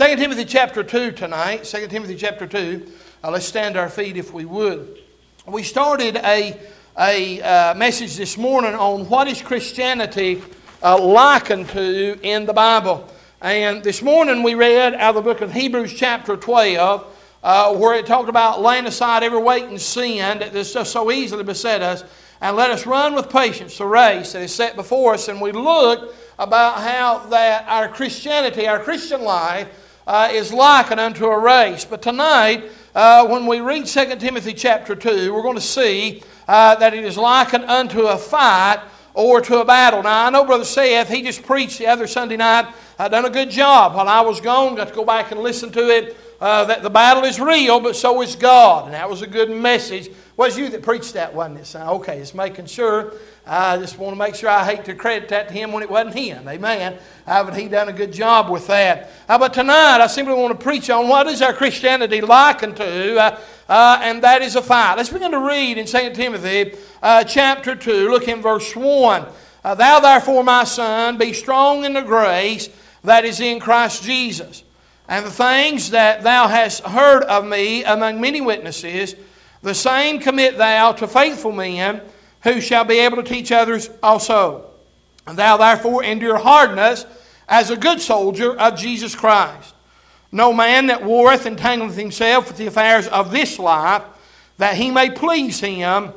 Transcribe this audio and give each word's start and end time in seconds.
2 0.00 0.16
Timothy 0.16 0.46
chapter 0.46 0.82
2 0.82 1.12
tonight. 1.12 1.62
2 1.64 1.86
Timothy 1.88 2.16
chapter 2.16 2.46
2. 2.46 2.90
Uh, 3.22 3.30
let's 3.32 3.44
stand 3.44 3.76
our 3.76 3.90
feet 3.90 4.16
if 4.16 4.32
we 4.32 4.46
would. 4.46 4.98
We 5.46 5.62
started 5.62 6.16
a, 6.16 6.58
a 6.98 7.42
uh, 7.42 7.74
message 7.74 8.16
this 8.16 8.38
morning 8.38 8.72
on 8.74 9.10
what 9.10 9.28
is 9.28 9.42
Christianity 9.42 10.42
uh, 10.82 10.98
likened 10.98 11.68
to 11.68 12.18
in 12.22 12.46
the 12.46 12.54
Bible. 12.54 13.12
And 13.42 13.84
this 13.84 14.00
morning 14.00 14.42
we 14.42 14.54
read 14.54 14.94
out 14.94 15.16
of 15.16 15.16
the 15.16 15.20
book 15.20 15.42
of 15.42 15.52
Hebrews 15.52 15.92
chapter 15.92 16.34
12 16.34 17.16
uh, 17.42 17.74
where 17.76 17.94
it 17.94 18.06
talked 18.06 18.30
about 18.30 18.62
laying 18.62 18.86
aside 18.86 19.22
every 19.22 19.42
weight 19.42 19.64
and 19.64 19.78
sin 19.78 20.38
that 20.38 20.54
just 20.54 20.92
so 20.92 21.12
easily 21.12 21.44
beset 21.44 21.82
us 21.82 22.04
and 22.40 22.56
let 22.56 22.70
us 22.70 22.86
run 22.86 23.14
with 23.14 23.28
patience 23.28 23.76
the 23.76 23.84
race 23.84 24.32
that 24.32 24.40
is 24.40 24.54
set 24.54 24.76
before 24.76 25.12
us. 25.12 25.28
And 25.28 25.42
we 25.42 25.52
looked 25.52 26.16
about 26.38 26.78
how 26.78 27.26
that 27.28 27.68
our 27.68 27.86
Christianity, 27.86 28.66
our 28.66 28.80
Christian 28.82 29.24
life, 29.24 29.68
uh, 30.06 30.28
is 30.32 30.52
likened 30.52 31.00
unto 31.00 31.26
a 31.26 31.38
race. 31.38 31.84
But 31.84 32.02
tonight, 32.02 32.64
uh, 32.94 33.26
when 33.26 33.46
we 33.46 33.60
read 33.60 33.86
2 33.86 34.16
Timothy 34.16 34.52
chapter 34.52 34.94
2, 34.94 35.32
we're 35.32 35.42
going 35.42 35.54
to 35.54 35.60
see 35.60 36.22
uh, 36.48 36.74
that 36.76 36.94
it 36.94 37.04
is 37.04 37.16
likened 37.16 37.64
unto 37.64 38.06
a 38.06 38.16
fight 38.16 38.80
or 39.14 39.40
to 39.40 39.60
a 39.60 39.64
battle. 39.64 40.02
Now, 40.02 40.26
I 40.26 40.30
know 40.30 40.44
Brother 40.44 40.64
Seth, 40.64 41.08
he 41.08 41.22
just 41.22 41.42
preached 41.42 41.78
the 41.78 41.86
other 41.86 42.06
Sunday 42.06 42.36
night. 42.36 42.72
I 42.98 43.08
done 43.08 43.24
a 43.24 43.30
good 43.30 43.50
job 43.50 43.94
while 43.94 44.08
I 44.08 44.20
was 44.20 44.40
gone. 44.40 44.74
Got 44.74 44.88
to 44.88 44.94
go 44.94 45.04
back 45.04 45.30
and 45.30 45.40
listen 45.40 45.70
to 45.72 45.88
it. 45.88 46.16
Uh, 46.40 46.64
that 46.64 46.82
the 46.82 46.88
battle 46.88 47.24
is 47.24 47.38
real, 47.38 47.80
but 47.80 47.94
so 47.94 48.22
is 48.22 48.34
God. 48.34 48.86
And 48.86 48.94
that 48.94 49.10
was 49.10 49.20
a 49.20 49.26
good 49.26 49.50
message. 49.50 50.08
Was 50.40 50.56
you 50.56 50.70
that 50.70 50.80
preached 50.80 51.12
that, 51.12 51.34
wasn't 51.34 51.58
it? 51.58 51.66
So, 51.66 51.80
okay, 51.96 52.18
just 52.18 52.34
making 52.34 52.64
sure. 52.64 53.12
I 53.46 53.76
just 53.76 53.98
want 53.98 54.14
to 54.14 54.18
make 54.18 54.34
sure 54.34 54.48
I 54.48 54.64
hate 54.64 54.86
to 54.86 54.94
credit 54.94 55.28
that 55.28 55.48
to 55.48 55.52
him 55.52 55.70
when 55.70 55.82
it 55.82 55.90
wasn't 55.90 56.14
him. 56.14 56.48
Amen. 56.48 56.96
Uh, 57.26 57.44
but 57.44 57.54
he 57.54 57.68
done 57.68 57.90
a 57.90 57.92
good 57.92 58.10
job 58.10 58.48
with 58.48 58.66
that. 58.68 59.10
Uh, 59.28 59.36
but 59.36 59.52
tonight, 59.52 60.00
I 60.00 60.06
simply 60.06 60.32
want 60.32 60.58
to 60.58 60.64
preach 60.64 60.88
on 60.88 61.08
what 61.08 61.26
is 61.26 61.42
our 61.42 61.52
Christianity 61.52 62.22
likened 62.22 62.76
to, 62.76 63.18
uh, 63.18 63.38
uh, 63.68 64.00
and 64.02 64.24
that 64.24 64.40
is 64.40 64.56
a 64.56 64.62
fight. 64.62 64.94
Let's 64.94 65.10
begin 65.10 65.32
to 65.32 65.40
read 65.40 65.76
in 65.76 65.84
2 65.84 66.14
Timothy 66.14 66.72
uh, 67.02 67.22
chapter 67.24 67.76
2. 67.76 68.08
Look 68.08 68.26
in 68.26 68.40
verse 68.40 68.74
1. 68.74 69.26
Uh, 69.62 69.74
Thou 69.74 70.00
therefore, 70.00 70.42
my 70.42 70.64
son, 70.64 71.18
be 71.18 71.34
strong 71.34 71.84
in 71.84 71.92
the 71.92 72.00
grace 72.00 72.70
that 73.04 73.26
is 73.26 73.40
in 73.40 73.60
Christ 73.60 74.04
Jesus. 74.04 74.64
And 75.06 75.26
the 75.26 75.30
things 75.30 75.90
that 75.90 76.22
thou 76.22 76.48
hast 76.48 76.82
heard 76.84 77.24
of 77.24 77.44
me 77.44 77.84
among 77.84 78.22
many 78.22 78.40
witnesses, 78.40 79.16
the 79.62 79.74
same 79.74 80.20
commit 80.20 80.56
thou 80.56 80.92
to 80.92 81.06
faithful 81.06 81.52
men 81.52 82.00
who 82.42 82.60
shall 82.60 82.84
be 82.84 82.98
able 83.00 83.16
to 83.16 83.22
teach 83.22 83.52
others 83.52 83.90
also. 84.02 84.70
And 85.26 85.38
thou 85.38 85.56
therefore 85.56 86.02
endure 86.02 86.38
hardness 86.38 87.04
as 87.48 87.70
a 87.70 87.76
good 87.76 88.00
soldier 88.00 88.56
of 88.56 88.78
Jesus 88.78 89.14
Christ. 89.14 89.74
No 90.32 90.52
man 90.52 90.86
that 90.86 91.04
warreth 91.04 91.44
entangleth 91.44 91.96
himself 91.96 92.48
with 92.48 92.56
the 92.56 92.66
affairs 92.66 93.08
of 93.08 93.32
this 93.32 93.58
life, 93.58 94.02
that 94.58 94.76
he 94.76 94.90
may 94.90 95.10
please 95.10 95.60
him 95.60 96.12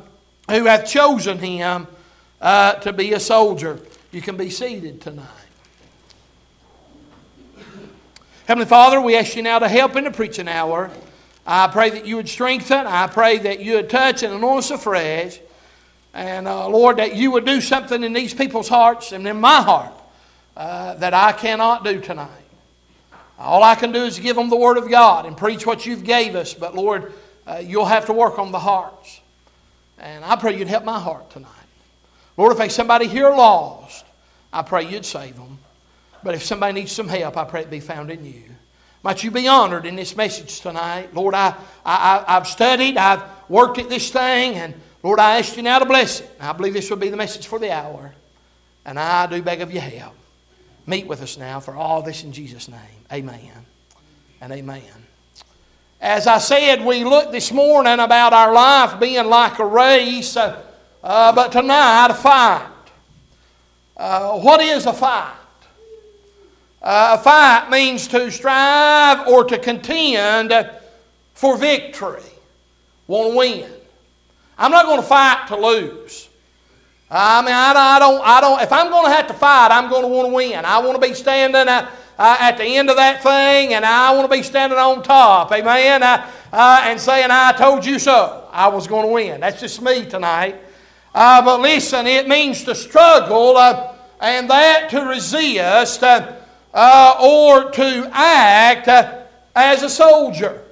who 0.49 0.65
hath 0.65 0.87
chosen 0.87 1.39
him 1.39 1.87
uh, 2.39 2.73
to 2.75 2.93
be 2.93 3.13
a 3.13 3.19
soldier. 3.19 3.79
You 4.11 4.21
can 4.21 4.37
be 4.37 4.49
seated 4.49 5.01
tonight. 5.01 5.27
Heavenly 8.45 8.67
Father, 8.67 9.01
we 9.01 9.15
ask 9.15 9.35
you 9.35 9.41
now 9.41 9.59
to 9.59 9.69
help 9.69 9.95
in 9.95 10.03
the 10.03 10.11
preaching 10.11 10.47
hour. 10.47 10.91
I 11.45 11.67
pray 11.67 11.89
that 11.89 12.05
you 12.05 12.15
would 12.15 12.29
strengthen. 12.29 12.87
I 12.87 13.07
pray 13.07 13.37
that 13.39 13.59
you 13.59 13.75
would 13.75 13.89
touch 13.89 14.23
and 14.23 14.33
anoint 14.33 14.59
us 14.59 14.71
afresh. 14.71 15.39
And 16.13 16.47
uh, 16.47 16.69
Lord, 16.69 16.97
that 16.97 17.15
you 17.15 17.31
would 17.31 17.45
do 17.45 17.59
something 17.59 18.03
in 18.03 18.13
these 18.13 18.33
people's 18.33 18.69
hearts 18.69 19.11
and 19.11 19.27
in 19.27 19.39
my 19.39 19.61
heart 19.61 19.93
uh, 20.55 20.93
that 20.95 21.13
I 21.13 21.31
cannot 21.33 21.83
do 21.83 21.99
tonight. 21.99 22.29
All 23.37 23.63
I 23.63 23.75
can 23.75 23.91
do 23.91 24.03
is 24.03 24.19
give 24.19 24.35
them 24.35 24.49
the 24.49 24.55
Word 24.55 24.77
of 24.77 24.89
God 24.89 25.25
and 25.25 25.35
preach 25.35 25.65
what 25.65 25.85
you've 25.85 26.03
gave 26.03 26.35
us. 26.35 26.53
But 26.53 26.75
Lord, 26.75 27.13
uh, 27.45 27.61
you'll 27.63 27.85
have 27.85 28.05
to 28.05 28.13
work 28.13 28.39
on 28.39 28.51
the 28.51 28.59
hearts. 28.59 29.19
And 29.97 30.23
I 30.23 30.35
pray 30.35 30.57
you'd 30.57 30.67
help 30.67 30.85
my 30.85 30.99
heart 30.99 31.29
tonight. 31.31 31.49
Lord, 32.37 32.53
if 32.53 32.57
there's 32.57 32.75
somebody 32.75 33.07
here 33.07 33.29
lost, 33.29 34.05
I 34.51 34.61
pray 34.61 34.87
you'd 34.87 35.05
save 35.05 35.35
them. 35.35 35.59
But 36.23 36.35
if 36.35 36.43
somebody 36.43 36.73
needs 36.73 36.91
some 36.91 37.07
help, 37.07 37.35
I 37.37 37.43
pray 37.43 37.61
it 37.61 37.69
be 37.69 37.79
found 37.79 38.11
in 38.11 38.25
you. 38.25 38.52
Might 39.03 39.21
you 39.21 39.31
be 39.31 39.49
honored 39.49 39.85
in 39.85 39.97
this 39.97 40.15
message 40.15 40.61
tonight. 40.61 41.13
Lord, 41.13 41.35
I, 41.35 41.55
I, 41.85 42.23
I've 42.25 42.47
studied, 42.47 42.95
I've 42.95 43.21
worked 43.49 43.77
at 43.77 43.89
this 43.89 44.09
thing, 44.09 44.55
and 44.55 44.73
Lord, 45.03 45.19
I 45.19 45.39
ask 45.39 45.57
you 45.57 45.63
now 45.63 45.79
to 45.79 45.85
bless 45.85 46.21
it. 46.21 46.29
I 46.39 46.53
believe 46.53 46.73
this 46.73 46.89
will 46.89 46.97
be 46.97 47.09
the 47.09 47.17
message 47.17 47.47
for 47.47 47.59
the 47.59 47.71
hour. 47.71 48.15
And 48.85 48.97
I 48.97 49.27
do 49.27 49.41
beg 49.41 49.59
of 49.59 49.73
your 49.73 49.81
help. 49.81 50.15
Meet 50.87 51.07
with 51.07 51.21
us 51.21 51.37
now 51.37 51.59
for 51.59 51.75
all 51.75 52.01
this 52.01 52.23
in 52.23 52.31
Jesus' 52.31 52.69
name. 52.69 52.79
Amen 53.11 53.65
and 54.39 54.53
amen. 54.53 54.81
As 55.99 56.27
I 56.27 56.37
said, 56.37 56.83
we 56.85 57.03
looked 57.03 57.31
this 57.31 57.51
morning 57.51 57.99
about 57.99 58.33
our 58.33 58.53
life 58.53 58.99
being 58.99 59.25
like 59.25 59.59
a 59.59 59.65
race, 59.65 60.35
uh, 60.35 60.61
uh, 61.01 61.31
but 61.33 61.51
tonight 61.51 62.07
a 62.09 62.13
fight. 62.13 62.67
Uh, 63.95 64.39
what 64.39 64.61
is 64.61 64.85
a 64.85 64.93
fight? 64.93 65.35
Uh, 66.83 67.15
a 67.17 67.23
fight 67.23 67.69
means 67.69 68.09
to 68.09 68.29
strive 68.29 69.25
or 69.27 69.45
to 69.45 69.57
contend 69.57 70.53
for 71.33 71.57
victory. 71.57 72.21
Want 73.07 73.31
to 73.31 73.37
win. 73.37 73.71
I'm 74.57 74.69
not 74.69 74.85
going 74.85 75.01
to 75.01 75.07
fight 75.07 75.45
to 75.47 75.55
lose. 75.55 76.29
I 77.09 77.41
mean, 77.41 77.53
I, 77.53 77.73
I, 77.73 77.99
don't, 77.99 78.21
I 78.25 78.41
don't, 78.41 78.61
if 78.61 78.71
I'm 78.73 78.89
going 78.89 79.05
to 79.05 79.11
have 79.11 79.27
to 79.27 79.33
fight, 79.33 79.69
I'm 79.71 79.89
going 79.89 80.01
to 80.01 80.07
want 80.09 80.27
to 80.27 80.33
win. 80.33 80.65
I 80.65 80.79
want 80.79 81.01
to 81.01 81.07
be 81.07 81.13
standing 81.13 81.69
uh, 81.69 81.89
uh, 82.17 82.37
at 82.39 82.57
the 82.57 82.65
end 82.65 82.89
of 82.89 82.97
that 82.97 83.23
thing 83.23 83.73
and 83.73 83.85
I 83.85 84.13
want 84.13 84.29
to 84.29 84.35
be 84.35 84.43
standing 84.43 84.77
on 84.77 85.03
top, 85.03 85.51
amen, 85.51 86.03
uh, 86.03 86.29
uh 86.51 86.81
and 86.83 86.99
saying, 86.99 87.27
I 87.29 87.53
told 87.53 87.85
you 87.85 87.97
so. 87.97 88.49
I 88.51 88.67
was 88.67 88.87
going 88.87 89.07
to 89.07 89.11
win. 89.11 89.41
That's 89.41 89.59
just 89.59 89.81
me 89.81 90.05
tonight. 90.05 90.57
Uh, 91.15 91.41
but 91.43 91.61
listen, 91.61 92.07
it 92.07 92.27
means 92.27 92.63
to 92.65 92.75
struggle 92.75 93.57
uh, 93.57 93.95
and 94.19 94.49
that 94.49 94.89
to 94.89 95.01
resist 95.01 96.03
or 96.73 97.71
to 97.71 98.09
act 98.11 98.87
as 99.55 99.83
a 99.83 99.89
soldier. 99.89 100.63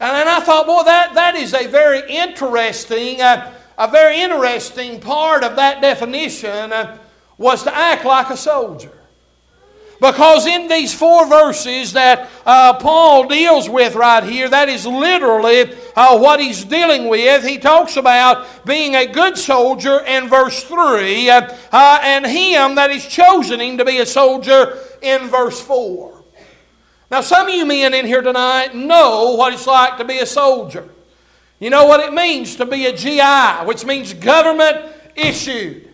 And 0.00 0.10
then 0.16 0.28
I 0.28 0.40
thought, 0.40 0.66
boy, 0.66 0.82
that, 0.84 1.14
that 1.14 1.36
is 1.36 1.54
a 1.54 1.68
very 1.68 2.02
interesting, 2.10 3.20
uh, 3.20 3.52
a 3.78 3.88
very 3.88 4.20
interesting 4.20 5.00
part 5.00 5.44
of 5.44 5.56
that 5.56 5.80
definition 5.80 6.72
uh, 6.72 6.98
was 7.38 7.62
to 7.62 7.74
act 7.74 8.04
like 8.04 8.30
a 8.30 8.36
soldier. 8.36 8.92
Because 10.02 10.46
in 10.48 10.66
these 10.66 10.92
four 10.92 11.28
verses 11.28 11.92
that 11.92 12.28
uh, 12.44 12.74
Paul 12.74 13.28
deals 13.28 13.68
with 13.68 13.94
right 13.94 14.24
here, 14.24 14.48
that 14.48 14.68
is 14.68 14.84
literally 14.84 15.72
uh, 15.94 16.18
what 16.18 16.40
he's 16.40 16.64
dealing 16.64 17.08
with. 17.08 17.46
He 17.46 17.56
talks 17.56 17.96
about 17.96 18.66
being 18.66 18.96
a 18.96 19.06
good 19.06 19.38
soldier 19.38 20.00
in 20.00 20.28
verse 20.28 20.64
3, 20.64 21.30
uh, 21.30 21.56
uh 21.70 22.00
and 22.02 22.26
him 22.26 22.74
that 22.74 22.90
is 22.90 23.06
chosen 23.06 23.60
him 23.60 23.78
to 23.78 23.84
be 23.84 23.98
a 23.98 24.06
soldier 24.06 24.76
in 25.02 25.28
verse 25.28 25.60
4. 25.60 26.24
Now, 27.08 27.20
some 27.20 27.46
of 27.46 27.54
you 27.54 27.64
men 27.64 27.94
in 27.94 28.04
here 28.04 28.22
tonight 28.22 28.74
know 28.74 29.36
what 29.36 29.52
it's 29.52 29.68
like 29.68 29.98
to 29.98 30.04
be 30.04 30.18
a 30.18 30.26
soldier. 30.26 30.88
You 31.60 31.70
know 31.70 31.86
what 31.86 32.00
it 32.00 32.12
means 32.12 32.56
to 32.56 32.66
be 32.66 32.86
a 32.86 32.96
GI, 32.96 33.68
which 33.68 33.84
means 33.84 34.14
government 34.14 34.84
issued. 35.14 35.91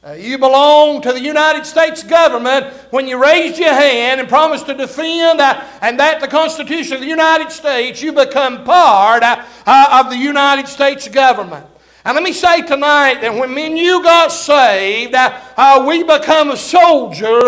Uh, 0.00 0.12
you 0.12 0.38
belong 0.38 1.02
to 1.02 1.12
the 1.12 1.20
United 1.20 1.66
States 1.66 2.04
government 2.04 2.72
when 2.90 3.08
you 3.08 3.20
raised 3.20 3.58
your 3.58 3.72
hand 3.72 4.20
and 4.20 4.28
promised 4.28 4.66
to 4.66 4.74
defend 4.74 5.40
uh, 5.40 5.60
and 5.82 5.98
that 5.98 6.20
the 6.20 6.28
Constitution 6.28 6.94
of 6.94 7.00
the 7.00 7.08
United 7.08 7.50
States, 7.50 8.00
you 8.00 8.12
become 8.12 8.62
part 8.62 9.24
uh, 9.24 9.44
uh 9.66 10.02
of 10.04 10.10
the 10.10 10.16
United 10.16 10.68
States 10.68 11.08
government. 11.08 11.66
And 12.04 12.14
let 12.14 12.22
me 12.22 12.32
say 12.32 12.62
tonight 12.62 13.22
that 13.22 13.34
when 13.34 13.52
me 13.52 13.66
and 13.66 13.76
you 13.76 14.00
got 14.04 14.30
saved, 14.30 15.16
uh, 15.16 15.84
we 15.86 16.04
become 16.04 16.52
a 16.52 16.56
soldier 16.56 17.38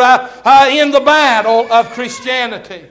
in 0.71 0.91
the 0.91 1.03
battle 1.05 1.73
of 1.73 1.91
Christianity. 1.91 2.85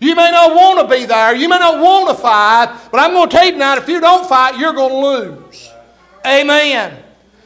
You 0.00 0.16
may 0.16 0.32
not 0.32 0.56
want 0.56 0.80
to 0.80 0.92
be 0.92 1.06
there. 1.06 1.36
You 1.36 1.48
may 1.48 1.60
not 1.60 1.80
want 1.80 2.08
to 2.08 2.20
fight. 2.20 2.76
But 2.90 2.98
I'm 2.98 3.12
going 3.12 3.30
to 3.30 3.34
tell 3.34 3.46
you 3.46 3.52
tonight 3.52 3.78
if 3.78 3.88
you 3.88 4.00
don't 4.00 4.28
fight, 4.28 4.58
you're 4.58 4.72
going 4.72 4.90
to 4.90 4.98
lose. 4.98 5.70
Amen. 6.26 7.03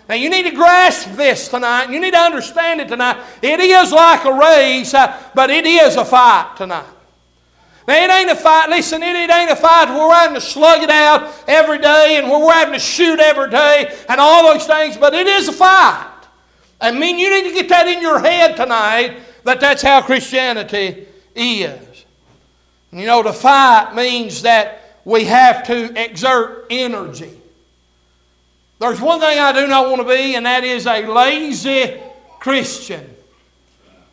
Now, 0.08 0.14
you 0.14 0.30
need 0.30 0.44
to 0.44 0.52
grasp 0.52 1.10
this 1.12 1.48
tonight. 1.48 1.90
You 1.90 2.00
need 2.00 2.12
to 2.12 2.18
understand 2.18 2.80
it 2.80 2.88
tonight. 2.88 3.22
It 3.42 3.60
is 3.60 3.92
like 3.92 4.24
a 4.24 4.32
race, 4.32 4.94
uh, 4.94 5.22
but 5.34 5.50
it 5.50 5.66
is 5.66 5.96
a 5.96 6.04
fight 6.04 6.54
tonight. 6.56 6.86
Now, 7.86 7.94
it 7.94 8.10
ain't 8.10 8.30
a 8.30 8.36
fight. 8.36 8.70
Listen, 8.70 9.02
it, 9.02 9.14
it 9.14 9.30
ain't 9.30 9.50
a 9.50 9.56
fight 9.56 9.90
where 9.90 10.08
we're 10.08 10.14
having 10.14 10.34
to 10.34 10.40
slug 10.40 10.82
it 10.82 10.88
out 10.88 11.34
every 11.46 11.78
day 11.78 12.16
and 12.18 12.30
where 12.30 12.38
we're 12.38 12.52
having 12.52 12.74
to 12.74 12.80
shoot 12.80 13.20
every 13.20 13.50
day 13.50 13.94
and 14.08 14.18
all 14.18 14.52
those 14.52 14.66
things, 14.66 14.96
but 14.96 15.12
it 15.12 15.26
is 15.26 15.48
a 15.48 15.52
fight. 15.52 16.10
I 16.80 16.90
mean, 16.90 17.18
you 17.18 17.30
need 17.30 17.48
to 17.48 17.54
get 17.54 17.68
that 17.68 17.86
in 17.86 18.00
your 18.00 18.18
head 18.18 18.56
tonight 18.56 19.18
that 19.44 19.60
that's 19.60 19.82
how 19.82 20.00
Christianity 20.02 21.06
is. 21.34 22.04
You 22.92 23.06
know, 23.06 23.22
to 23.22 23.32
fight 23.32 23.94
means 23.94 24.42
that 24.42 25.00
we 25.04 25.24
have 25.24 25.66
to 25.66 26.02
exert 26.02 26.66
energy. 26.70 27.37
There's 28.78 29.00
one 29.00 29.18
thing 29.18 29.38
I 29.38 29.52
do 29.52 29.66
not 29.66 29.88
want 29.90 30.02
to 30.02 30.08
be, 30.08 30.36
and 30.36 30.46
that 30.46 30.62
is 30.62 30.86
a 30.86 31.06
lazy 31.06 32.00
Christian. 32.38 33.16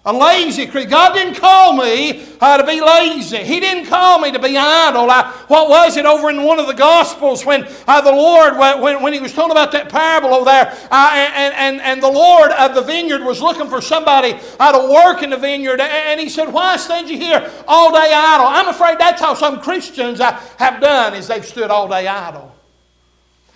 A 0.07 0.13
lazy 0.13 0.67
creature. 0.67 0.89
God 0.89 1.13
didn't 1.13 1.35
call 1.35 1.73
me 1.73 2.23
uh, 2.39 2.57
to 2.57 2.65
be 2.65 2.79
lazy. 2.79 3.37
He 3.37 3.59
didn't 3.59 3.87
call 3.87 4.19
me 4.19 4.31
to 4.31 4.39
be 4.39 4.55
idle. 4.55 5.09
I, 5.09 5.31
what 5.47 5.67
was 5.67 5.97
it 5.97 6.05
over 6.05 6.29
in 6.29 6.43
one 6.43 6.59
of 6.59 6.67
the 6.67 6.73
Gospels 6.73 7.43
when 7.43 7.67
uh, 7.87 8.01
the 8.01 8.11
Lord, 8.11 8.55
when, 8.55 9.01
when 9.01 9.13
He 9.13 9.19
was 9.19 9.33
talking 9.33 9.49
about 9.49 9.71
that 9.71 9.89
parable 9.89 10.35
over 10.35 10.45
there, 10.45 10.77
uh, 10.91 11.09
and, 11.11 11.53
and, 11.55 11.81
and 11.81 12.03
the 12.03 12.11
Lord 12.11 12.51
of 12.51 12.75
the 12.75 12.83
vineyard 12.83 13.23
was 13.23 13.41
looking 13.41 13.67
for 13.67 13.81
somebody 13.81 14.35
uh, 14.59 14.71
to 14.73 14.93
work 14.93 15.23
in 15.23 15.31
the 15.31 15.37
vineyard, 15.37 15.81
and 15.81 16.19
He 16.19 16.29
said, 16.29 16.53
Why 16.53 16.77
stand 16.77 17.09
you 17.09 17.17
here 17.17 17.51
all 17.67 17.91
day 17.91 18.11
idle? 18.13 18.45
I'm 18.45 18.67
afraid 18.67 18.99
that's 18.99 19.21
how 19.21 19.33
some 19.33 19.59
Christians 19.59 20.21
uh, 20.21 20.33
have 20.57 20.81
done, 20.81 21.15
is 21.15 21.27
they've 21.27 21.45
stood 21.45 21.71
all 21.71 21.87
day 21.87 22.07
idle. 22.07 22.54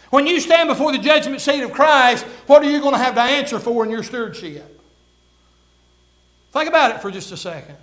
When 0.09 0.25
you 0.25 0.39
stand 0.39 0.69
before 0.69 0.91
the 0.91 0.97
judgment 0.97 1.41
seat 1.41 1.61
of 1.61 1.71
Christ, 1.71 2.25
what 2.47 2.63
are 2.63 2.69
you 2.69 2.79
going 2.81 2.93
to 2.93 2.99
have 2.99 3.15
to 3.15 3.21
answer 3.21 3.59
for 3.59 3.85
in 3.85 3.91
your 3.91 4.03
stewardship? 4.03 4.81
Think 6.51 6.67
about 6.67 6.95
it 6.95 7.01
for 7.01 7.11
just 7.11 7.31
a 7.31 7.37
second. 7.37 7.75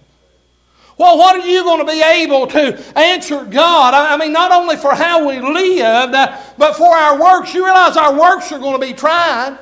Well, 0.99 1.19
what 1.19 1.37
are 1.37 1.47
you 1.47 1.63
going 1.63 1.87
to 1.87 1.93
be 1.93 2.03
able 2.03 2.47
to 2.49 2.99
answer 2.99 3.45
God? 3.45 3.93
I 3.95 4.17
mean, 4.17 4.33
not 4.33 4.51
only 4.51 4.77
for 4.77 4.95
how 4.95 5.29
we 5.29 5.41
lived, 5.41 6.13
but 6.59 6.73
for 6.75 6.97
our 6.97 7.21
works. 7.21 7.53
You 7.55 7.65
realize 7.65 7.97
our 7.97 8.19
works 8.19 8.51
are 8.51 8.59
going 8.59 8.81
to 8.81 8.85
be 8.85 8.95
tried. 8.95 9.59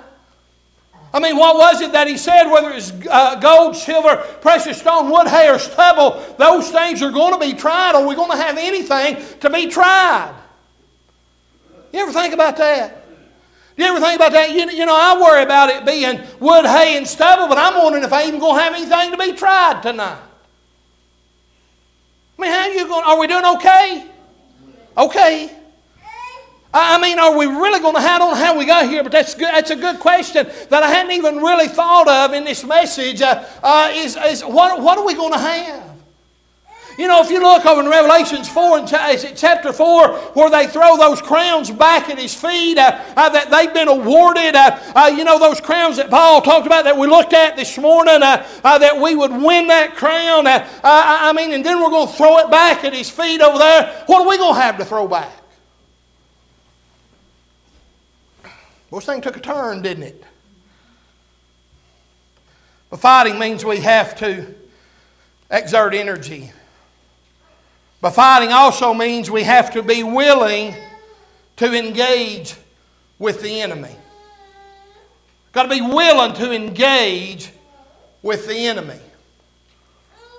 I 1.12 1.20
mean, 1.20 1.36
what 1.36 1.56
was 1.56 1.80
it 1.80 1.92
that 1.92 2.08
he 2.08 2.16
said? 2.16 2.50
Whether 2.50 2.70
it's 2.70 2.92
uh, 3.10 3.36
gold, 3.36 3.76
silver, 3.76 4.16
precious 4.40 4.78
stone, 4.78 5.10
wood, 5.10 5.26
hay, 5.26 5.48
or 5.48 5.58
stubble, 5.58 6.20
those 6.38 6.70
things 6.70 7.02
are 7.02 7.10
going 7.10 7.34
to 7.34 7.38
be 7.38 7.52
tried. 7.52 7.94
Are 7.94 8.06
we 8.06 8.14
going 8.14 8.30
to 8.30 8.36
have 8.36 8.56
anything 8.56 9.24
to 9.40 9.50
be 9.50 9.68
tried? 9.68 10.34
You 11.94 12.00
ever 12.00 12.12
think 12.12 12.34
about 12.34 12.56
that? 12.56 13.06
You 13.76 13.84
ever 13.84 14.00
think 14.00 14.16
about 14.16 14.32
that? 14.32 14.50
You, 14.50 14.68
you 14.68 14.84
know, 14.84 14.96
I 14.96 15.16
worry 15.20 15.44
about 15.44 15.70
it 15.70 15.86
being 15.86 16.20
wood, 16.40 16.66
hay, 16.66 16.96
and 16.96 17.06
stubble, 17.06 17.46
but 17.46 17.56
I'm 17.56 17.80
wondering 17.80 18.02
if 18.02 18.12
I 18.12 18.26
even 18.26 18.40
going 18.40 18.56
to 18.56 18.62
have 18.62 18.74
anything 18.74 19.12
to 19.12 19.16
be 19.16 19.38
tried 19.38 19.80
tonight. 19.80 20.18
I 22.36 22.42
mean, 22.42 22.50
how 22.50 22.62
are 22.62 22.72
you 22.72 22.88
going? 22.88 23.04
Are 23.04 23.20
we 23.20 23.28
doing 23.28 23.44
okay? 23.44 24.06
Okay. 24.98 25.56
I 26.72 27.00
mean, 27.00 27.20
are 27.20 27.38
we 27.38 27.46
really 27.46 27.78
going 27.78 27.94
to? 27.94 28.00
I 28.00 28.18
don't 28.18 28.32
know 28.32 28.44
how 28.44 28.58
we 28.58 28.66
got 28.66 28.88
here, 28.88 29.04
but 29.04 29.12
that's 29.12 29.36
good. 29.36 29.54
That's 29.54 29.70
a 29.70 29.76
good 29.76 30.00
question 30.00 30.48
that 30.70 30.82
I 30.82 30.90
hadn't 30.90 31.12
even 31.12 31.36
really 31.36 31.68
thought 31.68 32.08
of 32.08 32.34
in 32.34 32.42
this 32.42 32.64
message. 32.64 33.22
Uh, 33.22 33.44
uh, 33.62 33.92
is 33.94 34.16
is 34.16 34.42
what 34.42 34.82
what 34.82 34.98
are 34.98 35.06
we 35.06 35.14
going 35.14 35.32
to 35.32 35.38
have? 35.38 35.93
You 36.96 37.08
know, 37.08 37.20
if 37.20 37.30
you 37.30 37.40
look 37.40 37.66
over 37.66 37.80
in 37.80 37.88
Revelations 37.88 38.48
4 38.48 38.78
and 38.78 38.92
is 39.10 39.24
it 39.24 39.36
chapter 39.36 39.72
4, 39.72 40.08
where 40.34 40.50
they 40.50 40.68
throw 40.68 40.96
those 40.96 41.20
crowns 41.20 41.70
back 41.70 42.08
at 42.08 42.18
his 42.18 42.34
feet 42.34 42.78
uh, 42.78 43.02
uh, 43.16 43.28
that 43.30 43.50
they've 43.50 43.72
been 43.74 43.88
awarded, 43.88 44.54
uh, 44.54 44.78
uh 44.94 45.12
you 45.14 45.24
know, 45.24 45.38
those 45.38 45.60
crowns 45.60 45.96
that 45.96 46.08
Paul 46.08 46.40
talked 46.40 46.66
about 46.66 46.84
that 46.84 46.96
we 46.96 47.08
looked 47.08 47.32
at 47.32 47.56
this 47.56 47.76
morning, 47.78 48.22
uh, 48.22 48.46
uh, 48.62 48.78
that 48.78 49.00
we 49.00 49.16
would 49.16 49.32
win 49.32 49.66
that 49.68 49.96
crown. 49.96 50.46
I 50.46 51.32
mean, 51.32 51.52
and 51.52 51.64
then 51.64 51.82
we're 51.82 51.90
going 51.90 52.06
to 52.06 52.14
throw 52.14 52.38
it 52.38 52.50
back 52.50 52.84
at 52.84 52.92
his 52.92 53.10
feet 53.10 53.40
over 53.40 53.58
there. 53.58 54.04
What 54.06 54.22
are 54.22 54.28
we 54.28 54.38
going 54.38 54.54
to 54.54 54.60
have 54.60 54.78
to 54.78 54.84
throw 54.84 55.08
back? 55.08 55.32
Well, 58.90 59.00
this 59.00 59.06
thing 59.06 59.20
took 59.20 59.36
a 59.36 59.40
turn, 59.40 59.82
didn't 59.82 60.04
it? 60.04 60.22
But 62.88 63.00
fighting 63.00 63.40
means 63.40 63.64
we 63.64 63.78
have 63.78 64.16
to 64.18 64.54
exert 65.50 65.94
energy. 65.94 66.52
But 68.04 68.10
fighting 68.10 68.52
also 68.52 68.92
means 68.92 69.30
we 69.30 69.44
have 69.44 69.72
to 69.72 69.82
be 69.82 70.02
willing 70.02 70.74
to 71.56 71.72
engage 71.74 72.54
with 73.18 73.40
the 73.40 73.62
enemy. 73.62 73.96
Got 75.52 75.62
to 75.62 75.68
be 75.70 75.80
willing 75.80 76.34
to 76.34 76.52
engage 76.52 77.50
with 78.20 78.46
the 78.46 78.66
enemy. 78.66 79.00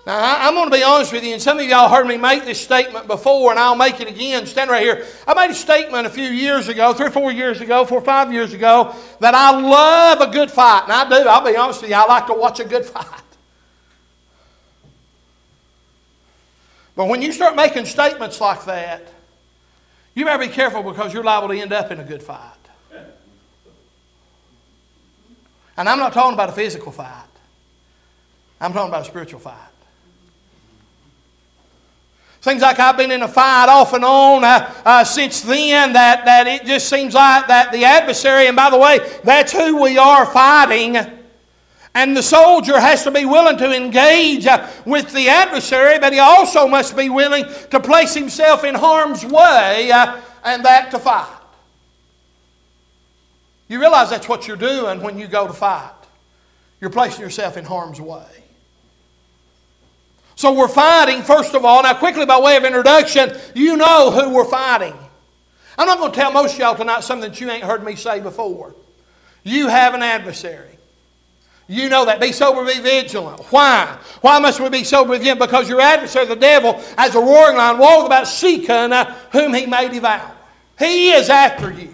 Now, 0.06 0.48
I'm 0.48 0.54
going 0.54 0.70
to 0.70 0.78
be 0.78 0.84
honest 0.84 1.12
with 1.12 1.24
you, 1.24 1.34
and 1.34 1.42
some 1.42 1.58
of 1.58 1.66
y'all 1.66 1.90
heard 1.90 2.06
me 2.06 2.18
make 2.18 2.46
this 2.46 2.62
statement 2.62 3.08
before, 3.08 3.50
and 3.50 3.60
I'll 3.60 3.76
make 3.76 4.00
it 4.00 4.10
again. 4.10 4.46
Stand 4.46 4.70
right 4.70 4.84
here. 4.84 5.04
I 5.26 5.34
made 5.34 5.50
a 5.50 5.56
statement 5.56 6.06
a 6.06 6.12
few 6.12 6.30
years 6.30 6.68
ago, 6.68 6.94
three 6.94 7.08
or 7.08 7.10
four 7.10 7.32
years 7.32 7.62
ago, 7.62 7.84
four 7.84 7.98
or 7.98 8.06
five 8.06 8.32
years 8.32 8.54
ago, 8.54 8.96
that 9.22 9.34
I 9.34 9.60
love 9.60 10.22
a 10.22 10.32
good 10.32 10.52
fight. 10.52 10.84
And 10.84 10.92
I 10.92 11.10
do, 11.10 11.28
I'll 11.28 11.44
be 11.44 11.58
honest 11.58 11.82
with 11.82 11.90
you, 11.90 11.96
I 11.96 12.06
like 12.06 12.28
to 12.28 12.36
watch 12.36 12.60
a 12.60 12.66
good 12.66 12.86
fight. 12.86 13.25
But 16.96 17.08
when 17.08 17.22
you 17.22 17.32
start 17.32 17.56
making 17.56 17.86
statements 17.86 18.40
like 18.40 18.66
that, 18.66 19.04
you 20.14 20.24
better 20.24 20.48
be 20.48 20.52
careful 20.52 20.82
because 20.82 21.14
you're 21.14 21.24
liable 21.24 21.50
to 21.50 21.60
end 21.60 21.74
up 21.74 21.92
in 21.92 22.00
a 22.00 22.04
good 22.04 22.24
fight. 22.24 22.52
And 25.78 25.90
I'm 25.90 26.00
not 26.00 26.14
talking 26.14 26.34
about 26.34 26.50
a 26.50 26.54
physical 26.54 26.92
fight. 26.92 27.26
I'm 28.62 28.72
talking 28.72 28.88
about 28.88 29.02
a 29.02 29.06
spiritual 29.06 29.42
fight. 29.42 29.58
Seems 32.40 32.62
like 32.62 32.80
I've 32.80 32.96
been 32.96 33.12
in 33.12 33.24
a 33.24 33.28
fight 33.28 33.68
off 33.70 33.94
and 33.94 34.06
on 34.06 34.44
uh, 34.44 34.74
uh, 34.86 35.04
since 35.04 35.42
then 35.42 35.94
that, 35.94 36.26
that 36.26 36.48
it 36.48 36.66
just 36.66 36.88
seems 36.88 37.16
like 37.16 37.48
that 37.48 37.72
the 37.72 37.84
adversary, 37.84 38.48
and 38.48 38.56
by 38.56 38.70
the 38.70 38.78
way, 38.78 39.00
that's 39.24 39.52
who 39.52 39.82
we 39.82 39.98
are 39.98 40.26
fighting 40.28 40.96
and 41.96 42.16
the 42.16 42.22
soldier 42.22 42.78
has 42.78 43.04
to 43.06 43.12
be 43.12 43.26
willing 43.26 43.58
to 43.58 43.74
engage 43.74 44.46
uh, 44.46 44.70
with 44.86 45.14
the 45.14 45.30
adversary, 45.30 45.98
but 45.98 46.12
he 46.12 46.20
also 46.20 46.68
must 46.68 46.96
be 46.96 47.10
willing 47.10 47.46
to 47.72 47.80
place 47.80 48.14
himself 48.14 48.66
in 48.66 48.76
harm's 48.76 49.26
way 49.26 49.90
uh, 49.92 50.22
and 50.44 50.66
that 50.66 50.92
to 50.92 51.00
fight. 51.00 51.32
You 53.70 53.80
realize 53.80 54.10
that's 54.10 54.28
what 54.28 54.46
you're 54.46 54.58
doing 54.58 55.02
when 55.02 55.18
you 55.18 55.28
go 55.28 55.48
to 55.48 55.54
fight. 55.54 55.94
You're 56.82 56.90
placing 56.92 57.22
yourself 57.22 57.56
in 57.56 57.64
harm's 57.64 58.02
way. 58.02 58.28
So 60.36 60.52
we're 60.52 60.68
fighting, 60.68 61.24
first 61.24 61.56
of 61.56 61.64
all. 61.64 61.82
Now, 61.82 61.94
quickly, 61.94 62.26
by 62.26 62.40
way 62.40 62.58
of 62.58 62.66
introduction, 62.66 63.38
you 63.56 63.78
know 63.78 64.12
who 64.12 64.36
we're 64.36 64.44
fighting. 64.44 64.94
I'm 65.78 65.88
not 65.88 65.98
going 65.98 66.12
to 66.12 66.18
tell 66.18 66.34
most 66.34 66.60
y'all 66.60 66.76
tonight 66.76 67.06
something 67.06 67.32
that 67.32 67.40
you 67.40 67.50
ain't 67.50 67.64
heard 67.64 67.86
me 67.86 67.96
say 67.96 68.20
before. 68.20 68.76
You 69.44 69.70
have 69.70 69.94
an 69.94 70.04
adversary. 70.04 70.75
You 71.68 71.90
know 71.90 72.06
that. 72.06 72.20
Be 72.20 72.32
sober, 72.32 72.64
be 72.64 72.80
vigilant. 72.80 73.42
Why? 73.50 73.98
Why 74.22 74.40
must 74.40 74.60
we 74.60 74.70
be 74.70 74.84
sober 74.84 75.18
vigilant? 75.18 75.40
Because 75.40 75.68
your 75.68 75.82
adversary, 75.82 76.26
the 76.26 76.36
devil, 76.36 76.80
as 76.98 77.16
a 77.16 77.20
roaring 77.20 77.58
lion, 77.58 77.80
walks 77.80 78.06
about 78.06 78.28
seeking 78.28 78.70
uh, 78.70 79.14
whom 79.32 79.54
he 79.54 79.66
may 79.66 79.90
devour. 79.90 80.32
He 80.78 81.12
is 81.12 81.30
after 81.30 81.72
you. 81.72 81.90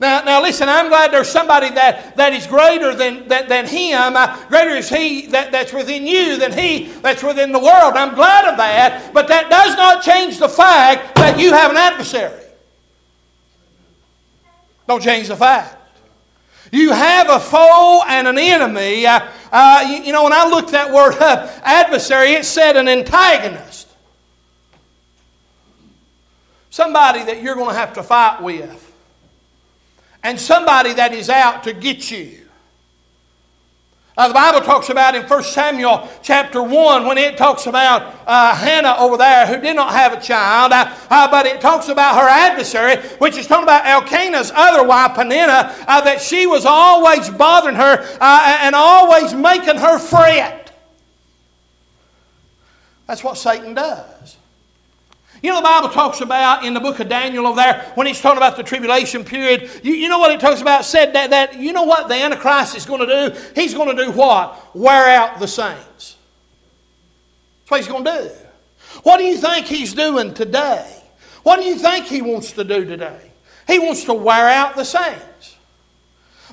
Now, 0.00 0.22
now 0.22 0.42
listen, 0.42 0.68
I'm 0.68 0.88
glad 0.88 1.12
there's 1.12 1.28
somebody 1.28 1.70
that, 1.70 2.16
that 2.16 2.32
is 2.32 2.46
greater 2.46 2.94
than, 2.94 3.28
than, 3.28 3.48
than 3.48 3.66
him. 3.66 4.16
Uh, 4.16 4.44
greater 4.48 4.70
is 4.70 4.88
he 4.88 5.28
that, 5.28 5.52
that's 5.52 5.72
within 5.72 6.06
you 6.06 6.36
than 6.36 6.52
he 6.52 6.88
that's 7.00 7.22
within 7.22 7.52
the 7.52 7.58
world. 7.58 7.94
I'm 7.94 8.14
glad 8.14 8.44
of 8.50 8.56
that, 8.56 9.14
but 9.14 9.28
that 9.28 9.48
does 9.48 9.76
not 9.76 10.02
change 10.02 10.38
the 10.38 10.48
fact 10.48 11.14
that 11.14 11.38
you 11.38 11.52
have 11.52 11.70
an 11.70 11.76
adversary. 11.76 12.42
Don't 14.86 15.02
change 15.02 15.28
the 15.28 15.36
fact. 15.36 15.83
You 16.74 16.90
have 16.90 17.28
a 17.30 17.38
foe 17.38 18.02
and 18.08 18.26
an 18.26 18.36
enemy. 18.36 19.06
Uh, 19.06 19.28
uh, 19.52 19.86
you, 19.88 20.06
you, 20.06 20.12
know, 20.12 20.24
when 20.24 20.32
I 20.32 20.48
looked 20.48 20.72
that 20.72 20.92
word 20.92 21.14
up, 21.22 21.48
adversary, 21.62 22.32
it 22.32 22.44
said 22.44 22.76
an 22.76 22.88
antagonist. 22.88 23.88
Somebody 26.70 27.22
that 27.26 27.40
you're 27.40 27.54
going 27.54 27.68
to 27.68 27.78
have 27.78 27.92
to 27.92 28.02
fight 28.02 28.42
with. 28.42 28.92
And 30.24 30.40
somebody 30.40 30.94
that 30.94 31.12
is 31.12 31.30
out 31.30 31.62
to 31.62 31.72
get 31.72 32.10
you. 32.10 32.43
Uh, 34.16 34.28
the 34.28 34.34
Bible 34.34 34.60
talks 34.60 34.90
about 34.90 35.16
in 35.16 35.24
1 35.24 35.42
Samuel 35.42 36.08
chapter 36.22 36.62
1 36.62 37.04
when 37.04 37.18
it 37.18 37.36
talks 37.36 37.66
about 37.66 38.14
uh, 38.28 38.54
Hannah 38.54 38.94
over 38.96 39.16
there 39.16 39.44
who 39.44 39.60
did 39.60 39.74
not 39.74 39.92
have 39.92 40.12
a 40.12 40.20
child, 40.20 40.70
uh, 40.70 40.94
uh 41.10 41.28
but 41.28 41.46
it 41.46 41.60
talks 41.60 41.88
about 41.88 42.14
her 42.14 42.28
adversary, 42.28 42.96
which 43.18 43.36
is 43.36 43.48
talking 43.48 43.64
about 43.64 43.84
Elkanah's 43.84 44.52
other 44.54 44.86
wife, 44.86 45.16
Peninnah, 45.16 45.74
uh, 45.88 46.00
that 46.02 46.20
she 46.20 46.46
was 46.46 46.64
always 46.64 47.28
bothering 47.28 47.74
her 47.74 48.06
uh, 48.20 48.58
and 48.60 48.76
always 48.76 49.34
making 49.34 49.78
her 49.78 49.98
fret. 49.98 50.72
That's 53.08 53.24
what 53.24 53.36
Satan 53.36 53.74
does. 53.74 54.36
You 55.44 55.50
know, 55.50 55.56
the 55.56 55.64
Bible 55.64 55.90
talks 55.90 56.22
about 56.22 56.64
in 56.64 56.72
the 56.72 56.80
book 56.80 57.00
of 57.00 57.10
Daniel 57.10 57.46
over 57.46 57.56
there, 57.56 57.92
when 57.96 58.06
he's 58.06 58.18
talking 58.18 58.38
about 58.38 58.56
the 58.56 58.62
tribulation 58.62 59.26
period, 59.26 59.70
you, 59.82 59.92
you 59.92 60.08
know 60.08 60.18
what 60.18 60.30
it 60.30 60.40
talks 60.40 60.62
about? 60.62 60.86
Said 60.86 61.12
that, 61.12 61.28
that, 61.28 61.60
you 61.60 61.74
know 61.74 61.82
what 61.82 62.08
the 62.08 62.14
Antichrist 62.14 62.74
is 62.74 62.86
going 62.86 63.06
to 63.06 63.06
do? 63.06 63.40
He's 63.54 63.74
going 63.74 63.94
to 63.94 64.04
do 64.06 64.10
what? 64.10 64.74
Wear 64.74 65.14
out 65.14 65.38
the 65.40 65.46
saints. 65.46 66.16
That's 67.60 67.70
what 67.70 67.80
he's 67.80 67.88
going 67.88 68.04
to 68.04 68.22
do. 68.22 68.30
What 69.02 69.18
do 69.18 69.24
you 69.24 69.36
think 69.36 69.66
he's 69.66 69.92
doing 69.92 70.32
today? 70.32 71.02
What 71.42 71.56
do 71.56 71.64
you 71.66 71.74
think 71.74 72.06
he 72.06 72.22
wants 72.22 72.52
to 72.52 72.64
do 72.64 72.86
today? 72.86 73.30
He 73.66 73.78
wants 73.78 74.04
to 74.04 74.14
wear 74.14 74.48
out 74.48 74.76
the 74.76 74.84
saints. 74.84 75.58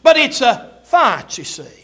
But 0.03 0.17
it's 0.17 0.41
a 0.41 0.81
fight, 0.83 1.37
you 1.37 1.45
see. 1.45 1.80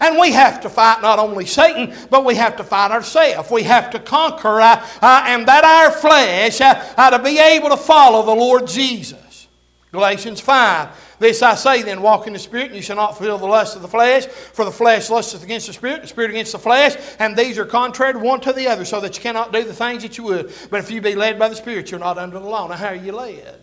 And 0.00 0.18
we 0.18 0.32
have 0.32 0.60
to 0.62 0.70
fight 0.70 1.02
not 1.02 1.18
only 1.18 1.46
Satan, 1.46 1.94
but 2.10 2.24
we 2.24 2.34
have 2.34 2.56
to 2.56 2.64
fight 2.64 2.90
ourselves. 2.90 3.50
We 3.50 3.62
have 3.64 3.90
to 3.90 3.98
conquer 3.98 4.60
uh, 4.60 4.86
uh, 5.02 5.24
and 5.26 5.46
that 5.46 5.64
our 5.64 5.90
flesh 5.90 6.60
uh, 6.60 7.10
to 7.10 7.18
be 7.18 7.38
able 7.38 7.70
to 7.70 7.76
follow 7.76 8.24
the 8.24 8.34
Lord 8.34 8.66
Jesus. 8.66 9.48
Galatians 9.92 10.40
5. 10.40 11.04
This 11.18 11.40
I 11.40 11.54
say 11.54 11.82
then, 11.82 12.02
walk 12.02 12.26
in 12.26 12.34
the 12.34 12.38
Spirit, 12.38 12.66
and 12.66 12.76
you 12.76 12.82
shall 12.82 12.96
not 12.96 13.16
fulfill 13.16 13.38
the 13.38 13.46
lust 13.46 13.76
of 13.76 13.82
the 13.82 13.88
flesh. 13.88 14.26
For 14.26 14.64
the 14.64 14.70
flesh 14.70 15.08
lusteth 15.08 15.42
against 15.42 15.66
the 15.66 15.72
Spirit, 15.72 16.02
the 16.02 16.08
Spirit 16.08 16.30
against 16.30 16.52
the 16.52 16.58
flesh, 16.58 16.96
and 17.18 17.34
these 17.34 17.58
are 17.58 17.64
contrary 17.64 18.20
one 18.20 18.40
to 18.40 18.52
the 18.52 18.68
other, 18.68 18.84
so 18.84 19.00
that 19.00 19.16
you 19.16 19.22
cannot 19.22 19.52
do 19.52 19.64
the 19.64 19.72
things 19.72 20.02
that 20.02 20.18
you 20.18 20.24
would. 20.24 20.52
But 20.70 20.80
if 20.80 20.90
you 20.90 21.00
be 21.00 21.14
led 21.14 21.38
by 21.38 21.48
the 21.48 21.56
Spirit, 21.56 21.90
you're 21.90 22.00
not 22.00 22.18
under 22.18 22.38
the 22.38 22.46
law. 22.46 22.68
Now, 22.68 22.74
how 22.74 22.88
are 22.88 22.94
you 22.94 23.12
led? 23.12 23.62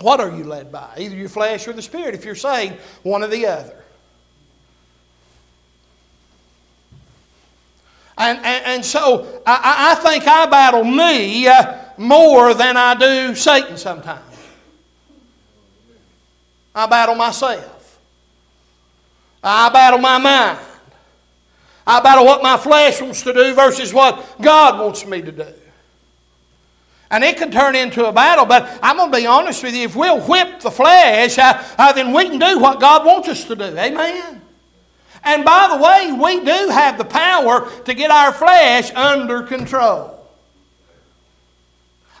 What 0.00 0.20
are 0.20 0.30
you 0.30 0.44
led 0.44 0.72
by? 0.72 0.94
Either 0.98 1.14
your 1.14 1.28
flesh 1.28 1.68
or 1.68 1.74
the 1.74 1.82
Spirit. 1.82 2.14
If 2.14 2.24
you're 2.24 2.34
saved, 2.34 2.74
one 3.02 3.22
or 3.22 3.28
the 3.28 3.46
other. 3.46 3.81
And, 8.18 8.38
and, 8.38 8.66
and 8.66 8.84
so 8.84 9.42
I, 9.46 9.92
I, 9.92 9.94
think 10.02 10.26
I 10.26 10.46
battle 10.46 10.84
me 10.84 11.48
uh, 11.48 11.78
more 11.96 12.52
than 12.52 12.76
I 12.76 12.94
do 12.94 13.34
Satan 13.34 13.76
sometimes. 13.76 14.22
I 16.74 16.86
battle 16.86 17.14
myself. 17.14 17.98
I 19.42 19.68
battle 19.70 19.98
my 19.98 20.18
mind. 20.18 20.58
I 21.86 22.00
battle 22.00 22.24
what 22.24 22.42
my 22.42 22.56
flesh 22.56 23.00
wants 23.00 23.22
to 23.22 23.32
do 23.32 23.54
versus 23.54 23.92
what 23.92 24.40
God 24.40 24.78
wants 24.78 25.04
me 25.04 25.20
to 25.22 25.32
do. 25.32 25.46
And 27.10 27.24
it 27.24 27.36
can 27.36 27.50
turn 27.50 27.74
into 27.74 28.06
a 28.06 28.12
battle, 28.12 28.46
but 28.46 28.78
I'm 28.82 28.96
going 28.96 29.10
to 29.10 29.18
be 29.18 29.26
honest 29.26 29.62
with 29.62 29.74
you. 29.74 29.84
If 29.84 29.96
we'll 29.96 30.20
whip 30.20 30.60
the 30.60 30.70
flesh, 30.70 31.38
uh, 31.38 31.62
uh, 31.76 31.92
then 31.92 32.12
we 32.12 32.28
can 32.28 32.38
do 32.38 32.58
what 32.58 32.80
God 32.80 33.04
wants 33.04 33.28
us 33.28 33.44
to 33.44 33.56
do. 33.56 33.64
Amen? 33.64 34.41
And 35.24 35.44
by 35.44 35.68
the 35.70 35.76
way, 35.76 36.12
we 36.12 36.44
do 36.44 36.68
have 36.68 36.98
the 36.98 37.04
power 37.04 37.70
to 37.84 37.94
get 37.94 38.10
our 38.10 38.32
flesh 38.32 38.92
under 38.92 39.42
control. 39.42 40.18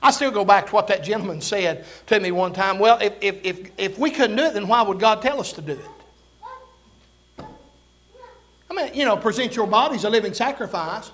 I 0.02 0.10
still 0.10 0.30
go 0.30 0.44
back 0.44 0.66
to 0.66 0.72
what 0.72 0.88
that 0.88 1.04
gentleman 1.04 1.40
said 1.40 1.84
to 2.06 2.18
me 2.18 2.32
one 2.32 2.52
time. 2.52 2.78
Well, 2.78 2.98
if, 3.00 3.14
if, 3.20 3.44
if, 3.44 3.70
if 3.78 3.98
we 3.98 4.10
couldn't 4.10 4.36
do 4.36 4.44
it, 4.44 4.54
then 4.54 4.66
why 4.66 4.82
would 4.82 4.98
God 4.98 5.22
tell 5.22 5.38
us 5.38 5.52
to 5.54 5.62
do 5.62 5.72
it? 5.72 7.46
I 8.70 8.74
mean, 8.74 8.94
you 8.94 9.04
know, 9.04 9.16
present 9.16 9.54
your 9.54 9.66
bodies 9.66 10.04
a 10.04 10.10
living 10.10 10.34
sacrifice, 10.34 11.10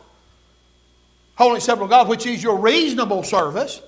holy 1.36 1.56
acceptable 1.56 1.88
God, 1.88 2.08
which 2.08 2.24
is 2.24 2.42
your 2.42 2.56
reasonable 2.56 3.24
service. 3.24 3.82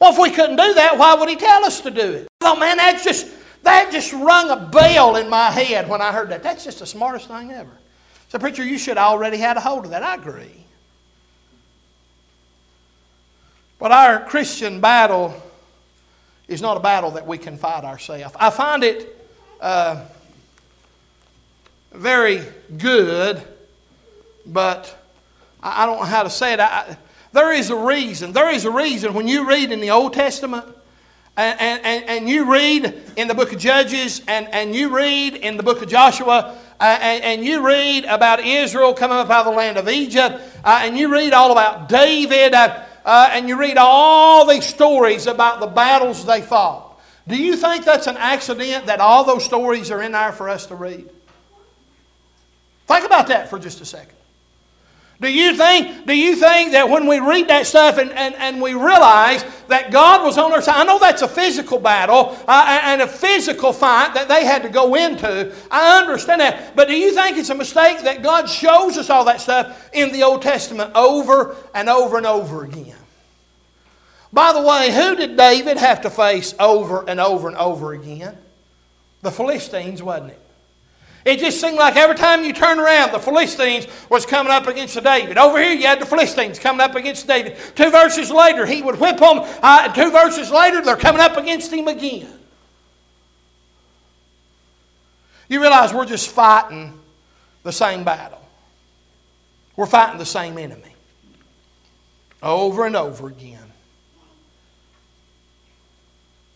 Well, 0.00 0.12
if 0.12 0.18
we 0.18 0.30
couldn't 0.30 0.56
do 0.56 0.74
that, 0.74 0.98
why 0.98 1.14
would 1.14 1.28
He 1.28 1.36
tell 1.36 1.64
us 1.64 1.80
to 1.80 1.90
do 1.90 2.12
it? 2.12 2.28
Oh 2.42 2.56
man, 2.56 2.76
that's 2.76 3.02
just 3.02 3.26
that 3.66 3.90
just 3.92 4.12
rung 4.12 4.50
a 4.50 4.56
bell 4.56 5.16
in 5.16 5.28
my 5.28 5.50
head 5.50 5.88
when 5.88 6.00
I 6.00 6.12
heard 6.12 6.30
that. 6.30 6.42
That's 6.42 6.64
just 6.64 6.78
the 6.78 6.86
smartest 6.86 7.28
thing 7.28 7.50
ever. 7.50 7.70
So, 8.28 8.38
preacher, 8.38 8.64
you 8.64 8.78
should 8.78 8.96
have 8.96 9.08
already 9.08 9.36
had 9.36 9.56
a 9.56 9.60
hold 9.60 9.84
of 9.84 9.90
that. 9.90 10.02
I 10.02 10.14
agree. 10.14 10.64
But 13.78 13.92
our 13.92 14.24
Christian 14.24 14.80
battle 14.80 15.34
is 16.48 16.62
not 16.62 16.76
a 16.76 16.80
battle 16.80 17.12
that 17.12 17.26
we 17.26 17.38
can 17.38 17.58
fight 17.58 17.84
ourselves. 17.84 18.34
I 18.38 18.50
find 18.50 18.82
it 18.82 19.28
uh, 19.60 20.04
very 21.92 22.42
good, 22.76 23.42
but 24.46 24.96
I, 25.62 25.82
I, 25.82 25.86
don't 25.86 25.98
know 25.98 26.04
how 26.04 26.22
to 26.22 26.30
say 26.30 26.52
it. 26.54 26.60
I, 26.60 26.96
there 27.32 27.52
is 27.52 27.70
a 27.70 27.76
reason. 27.76 28.32
There 28.32 28.50
is 28.50 28.64
a 28.64 28.70
reason 28.70 29.12
when 29.12 29.28
you 29.28 29.46
read 29.46 29.72
in 29.72 29.80
the 29.80 29.90
Old 29.90 30.14
Testament 30.14 30.75
and, 31.36 31.80
and, 31.84 32.04
and 32.04 32.28
you 32.28 32.50
read 32.50 33.02
in 33.16 33.28
the 33.28 33.34
book 33.34 33.52
of 33.52 33.58
Judges 33.58 34.22
and, 34.26 34.48
and 34.52 34.74
you 34.74 34.94
read 34.94 35.34
in 35.34 35.56
the 35.56 35.62
book 35.62 35.82
of 35.82 35.88
Joshua 35.88 36.58
uh, 36.80 36.98
and, 37.00 37.24
and, 37.24 37.44
you 37.44 37.66
read 37.66 38.04
about 38.04 38.40
Israel 38.40 38.92
coming 38.94 39.16
up 39.16 39.30
out 39.30 39.46
of 39.46 39.52
the 39.52 39.56
land 39.56 39.78
of 39.78 39.88
Egypt 39.88 40.40
uh, 40.64 40.80
and 40.82 40.96
you 40.96 41.12
read 41.12 41.32
all 41.32 41.52
about 41.52 41.88
David. 41.88 42.54
Uh, 42.54 42.84
uh, 43.06 43.30
and 43.30 43.48
you 43.48 43.56
read 43.56 43.76
all 43.78 44.44
these 44.46 44.66
stories 44.66 45.28
about 45.28 45.60
the 45.60 45.66
battles 45.68 46.26
they 46.26 46.42
fought. 46.42 47.00
Do 47.28 47.36
you 47.36 47.56
think 47.56 47.84
that's 47.84 48.08
an 48.08 48.16
accident 48.16 48.86
that 48.86 49.00
all 49.00 49.22
those 49.22 49.44
stories 49.44 49.92
are 49.92 50.02
in 50.02 50.12
there 50.12 50.32
for 50.32 50.48
us 50.48 50.66
to 50.66 50.74
read? 50.74 51.08
Think 52.88 53.06
about 53.06 53.28
that 53.28 53.48
for 53.48 53.60
just 53.60 53.80
a 53.80 53.84
second. 53.84 54.15
Do 55.20 55.32
you 55.32 55.56
think, 55.56 56.06
do 56.06 56.14
you 56.14 56.36
think 56.36 56.72
that 56.72 56.90
when 56.90 57.06
we 57.06 57.20
read 57.20 57.48
that 57.48 57.66
stuff 57.66 57.96
and, 57.96 58.10
and, 58.12 58.34
and 58.34 58.60
we 58.60 58.74
realize 58.74 59.44
that 59.68 59.90
God 59.90 60.22
was 60.22 60.36
on 60.36 60.52
our 60.52 60.60
side? 60.60 60.76
I 60.76 60.84
know 60.84 60.98
that's 60.98 61.22
a 61.22 61.28
physical 61.28 61.78
battle 61.78 62.36
uh, 62.46 62.80
and 62.82 63.00
a 63.00 63.06
physical 63.06 63.72
fight 63.72 64.12
that 64.12 64.28
they 64.28 64.44
had 64.44 64.62
to 64.64 64.68
go 64.68 64.94
into. 64.94 65.54
I 65.70 66.00
understand 66.02 66.42
that. 66.42 66.76
But 66.76 66.88
do 66.88 66.94
you 66.94 67.14
think 67.14 67.38
it's 67.38 67.48
a 67.48 67.54
mistake 67.54 68.02
that 68.02 68.22
God 68.22 68.46
shows 68.46 68.98
us 68.98 69.08
all 69.08 69.24
that 69.24 69.40
stuff 69.40 69.88
in 69.94 70.12
the 70.12 70.22
Old 70.22 70.42
Testament 70.42 70.92
over 70.94 71.56
and 71.74 71.88
over 71.88 72.18
and 72.18 72.26
over 72.26 72.64
again? 72.64 72.98
By 74.34 74.52
the 74.52 74.60
way, 74.60 74.92
who 74.94 75.16
did 75.16 75.38
David 75.38 75.78
have 75.78 76.02
to 76.02 76.10
face 76.10 76.54
over 76.60 77.08
and 77.08 77.20
over 77.20 77.48
and 77.48 77.56
over 77.56 77.94
again? 77.94 78.36
The 79.22 79.30
Philistines, 79.30 80.02
wasn't 80.02 80.32
it? 80.32 80.45
It 81.26 81.40
just 81.40 81.60
seemed 81.60 81.76
like 81.76 81.96
every 81.96 82.14
time 82.14 82.44
you 82.44 82.52
turn 82.52 82.78
around, 82.78 83.10
the 83.10 83.18
Philistines 83.18 83.88
was 84.08 84.24
coming 84.24 84.52
up 84.52 84.68
against 84.68 85.02
David. 85.02 85.36
Over 85.36 85.60
here, 85.60 85.72
you 85.72 85.84
had 85.84 86.00
the 86.00 86.06
Philistines 86.06 86.56
coming 86.60 86.80
up 86.80 86.94
against 86.94 87.26
David. 87.26 87.56
Two 87.74 87.90
verses 87.90 88.30
later, 88.30 88.64
he 88.64 88.80
would 88.80 89.00
whip 89.00 89.18
them. 89.18 89.40
Uh, 89.60 89.92
two 89.92 90.12
verses 90.12 90.52
later, 90.52 90.80
they're 90.82 90.96
coming 90.96 91.20
up 91.20 91.36
against 91.36 91.72
him 91.72 91.88
again. 91.88 92.32
You 95.48 95.60
realize 95.60 95.92
we're 95.92 96.06
just 96.06 96.28
fighting 96.28 96.96
the 97.64 97.72
same 97.72 98.04
battle. 98.04 98.40
We're 99.74 99.86
fighting 99.86 100.18
the 100.18 100.24
same 100.24 100.56
enemy 100.58 100.94
over 102.40 102.86
and 102.86 102.94
over 102.94 103.26
again. 103.26 103.58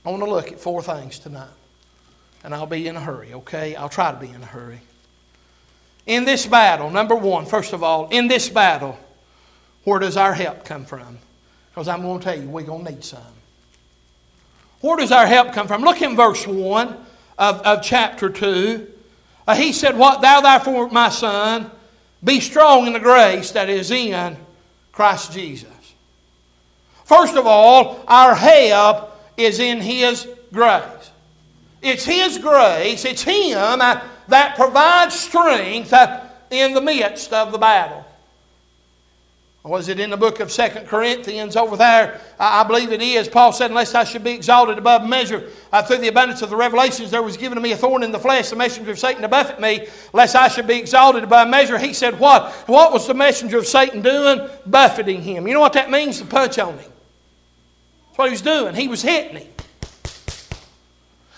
I 0.07 0.11
want 0.11 0.23
to 0.23 0.31
look 0.31 0.53
at 0.53 0.61
four 0.61 0.81
things 0.81 1.19
tonight 1.19 1.49
and 2.44 2.54
I'll 2.54 2.66
be 2.66 2.87
in 2.87 2.97
a 2.97 3.00
hurry, 3.00 3.35
okay? 3.35 3.75
I'll 3.75 3.88
try 3.88 4.12
to 4.12 4.18
be 4.18 4.28
in 4.28 4.42
a 4.42 4.47
hurry. 4.47 4.80
In 6.06 6.25
this 6.25 6.47
battle, 6.47 6.90
number 6.90 7.14
one, 7.14 7.47
first 7.47 7.73
of 7.73 7.82
all, 7.82 8.09
in 8.09 8.28
this 8.28 8.49
battle, 8.49 8.99
where 9.85 9.99
does 10.00 10.16
our 10.16 10.35
help 10.35 10.64
come 10.64 10.85
from? 10.85 11.18
Because 11.70 11.88
I'm 11.88 12.02
going 12.02 12.18
to 12.18 12.25
tell 12.25 12.38
you, 12.38 12.49
we're 12.49 12.62
going 12.62 12.85
to 12.85 12.92
need 12.92 13.04
some. 13.04 13.20
Where 14.80 14.97
does 14.97 15.12
our 15.12 15.26
help 15.26 15.52
come 15.52 15.68
from? 15.68 15.82
Look 15.82 16.00
in 16.02 16.16
verse 16.16 16.47
1 16.47 16.88
of, 17.38 17.61
of 17.62 17.82
chapter 17.82 18.30
2. 18.30 18.90
Uh, 19.47 19.54
he 19.54 19.73
said, 19.73 19.97
What 19.97 20.23
thou 20.23 20.40
therefore, 20.40 20.88
my 20.88 21.11
son, 21.11 21.70
be 22.23 22.40
strong 22.40 22.87
in 22.87 22.92
the 22.92 23.00
grace 23.00 23.52
that 23.52 23.68
is 23.68 23.90
in 23.90 24.37
Christ 24.92 25.32
Jesus. 25.32 25.68
First 27.04 27.37
of 27.37 27.47
all, 27.47 28.04
our 28.06 28.35
help 28.35 29.18
is 29.37 29.59
in 29.59 29.80
His 29.80 30.28
grace. 30.52 31.00
It's 31.82 32.04
His 32.04 32.38
grace, 32.38 33.04
it's 33.04 33.22
Him 33.22 33.78
that 33.78 34.56
provides 34.56 35.18
strength 35.18 35.92
in 36.50 36.75
the 36.75 36.80
midst 36.80 37.32
of 37.32 37.52
the 37.52 37.58
battle. 37.58 38.06
Was 39.62 39.88
it 39.88 40.00
in 40.00 40.08
the 40.08 40.16
book 40.16 40.40
of 40.40 40.50
Second 40.50 40.88
Corinthians 40.88 41.54
over 41.54 41.76
there? 41.76 42.18
I 42.38 42.64
believe 42.64 42.92
it 42.92 43.02
is. 43.02 43.28
Paul 43.28 43.52
said, 43.52 43.70
Unless 43.70 43.94
I 43.94 44.04
should 44.04 44.25
be 44.25 44.30
exalted 44.30 44.78
above 44.78 45.06
measure 45.06 45.50
uh, 45.70 45.82
through 45.82 45.99
the 45.99 46.08
abundance 46.08 46.40
of 46.40 46.49
the 46.49 46.56
revelations, 46.56 47.10
there 47.10 47.22
was 47.22 47.37
given 47.37 47.56
to 47.56 47.62
me 47.62 47.72
a 47.72 47.76
thorn 47.76 48.02
in 48.02 48.10
the 48.10 48.18
flesh, 48.18 48.49
the 48.49 48.56
messenger 48.56 48.92
of 48.92 48.99
Satan 48.99 49.20
to 49.20 49.28
buffet 49.28 49.60
me, 49.60 49.87
lest 50.14 50.34
I 50.34 50.49
should 50.49 50.66
be 50.66 50.78
exalted 50.78 51.25
above 51.25 51.49
measure. 51.49 51.76
He 51.76 51.92
said, 51.92 52.18
What? 52.18 52.50
What 52.68 52.90
was 52.90 53.06
the 53.06 53.12
messenger 53.12 53.58
of 53.58 53.66
Satan 53.66 54.00
doing? 54.00 54.49
Buffeting 54.64 55.20
him. 55.20 55.46
You 55.46 55.52
know 55.52 55.60
what 55.60 55.75
that 55.75 55.90
means? 55.90 56.20
To 56.20 56.25
punch 56.25 56.58
on 56.58 56.78
him. 56.78 56.90
That's 58.08 58.18
what 58.18 58.28
he 58.28 58.32
was 58.32 58.42
doing. 58.42 58.75
He 58.75 58.88
was 58.88 59.02
hitting 59.02 59.37
him. 59.37 59.49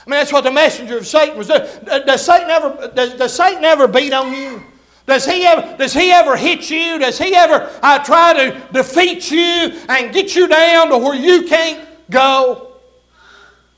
I 0.05 0.11
mean, 0.11 0.19
that's 0.19 0.33
what 0.33 0.43
the 0.45 0.51
messenger 0.51 0.99
of 0.99 1.07
Satan 1.07 1.39
was. 1.39 1.47
Does 1.47 2.25
Satan 2.25 2.51
ever, 2.51 2.91
does, 2.95 3.15
does 3.15 3.33
Satan 3.33 3.65
ever 3.65 3.87
beat 3.87 4.13
on 4.13 4.33
you? 4.33 4.63
Does 5.07 5.27
he 5.27 5.45
ever, 5.45 5.77
does 5.77 5.93
he 5.93 6.11
ever 6.11 6.37
hit 6.37 6.71
you? 6.71 6.99
Does 6.99 7.19
he 7.19 7.35
ever 7.35 7.71
uh, 7.83 8.03
try 8.05 8.33
to 8.33 8.67
defeat 8.73 9.31
you 9.31 9.79
and 9.89 10.13
get 10.13 10.35
you 10.35 10.49
down 10.49 10.91
to 10.91 10.99
where 10.99 11.15
you 11.15 11.45
can't 11.49 11.87
go? 12.11 12.69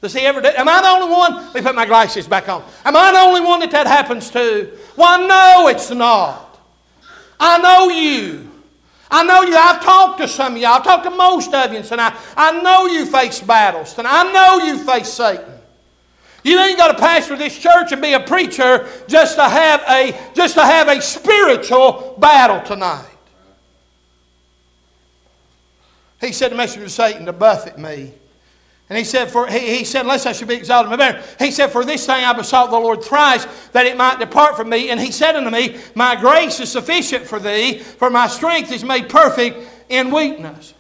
Does 0.01 0.13
he 0.13 0.21
ever 0.21 0.43
do? 0.43 0.49
Am 0.49 0.69
I 0.69 0.83
the 0.83 0.89
only 0.89 1.11
one? 1.11 1.35
Let 1.47 1.55
me 1.55 1.63
put 1.63 1.75
my 1.75 1.87
glasses 1.87 2.29
back 2.29 2.49
on. 2.49 2.63
Am 2.85 2.95
I 2.95 3.13
the 3.13 3.21
only 3.21 3.41
one 3.41 3.61
that 3.61 3.71
that 3.71 3.87
happens 3.87 4.31
to? 4.31 4.71
Well, 4.97 5.27
no, 5.27 5.69
it's 5.69 5.91
not. 5.91 6.59
I 7.41 7.59
know 7.59 7.89
you. 7.89 8.51
I 9.11 9.25
know 9.25 9.43
you. 9.43 9.57
I've 9.57 9.83
talked 9.83 10.21
to 10.21 10.29
some 10.29 10.57
of 10.57 10.61
you. 10.61 10.67
I've 10.67 10.85
talked 10.85 11.05
to 11.05 11.11
most 11.11 11.55
of 11.55 11.73
you 11.73 11.83
tonight. 11.83 12.15
I 12.37 12.61
know 12.61 12.87
you 12.87 13.07
face 13.07 13.41
battles 13.41 13.95
tonight. 13.95 14.11
I 14.13 14.33
know 14.33 14.65
you 14.67 14.85
face 14.85 15.09
Satan. 15.09 15.54
You 16.45 16.61
ain't 16.61 16.79
got 16.79 16.93
to 16.93 16.99
pastor 16.99 17.37
this 17.37 17.59
church 17.59 17.91
and 17.91 18.03
be 18.03 18.13
a 18.13 18.21
preacher 18.21 18.87
just 19.09 19.37
to 19.37 19.49
have 19.49 19.83
a, 19.89 20.17
just 20.35 20.55
to 20.55 20.63
have 20.63 20.89
a 20.89 21.01
spiritual 21.01 22.17
battle 22.19 22.61
tonight. 22.61 23.07
He 26.21 26.33
said 26.33 26.53
the 26.53 26.57
messenger 26.57 26.85
of 26.85 26.93
Satan 26.93 27.27
to 27.27 27.33
buffet 27.33 27.79
me. 27.79 28.13
And 28.91 28.99
he 28.99 29.05
said, 29.05 29.31
for, 29.31 29.47
he, 29.47 29.79
he 29.79 29.85
said, 29.85 30.03
unless 30.03 30.27
I 30.27 30.33
should 30.33 30.49
be 30.49 30.55
exalted 30.55 30.93
in 30.93 30.99
my 30.99 31.13
better. 31.13 31.27
He 31.43 31.51
said, 31.51 31.73
For 31.73 31.85
this 31.85 32.05
thing 32.05 32.23
I 32.23 32.35
besought 32.35 32.71
the 32.71 32.79
Lord 32.79 33.03
thrice, 33.03 33.47
that 33.73 33.87
it 33.87 33.97
might 33.97 34.19
depart 34.19 34.57
from 34.57 34.69
me. 34.69 34.91
And 34.91 35.01
he 35.01 35.11
said 35.11 35.37
unto 35.37 35.51
me, 35.51 35.81
My 35.95 36.15
grace 36.17 36.61
is 36.61 36.71
sufficient 36.71 37.27
for 37.27 37.41
thee, 37.41 37.79
for 37.79 38.11
my 38.11 38.27
strength 38.27 38.71
is 38.71 38.85
made 38.85 39.09
perfect 39.09 39.67
in 39.89 40.11
weakness. 40.11 40.75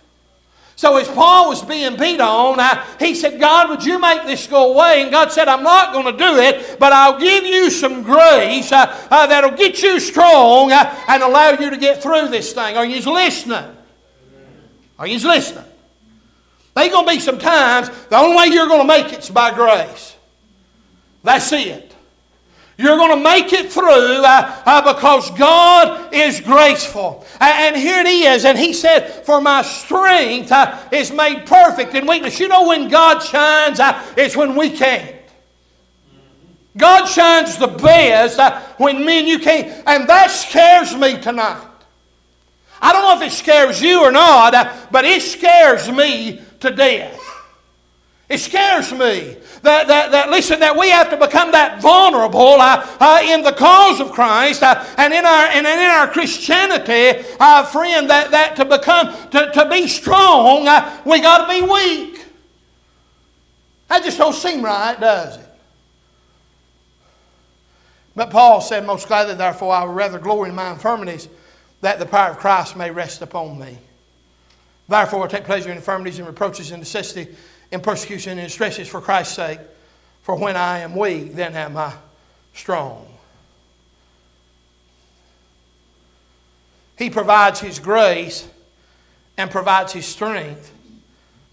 So 0.77 0.97
as 0.97 1.07
Paul 1.09 1.51
was 1.51 1.63
being 1.63 1.97
beat 1.97 2.21
on, 2.21 2.59
I, 2.59 2.85
he 2.99 3.15
said, 3.15 3.39
God, 3.39 3.71
would 3.71 3.85
you 3.85 4.01
make 4.01 4.25
this 4.25 4.47
go 4.49 4.73
away? 4.73 5.03
And 5.03 5.11
God 5.11 5.31
said, 5.31 5.47
I'm 5.47 5.63
not 5.63 5.93
going 5.93 6.07
to 6.07 6.19
do 6.19 6.37
it, 6.39 6.79
but 6.81 6.93
I'll 6.93 7.19
give 7.19 7.45
you 7.45 7.71
some 7.71 8.03
grace 8.03 8.73
uh, 8.73 9.07
uh, 9.11 9.27
that'll 9.29 9.57
get 9.57 9.83
you 9.83 10.01
strong 10.01 10.73
uh, 10.73 11.05
and 11.09 11.23
allow 11.23 11.51
you 11.51 11.71
to 11.71 11.77
get 11.77 12.03
through 12.03 12.29
this 12.29 12.53
thing. 12.53 12.77
Are 12.77 12.85
you 12.85 13.01
listening? 13.13 13.65
Are 14.99 15.07
you 15.07 15.19
listening? 15.19 15.65
There's 16.75 16.91
going 16.91 17.07
to 17.07 17.13
be 17.13 17.21
some 17.21 17.39
times 17.39 17.89
the 18.09 18.17
only 18.17 18.37
way 18.37 18.47
you're 18.47 18.67
going 18.67 18.81
to 18.81 18.87
make 18.87 19.13
it 19.13 19.21
is 19.21 19.31
by 19.31 19.55
grace. 19.55 20.17
That's 21.23 21.53
it. 21.53 21.94
You're 22.77 22.97
going 22.97 23.17
to 23.17 23.23
make 23.23 23.53
it 23.53 23.71
through 23.71 24.25
uh, 24.25 24.63
uh, 24.67 24.95
because 24.95 25.31
God 25.33 26.13
is 26.13 26.41
graceful. 26.41 27.25
And, 27.41 27.75
and, 27.75 27.77
here 27.77 28.01
it 28.01 28.07
is. 28.07 28.45
And 28.45 28.59
He 28.59 28.73
said, 28.73 29.25
For 29.25 29.41
my 29.41 29.63
strength 29.63 30.51
uh, 30.51 30.77
is 30.91 31.13
made 31.13 31.47
perfect 31.47 31.95
in 31.95 32.07
weakness. 32.07 32.41
You 32.41 32.49
know 32.49 32.67
when 32.67 32.89
God 32.89 33.21
shines, 33.21 33.79
uh, 33.79 34.03
it's 34.17 34.37
when 34.37 34.57
we 34.57 34.71
can't. 34.71 35.15
God 36.77 37.07
shines 37.07 37.57
the 37.57 37.69
best 37.69 38.41
uh, 38.41 38.61
when 38.79 39.05
me 39.05 39.21
and 39.21 39.29
you 39.29 39.39
can't. 39.39 39.69
And 39.87 40.09
that 40.09 40.33
scares 40.33 40.97
me 40.97 41.21
tonight. 41.21 41.69
I 42.83 42.93
don't 42.93 43.03
know 43.03 43.25
if 43.25 43.33
it 43.33 43.35
scares 43.35 43.81
you 43.81 44.03
or 44.03 44.11
not, 44.11 44.53
uh, 44.53 44.75
but 44.91 45.05
it 45.05 45.23
scares 45.23 45.89
me 45.89 46.43
to 46.59 46.71
death. 46.73 47.21
It 48.29 48.39
scares 48.39 48.91
me 48.91 49.37
that, 49.63 49.87
that, 49.87 50.11
that, 50.11 50.31
listen, 50.31 50.61
that 50.61 50.77
we 50.79 50.89
have 50.89 51.11
to 51.11 51.17
become 51.17 51.53
that 51.53 51.83
vulnerable 51.83 52.59
uh, 52.59 52.87
uh, 52.99 53.21
in 53.23 53.43
the 53.43 53.53
cause 53.53 54.01
of 54.01 54.13
Christ 54.13 54.63
uh, 54.63 54.83
and, 54.97 55.13
in 55.13 55.27
our, 55.27 55.47
and 55.47 55.67
in 55.67 55.79
our 55.79 56.09
Christianity, 56.09 57.23
uh, 57.39 57.65
friend, 57.67 58.09
that, 58.09 58.31
that 58.31 58.57
to 58.57 58.65
become, 58.65 59.13
to, 59.31 59.53
to 59.53 59.69
be 59.69 59.87
strong, 59.87 60.67
uh, 60.67 61.03
we 61.05 61.21
got 61.21 61.47
to 61.47 61.61
be 61.61 61.71
weak. 61.71 62.25
That 63.89 64.03
just 64.03 64.17
don't 64.17 64.33
seem 64.33 64.65
right, 64.65 64.99
does 64.99 65.37
it? 65.37 65.49
But 68.17 68.31
Paul 68.31 68.63
said, 68.63 68.87
Most 68.87 69.07
gladly, 69.07 69.35
therefore, 69.35 69.75
I 69.75 69.85
would 69.85 69.95
rather 69.95 70.19
glory 70.19 70.49
in 70.49 70.55
my 70.55 70.73
infirmities, 70.73 71.29
that 71.83 71.99
the 71.99 72.07
power 72.07 72.31
of 72.31 72.39
Christ 72.39 72.75
may 72.75 72.91
rest 72.91 73.21
upon 73.21 73.59
me. 73.59 73.77
Therefore, 74.89 75.25
I 75.25 75.29
take 75.29 75.45
pleasure 75.45 75.71
in 75.71 75.77
infirmities 75.77 76.19
and 76.19 76.27
reproaches 76.27 76.71
and 76.71 76.81
necessity 76.81 77.35
in 77.75 77.81
persecution 77.81 78.39
and 78.39 78.51
stresses 78.51 78.89
for 78.89 79.01
Christ's 79.01 79.35
sake. 79.35 79.59
For 80.23 80.37
when 80.37 80.57
I 80.57 80.79
am 80.79 80.95
weak, 80.95 81.35
then 81.35 81.57
am 81.57 81.77
I 81.77 81.93
strong. 82.55 83.07
He 86.97 87.11
provides 87.11 87.59
His 87.59 87.81
grace 87.81 88.49
and 89.37 89.51
provides 89.51 89.93
His 89.93 90.07
strength 90.07 90.73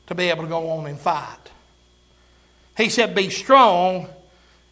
to 0.08 0.16
be 0.16 0.30
able 0.30 0.44
to 0.44 0.50
go 0.50 0.70
on 0.70 0.86
and 0.86 1.00
fight. 1.00 1.50
He 2.78 2.90
said, 2.90 3.16
Be 3.16 3.32
strong 3.32 4.08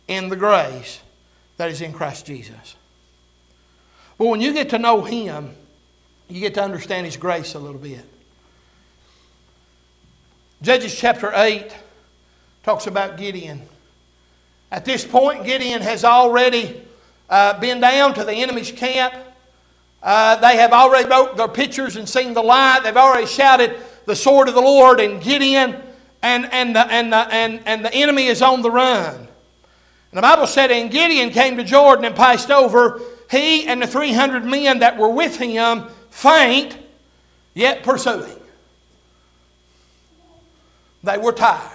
in 0.08 0.30
the 0.30 0.36
grace 0.36 1.02
that 1.58 1.72
is 1.72 1.82
in 1.82 1.94
Christ 1.94 2.28
Jesus. 2.28 2.76
But 4.20 4.28
when 4.28 4.40
you 4.40 4.54
get 4.54 4.70
to 4.70 4.78
know 4.78 5.02
Him, 5.02 5.56
you 6.28 6.42
get 6.42 6.54
to 6.54 6.64
understand 6.64 7.08
His 7.08 7.18
grace 7.18 7.56
a 7.56 7.60
little 7.60 7.82
bit. 7.82 8.06
Judges 10.62 10.94
chapter 10.94 11.32
8 11.34 11.74
talks 12.64 12.86
about 12.86 13.16
Gideon. 13.16 13.62
At 14.70 14.84
this 14.84 15.06
point, 15.06 15.46
Gideon 15.46 15.82
has 15.82 16.04
already 16.04 16.82
uh, 17.30 17.58
been 17.62 17.80
down 17.80 18.14
to 18.16 18.26
the 18.26 18.34
enemy's 18.34 18.70
camp. 18.70 19.14
Uh, 20.04 20.36
they 20.36 20.58
have 20.58 20.74
already 20.74 21.08
broke 21.08 21.38
their 21.38 21.48
pitchers 21.48 21.96
and 21.96 22.10
seen 22.10 22.34
the 22.34 22.44
light. 22.44 22.82
They've 22.84 22.98
already 22.98 23.26
shouted 23.26 23.78
the 24.06 24.18
sword 24.18 24.50
of 24.50 24.54
the 24.54 24.60
Lord 24.62 25.00
and 25.00 25.22
Gideon, 25.22 25.82
and, 26.22 26.46
and, 26.52 26.76
the, 26.76 26.86
and, 26.92 27.14
the, 27.14 27.34
and, 27.34 27.62
and 27.66 27.86
the 27.86 27.94
enemy 27.94 28.28
is 28.28 28.42
on 28.42 28.62
the 28.62 28.70
run. 28.70 29.16
And 29.16 29.28
the 30.12 30.22
Bible 30.22 30.46
said, 30.46 30.72
And 30.72 30.92
Gideon 30.92 31.30
came 31.30 31.56
to 31.56 31.64
Jordan 31.64 32.04
and 32.04 32.16
passed 32.16 32.52
over, 32.52 33.00
he 33.32 33.66
and 33.66 33.82
the 33.82 33.88
300 33.88 34.44
men 34.44 34.80
that 34.80 34.98
were 34.98 35.10
with 35.10 35.38
him 35.38 35.86
faint, 36.10 36.78
yet 37.54 37.82
pursuing. 37.84 38.39
They 41.04 41.18
were 41.18 41.32
tired. 41.32 41.72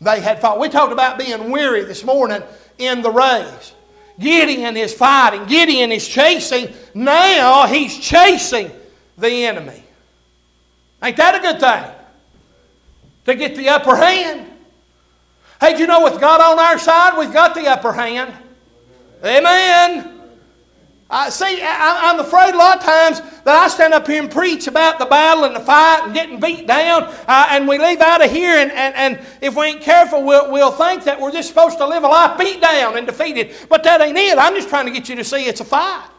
They 0.00 0.20
had 0.20 0.40
fought. 0.40 0.60
We 0.60 0.68
talked 0.68 0.92
about 0.92 1.18
being 1.18 1.50
weary 1.50 1.84
this 1.84 2.04
morning 2.04 2.42
in 2.78 3.02
the 3.02 3.10
race. 3.10 3.72
Gideon 4.18 4.76
is 4.76 4.94
fighting. 4.94 5.46
Gideon 5.46 5.92
is 5.92 6.06
chasing. 6.06 6.72
Now 6.94 7.66
he's 7.66 7.98
chasing 7.98 8.70
the 9.16 9.44
enemy. 9.46 9.82
Ain't 11.02 11.16
that 11.16 11.34
a 11.34 11.40
good 11.40 11.60
thing? 11.60 11.94
To 13.26 13.34
get 13.34 13.56
the 13.56 13.68
upper 13.68 13.96
hand. 13.96 14.46
Hey, 15.60 15.74
do 15.74 15.80
you 15.80 15.86
know 15.86 16.04
with 16.04 16.20
God 16.20 16.40
on 16.40 16.58
our 16.58 16.78
side, 16.78 17.18
we've 17.18 17.32
got 17.32 17.54
the 17.54 17.66
upper 17.66 17.92
hand? 17.92 18.32
Amen. 19.24 20.17
I 21.10 21.30
see, 21.30 21.62
I, 21.62 22.10
am 22.10 22.20
afraid 22.20 22.54
a 22.54 22.58
lot 22.58 22.78
of 22.78 22.84
times 22.84 23.20
that 23.44 23.56
I 23.64 23.68
stand 23.68 23.94
up 23.94 24.06
here 24.06 24.22
and 24.22 24.30
preach 24.30 24.66
about 24.66 24.98
the 24.98 25.06
battle 25.06 25.44
and 25.44 25.56
the 25.56 25.60
fight 25.60 26.02
and 26.04 26.12
getting 26.12 26.38
beat 26.38 26.66
down, 26.66 27.04
uh, 27.26 27.46
and 27.50 27.66
we 27.66 27.78
leave 27.78 28.02
out 28.02 28.22
of 28.22 28.30
here, 28.30 28.58
and, 28.58 28.70
and, 28.70 28.94
and 28.94 29.26
if 29.40 29.56
we 29.56 29.66
ain't 29.66 29.80
careful, 29.80 30.22
we'll, 30.22 30.52
we'll 30.52 30.70
think 30.70 31.04
that 31.04 31.18
we're 31.18 31.32
just 31.32 31.48
supposed 31.48 31.78
to 31.78 31.86
live 31.86 32.04
a 32.04 32.08
life 32.08 32.38
beat 32.38 32.60
down 32.60 32.98
and 32.98 33.06
defeated. 33.06 33.54
But 33.70 33.84
that 33.84 34.02
ain't 34.02 34.18
it. 34.18 34.36
I'm 34.36 34.54
just 34.54 34.68
trying 34.68 34.84
to 34.84 34.92
get 34.92 35.08
you 35.08 35.16
to 35.16 35.24
see 35.24 35.46
it's 35.46 35.62
a 35.62 35.64
fight. 35.64 36.10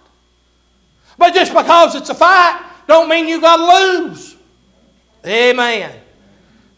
But 1.20 1.36
just 1.36 1.54
because 1.54 1.94
it's 1.94 2.10
a 2.10 2.16
fight, 2.16 2.60
don't 2.88 3.08
mean 3.08 3.28
you 3.28 3.40
got 3.40 3.58
to 3.58 4.08
lose. 4.08 4.36
Amen. 5.24 6.00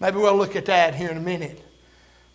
Maybe 0.02 0.18
we'll 0.18 0.36
look 0.36 0.58
at 0.58 0.66
that 0.66 0.96
here 0.96 1.12
in 1.12 1.18
a 1.18 1.22
minute. 1.22 1.64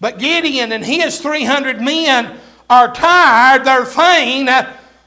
But 0.00 0.18
Gideon 0.18 0.72
and 0.72 0.82
his 0.82 1.20
300 1.20 1.82
men 1.82 2.38
are 2.70 2.94
tired, 2.94 3.66
they're 3.66 3.84
faint 3.84 4.48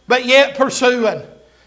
but 0.10 0.26
yet 0.26 0.58
pursuing. 0.58 1.22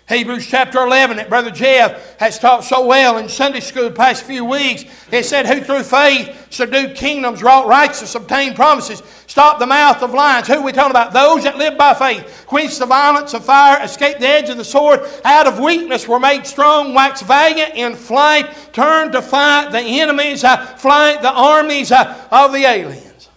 Hebrews 0.09 0.49
chapter 0.49 0.81
11 0.81 1.19
that 1.19 1.29
Brother 1.29 1.53
Jeff 1.53 2.19
has 2.19 2.41
taught 2.41 2.65
so 2.65 2.85
well 2.85 3.19
in 3.19 3.29
Sunday 3.29 3.61
school 3.61 3.85
the 3.85 3.95
past 3.95 4.25
few 4.25 4.45
weeks. 4.45 4.85
It 5.13 5.25
said, 5.25 5.47
Who 5.47 5.61
through 5.61 5.85
faith 5.85 6.49
subdued 6.51 6.97
kingdoms, 6.97 7.41
wrought 7.41 7.69
righteousness, 7.69 8.17
obtained 8.17 8.57
promises, 8.57 9.01
stopped 9.29 9.61
the 9.61 9.67
mouth 9.67 10.03
of 10.03 10.13
lions. 10.13 10.49
Who 10.49 10.55
are 10.55 10.63
we 10.63 10.73
talking 10.73 10.91
about? 10.91 11.13
Those 11.13 11.45
that 11.45 11.57
live 11.57 11.79
by 11.79 11.95
faith, 11.95 12.45
quenched 12.49 12.81
the 12.81 12.87
violence 12.87 13.33
of 13.33 13.45
fire, 13.45 13.81
escaped 13.83 14.19
the 14.19 14.27
edge 14.27 14.51
of 14.51 14.57
the 14.57 14.65
sword, 14.65 15.01
out 15.25 15.47
of 15.47 15.61
weakness 15.61 16.09
were 16.09 16.21
made 16.21 16.45
strong, 16.45 16.95
waxed 16.95 17.25
valiant 17.25 17.77
in 17.77 17.95
flight, 17.95 18.53
turned 18.73 19.13
to 19.13 19.23
fight 19.23 19.71
the 19.71 19.81
enemies, 19.81 20.43
uh, 20.43 20.67
flight 20.77 21.23
the 21.23 21.33
armies 21.33 21.93
uh, 21.93 22.27
of 22.33 22.53
the 22.53 22.65
aliens. 22.65 23.29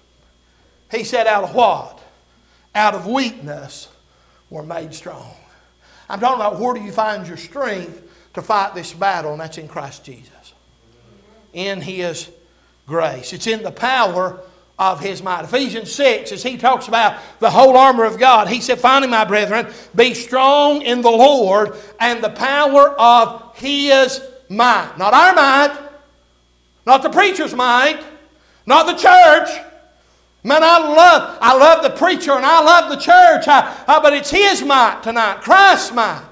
He 0.89 1.03
said, 1.03 1.27
Out 1.27 1.43
of 1.43 1.53
what? 1.53 2.01
Out 2.73 2.95
of 2.95 3.05
weakness 3.05 3.89
were 4.49 4.63
made 4.63 4.93
strong. 4.93 5.33
I'm 6.09 6.19
talking 6.19 6.39
about 6.39 6.59
where 6.59 6.73
do 6.73 6.81
you 6.81 6.91
find 6.91 7.27
your 7.27 7.37
strength 7.37 8.01
to 8.33 8.41
fight 8.41 8.75
this 8.75 8.93
battle, 8.93 9.31
and 9.31 9.39
that's 9.39 9.57
in 9.57 9.67
Christ 9.67 10.03
Jesus. 10.03 10.53
In 11.53 11.81
His 11.81 12.29
grace. 12.85 13.33
It's 13.33 13.47
in 13.47 13.63
the 13.63 13.71
power 13.71 14.39
of 14.77 14.99
His 14.99 15.23
might. 15.23 15.45
Ephesians 15.45 15.91
6, 15.93 16.31
as 16.31 16.43
he 16.43 16.57
talks 16.57 16.87
about 16.87 17.19
the 17.39 17.49
whole 17.49 17.77
armor 17.77 18.03
of 18.03 18.19
God, 18.19 18.47
he 18.47 18.61
said, 18.61 18.79
Finally, 18.79 19.09
my 19.09 19.25
brethren, 19.25 19.67
be 19.95 20.13
strong 20.13 20.81
in 20.81 21.01
the 21.01 21.09
Lord 21.09 21.75
and 21.99 22.23
the 22.23 22.29
power 22.29 22.89
of 22.99 23.57
His 23.57 24.21
might. 24.49 24.95
Not 24.97 25.13
our 25.13 25.33
might, 25.33 25.77
not 26.85 27.01
the 27.03 27.09
preacher's 27.09 27.53
might, 27.55 28.03
not 28.65 28.85
the 28.85 28.93
church, 28.93 29.65
Man, 30.45 30.61
I 30.61 30.77
love, 30.77 31.39
I 31.41 31.57
love 31.57 31.81
the 31.81 31.89
preacher 31.89 32.33
and 32.33 32.45
I 32.45 32.61
love 32.61 32.91
the 32.91 32.97
church, 32.97 33.47
I, 33.47 33.83
I, 33.87 33.99
but 33.99 34.13
it's 34.13 34.29
his 34.29 34.61
might 34.61 35.01
tonight, 35.01 35.41
Christ's 35.41 35.91
might. 35.91 36.23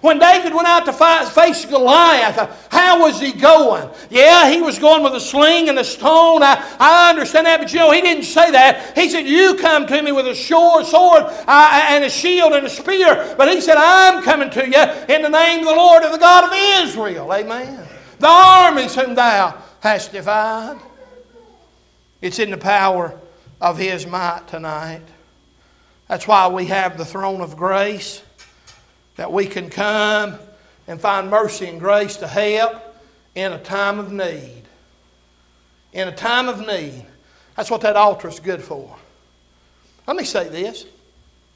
When 0.00 0.18
David 0.18 0.54
went 0.54 0.66
out 0.66 0.86
to 0.86 0.94
fight, 0.94 1.28
face 1.28 1.66
Goliath, 1.66 2.38
uh, 2.38 2.50
how 2.70 3.02
was 3.02 3.20
he 3.20 3.32
going? 3.32 3.86
Yeah, 4.08 4.50
he 4.50 4.62
was 4.62 4.78
going 4.78 5.02
with 5.02 5.12
a 5.12 5.20
sling 5.20 5.68
and 5.68 5.78
a 5.78 5.84
stone. 5.84 6.42
I, 6.42 6.74
I 6.80 7.10
understand 7.10 7.44
that, 7.44 7.60
but 7.60 7.70
you 7.70 7.80
know, 7.80 7.90
he 7.90 8.00
didn't 8.00 8.24
say 8.24 8.50
that. 8.50 8.96
He 8.96 9.10
said, 9.10 9.26
You 9.26 9.56
come 9.56 9.86
to 9.88 10.02
me 10.02 10.10
with 10.10 10.26
a 10.26 10.34
sword 10.34 10.86
uh, 10.86 11.86
and 11.90 12.02
a 12.02 12.08
shield 12.08 12.54
and 12.54 12.64
a 12.64 12.70
spear. 12.70 13.34
But 13.36 13.52
he 13.52 13.60
said, 13.60 13.76
I'm 13.76 14.22
coming 14.22 14.48
to 14.48 14.66
you 14.66 15.14
in 15.14 15.20
the 15.20 15.28
name 15.28 15.60
of 15.60 15.66
the 15.66 15.74
Lord 15.74 16.02
and 16.02 16.14
the 16.14 16.18
God 16.18 16.44
of 16.44 16.88
Israel. 16.88 17.30
Amen. 17.30 17.86
The 18.20 18.26
armies 18.26 18.94
whom 18.94 19.14
thou 19.14 19.62
hast 19.80 20.12
defied. 20.12 20.78
It's 22.22 22.38
in 22.38 22.50
the 22.50 22.56
power 22.56 23.19
of 23.60 23.78
His 23.78 24.06
might 24.06 24.48
tonight. 24.48 25.02
That's 26.08 26.26
why 26.26 26.48
we 26.48 26.66
have 26.66 26.98
the 26.98 27.04
throne 27.04 27.40
of 27.40 27.56
grace, 27.56 28.22
that 29.16 29.32
we 29.32 29.46
can 29.46 29.70
come 29.70 30.38
and 30.86 31.00
find 31.00 31.30
mercy 31.30 31.66
and 31.66 31.78
grace 31.78 32.16
to 32.16 32.26
help 32.26 32.82
in 33.34 33.52
a 33.52 33.58
time 33.58 33.98
of 33.98 34.10
need. 34.12 34.62
In 35.92 36.08
a 36.08 36.14
time 36.14 36.48
of 36.48 36.60
need. 36.66 37.04
That's 37.56 37.70
what 37.70 37.82
that 37.82 37.96
altar 37.96 38.28
is 38.28 38.40
good 38.40 38.62
for. 38.62 38.96
Let 40.06 40.16
me 40.16 40.24
say 40.24 40.48
this. 40.48 40.86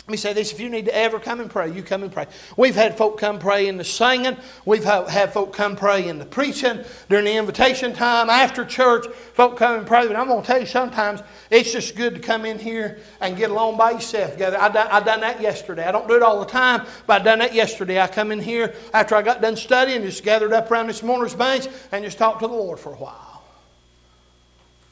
Let 0.06 0.10
me 0.12 0.16
say 0.18 0.34
this 0.34 0.52
if 0.52 0.60
you 0.60 0.68
need 0.68 0.84
to 0.84 0.94
ever 0.94 1.18
come 1.18 1.40
and 1.40 1.50
pray, 1.50 1.72
you 1.72 1.82
come 1.82 2.02
and 2.02 2.12
pray. 2.12 2.26
We've 2.58 2.74
had 2.74 2.98
folk 2.98 3.18
come 3.18 3.38
pray 3.38 3.68
in 3.68 3.78
the 3.78 3.84
singing. 3.84 4.36
We've 4.66 4.84
had 4.84 5.32
folk 5.32 5.54
come 5.54 5.76
pray 5.76 6.06
in 6.08 6.18
the 6.18 6.26
preaching, 6.26 6.84
during 7.08 7.24
the 7.24 7.34
invitation 7.34 7.94
time, 7.94 8.28
after 8.28 8.66
church. 8.66 9.06
Folk 9.32 9.56
come 9.56 9.78
and 9.78 9.86
pray. 9.86 10.06
But 10.06 10.16
I'm 10.16 10.26
going 10.26 10.42
to 10.42 10.46
tell 10.46 10.60
you, 10.60 10.66
sometimes 10.66 11.22
it's 11.48 11.72
just 11.72 11.96
good 11.96 12.16
to 12.16 12.20
come 12.20 12.44
in 12.44 12.58
here 12.58 12.98
and 13.22 13.34
get 13.34 13.50
along 13.50 13.78
by 13.78 13.92
yourself 13.92 14.32
together. 14.32 14.60
I 14.60 14.68
done, 14.68 14.88
I 14.90 15.00
done 15.00 15.20
that 15.22 15.40
yesterday. 15.40 15.86
I 15.86 15.92
don't 15.92 16.06
do 16.06 16.16
it 16.16 16.22
all 16.22 16.38
the 16.38 16.50
time, 16.52 16.84
but 17.06 17.22
I 17.22 17.24
done 17.24 17.38
that 17.38 17.54
yesterday. 17.54 17.98
I 17.98 18.06
come 18.06 18.30
in 18.30 18.40
here 18.40 18.74
after 18.92 19.14
I 19.14 19.22
got 19.22 19.40
done 19.40 19.56
studying, 19.56 20.02
just 20.02 20.22
gathered 20.22 20.52
up 20.52 20.70
around 20.70 20.88
this 20.88 21.02
mourner's 21.02 21.34
bench 21.34 21.66
and 21.92 22.04
just 22.04 22.18
talked 22.18 22.40
to 22.40 22.46
the 22.46 22.52
Lord 22.52 22.78
for 22.78 22.92
a 22.92 22.96
while. 22.96 23.42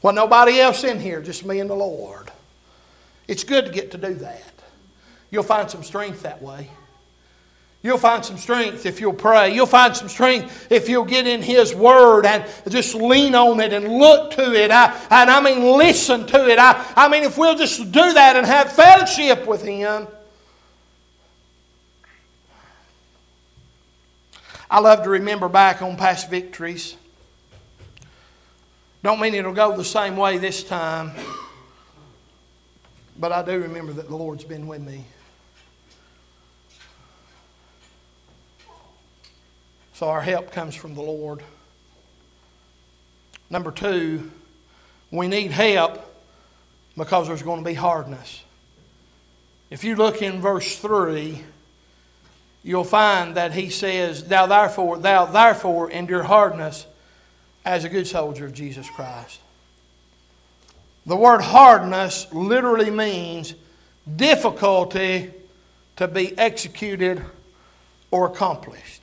Well, 0.00 0.14
nobody 0.14 0.58
else 0.58 0.84
in 0.84 0.98
here, 0.98 1.20
just 1.20 1.44
me 1.44 1.60
and 1.60 1.68
the 1.68 1.74
Lord. 1.74 2.32
It's 3.28 3.44
good 3.44 3.66
to 3.66 3.70
get 3.70 3.90
to 3.90 3.98
do 3.98 4.14
that. 4.14 4.61
You'll 5.32 5.42
find 5.42 5.68
some 5.68 5.82
strength 5.82 6.22
that 6.22 6.40
way. 6.40 6.68
You'll 7.82 7.98
find 7.98 8.24
some 8.24 8.36
strength 8.36 8.86
if 8.86 9.00
you'll 9.00 9.12
pray. 9.12 9.52
You'll 9.52 9.66
find 9.66 9.96
some 9.96 10.08
strength 10.08 10.70
if 10.70 10.88
you'll 10.88 11.04
get 11.04 11.26
in 11.26 11.42
His 11.42 11.74
Word 11.74 12.24
and 12.24 12.44
just 12.68 12.94
lean 12.94 13.34
on 13.34 13.58
it 13.58 13.72
and 13.72 13.88
look 13.88 14.30
to 14.32 14.54
it. 14.54 14.70
I, 14.70 14.96
and 15.10 15.28
I 15.28 15.40
mean, 15.40 15.76
listen 15.76 16.24
to 16.28 16.48
it. 16.48 16.60
I, 16.60 16.86
I 16.94 17.08
mean, 17.08 17.24
if 17.24 17.36
we'll 17.36 17.56
just 17.56 17.80
do 17.90 18.12
that 18.12 18.36
and 18.36 18.46
have 18.46 18.70
fellowship 18.72 19.48
with 19.48 19.64
Him. 19.64 20.06
I 24.70 24.78
love 24.78 25.02
to 25.02 25.10
remember 25.10 25.48
back 25.48 25.82
on 25.82 25.96
past 25.96 26.30
victories. 26.30 26.96
Don't 29.02 29.18
mean 29.18 29.34
it'll 29.34 29.52
go 29.52 29.76
the 29.76 29.84
same 29.84 30.16
way 30.16 30.38
this 30.38 30.62
time, 30.62 31.10
but 33.18 33.32
I 33.32 33.42
do 33.42 33.60
remember 33.60 33.92
that 33.94 34.08
the 34.08 34.16
Lord's 34.16 34.44
been 34.44 34.68
with 34.68 34.80
me. 34.80 35.04
So 40.02 40.08
our 40.08 40.20
help 40.20 40.50
comes 40.50 40.74
from 40.74 40.96
the 40.96 41.00
Lord. 41.00 41.44
Number 43.48 43.70
two, 43.70 44.32
we 45.12 45.28
need 45.28 45.52
help 45.52 46.04
because 46.98 47.28
there's 47.28 47.44
going 47.44 47.60
to 47.60 47.64
be 47.64 47.74
hardness. 47.74 48.42
If 49.70 49.84
you 49.84 49.94
look 49.94 50.20
in 50.20 50.40
verse 50.40 50.76
3, 50.76 51.40
you'll 52.64 52.82
find 52.82 53.36
that 53.36 53.52
he 53.52 53.70
says, 53.70 54.24
Thou 54.24 54.46
therefore, 54.46 54.98
thou 54.98 55.26
therefore 55.26 55.88
endure 55.88 56.24
hardness 56.24 56.84
as 57.64 57.84
a 57.84 57.88
good 57.88 58.08
soldier 58.08 58.46
of 58.46 58.54
Jesus 58.54 58.90
Christ. 58.90 59.38
The 61.06 61.14
word 61.14 61.42
hardness 61.42 62.26
literally 62.32 62.90
means 62.90 63.54
difficulty 64.16 65.30
to 65.94 66.08
be 66.08 66.36
executed 66.36 67.24
or 68.10 68.26
accomplished. 68.26 69.01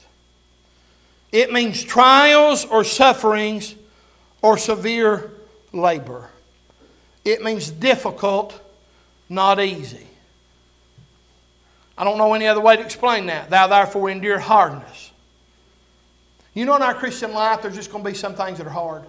It 1.32 1.52
means 1.52 1.84
trials 1.84 2.66
or 2.66 2.84
sufferings 2.84 3.76
or 4.42 4.58
severe 4.58 5.32
labor. 5.72 6.30
It 7.24 7.44
means 7.44 7.70
difficult, 7.70 8.60
not 9.30 9.60
easy. 9.60 10.08
I 11.98 12.04
don't 12.04 12.18
know 12.18 12.34
any 12.34 12.48
other 12.48 12.62
way 12.62 12.78
to 12.78 12.82
explain 12.82 13.26
that. 13.28 13.50
Thou 13.50 13.68
therefore 13.68 14.10
endure 14.10 14.40
hardness. 14.40 15.12
You 16.54 16.66
know, 16.66 16.76
in 16.76 16.82
our 16.82 16.94
Christian 16.94 17.34
life, 17.34 17.62
there's 17.62 17.76
just 17.76 17.92
going 17.92 18.04
to 18.04 18.10
be 18.10 18.16
some 18.16 18.36
things 18.36 18.58
that 18.58 18.66
are 18.66 18.72
hard. 18.72 19.04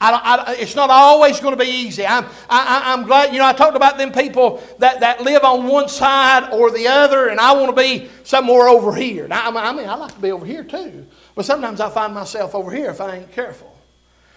I 0.00 0.44
I, 0.46 0.54
it's 0.54 0.76
not 0.76 0.90
always 0.90 1.40
going 1.40 1.56
to 1.56 1.62
be 1.62 1.70
easy. 1.70 2.06
I'm, 2.06 2.24
I, 2.48 2.92
am 2.92 3.04
glad, 3.04 3.32
you 3.32 3.38
know, 3.38 3.46
I 3.46 3.52
talked 3.52 3.76
about 3.76 3.98
them 3.98 4.12
people 4.12 4.62
that, 4.78 5.00
that 5.00 5.22
live 5.22 5.42
on 5.42 5.66
one 5.66 5.88
side 5.88 6.52
or 6.52 6.70
the 6.70 6.86
other, 6.86 7.28
and 7.28 7.40
I 7.40 7.52
want 7.52 7.74
to 7.74 7.82
be 7.82 8.08
somewhere 8.22 8.68
over 8.68 8.94
here. 8.94 9.26
Now, 9.26 9.50
I 9.50 9.72
mean, 9.72 9.88
I 9.88 9.94
like 9.96 10.14
to 10.14 10.20
be 10.20 10.30
over 10.30 10.46
here 10.46 10.62
too, 10.62 11.06
but 11.34 11.44
sometimes 11.44 11.80
I 11.80 11.90
find 11.90 12.14
myself 12.14 12.54
over 12.54 12.70
here 12.70 12.90
if 12.90 13.00
I 13.00 13.16
ain't 13.16 13.32
careful. 13.32 13.74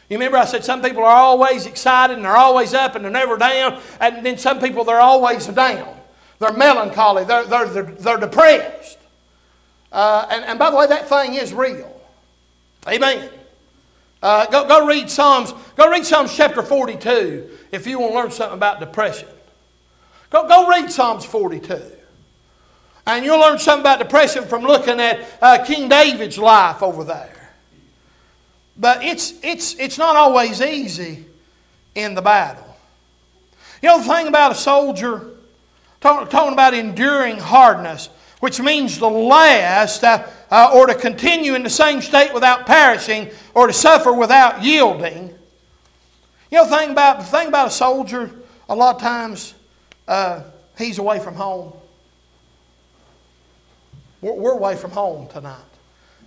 You 0.10 0.18
remember 0.18 0.38
I 0.38 0.46
said 0.46 0.66
some 0.66 0.82
people 0.82 1.04
are 1.04 1.16
always 1.16 1.66
excited 1.66 2.18
and 2.18 2.26
they're 2.26 2.36
always 2.36 2.74
up 2.74 2.96
and 2.96 3.06
they're 3.06 3.12
never 3.12 3.38
down, 3.38 3.80
and 4.00 4.26
then 4.26 4.38
some 4.38 4.60
people 4.60 4.84
they're 4.84 5.00
always 5.00 5.46
down. 5.48 5.98
They're 6.40 6.54
melancholy, 6.54 7.24
they're, 7.24 7.46
they're, 7.46 7.68
they're, 7.68 7.84
they're 7.84 8.18
depressed. 8.18 8.98
Uh, 9.92 10.26
and, 10.32 10.44
and 10.46 10.60
by 10.60 10.72
the 10.72 10.78
way, 10.78 10.88
that 10.88 11.08
thing 11.08 11.36
is 11.36 11.54
real. 11.54 12.02
Amen. 12.88 13.30
Uh, 14.22 14.46
go, 14.48 14.68
go 14.68 14.86
read 14.86 15.10
Psalms. 15.10 15.54
Go 15.76 15.90
read 15.90 16.06
Psalms 16.06 16.36
chapter 16.36 16.62
42 16.62 17.50
if 17.72 17.88
you 17.88 18.00
want 18.00 18.12
to 18.12 18.18
learn 18.18 18.32
something 18.32 18.58
about 18.58 18.80
depression. 18.80 19.28
Go, 20.30 20.48
go 20.48 20.68
read 20.68 20.92
Psalms 20.92 21.26
42. 21.26 21.82
And 23.08 23.26
you'll 23.26 23.40
learn 23.40 23.58
something 23.58 23.82
about 23.82 24.00
depression 24.00 24.46
from 24.46 24.64
looking 24.64 25.00
at 25.00 25.26
uh, 25.42 25.64
King 25.66 25.90
David's 25.90 26.38
life 26.38 26.84
over 26.84 27.04
there. 27.04 27.54
But 28.78 29.04
it's, 29.04 29.34
it's, 29.44 29.76
it's 29.76 29.98
not 29.98 30.16
always 30.16 30.62
easy 30.62 31.26
in 31.96 32.16
the 32.16 32.22
battle. 32.22 32.68
You 33.82 33.90
know 33.90 33.98
the 34.00 34.08
thing 34.08 34.28
about 34.28 34.52
a 34.52 34.56
soldier, 34.56 35.32
talking, 36.00 36.28
talking 36.28 36.54
about 36.54 36.74
enduring 36.74 37.38
hardness, 37.38 38.10
which 38.42 38.60
means 38.60 38.98
the 38.98 39.10
last, 39.10 40.04
uh, 40.04 40.28
uh, 40.50 40.72
or 40.74 40.88
to 40.88 40.96
continue 40.96 41.56
in 41.56 41.64
the 41.64 41.70
same 41.70 42.02
state 42.02 42.34
without 42.34 42.66
perishing, 42.66 43.30
or 43.54 43.68
to 43.68 43.74
suffer 43.74 44.12
without 44.12 44.62
yielding. 44.64 45.30
You 46.50 46.58
know, 46.58 46.66
the 46.66 46.76
thing 46.76 46.92
about, 46.92 47.26
thing 47.26 47.48
about 47.48 47.68
a 47.68 47.72
soldier, 47.72 48.32
a 48.68 48.76
lot 48.76 48.96
of 48.96 49.02
times 49.02 49.54
uh, 50.08 50.44
he's 50.78 50.98
away 50.98 51.20
from 51.20 51.36
home. 51.36 51.72
We're, 54.22 54.34
we're 54.34 54.54
away 54.54 54.76
from 54.76 54.92
home 54.92 55.28
tonight. 55.28 55.58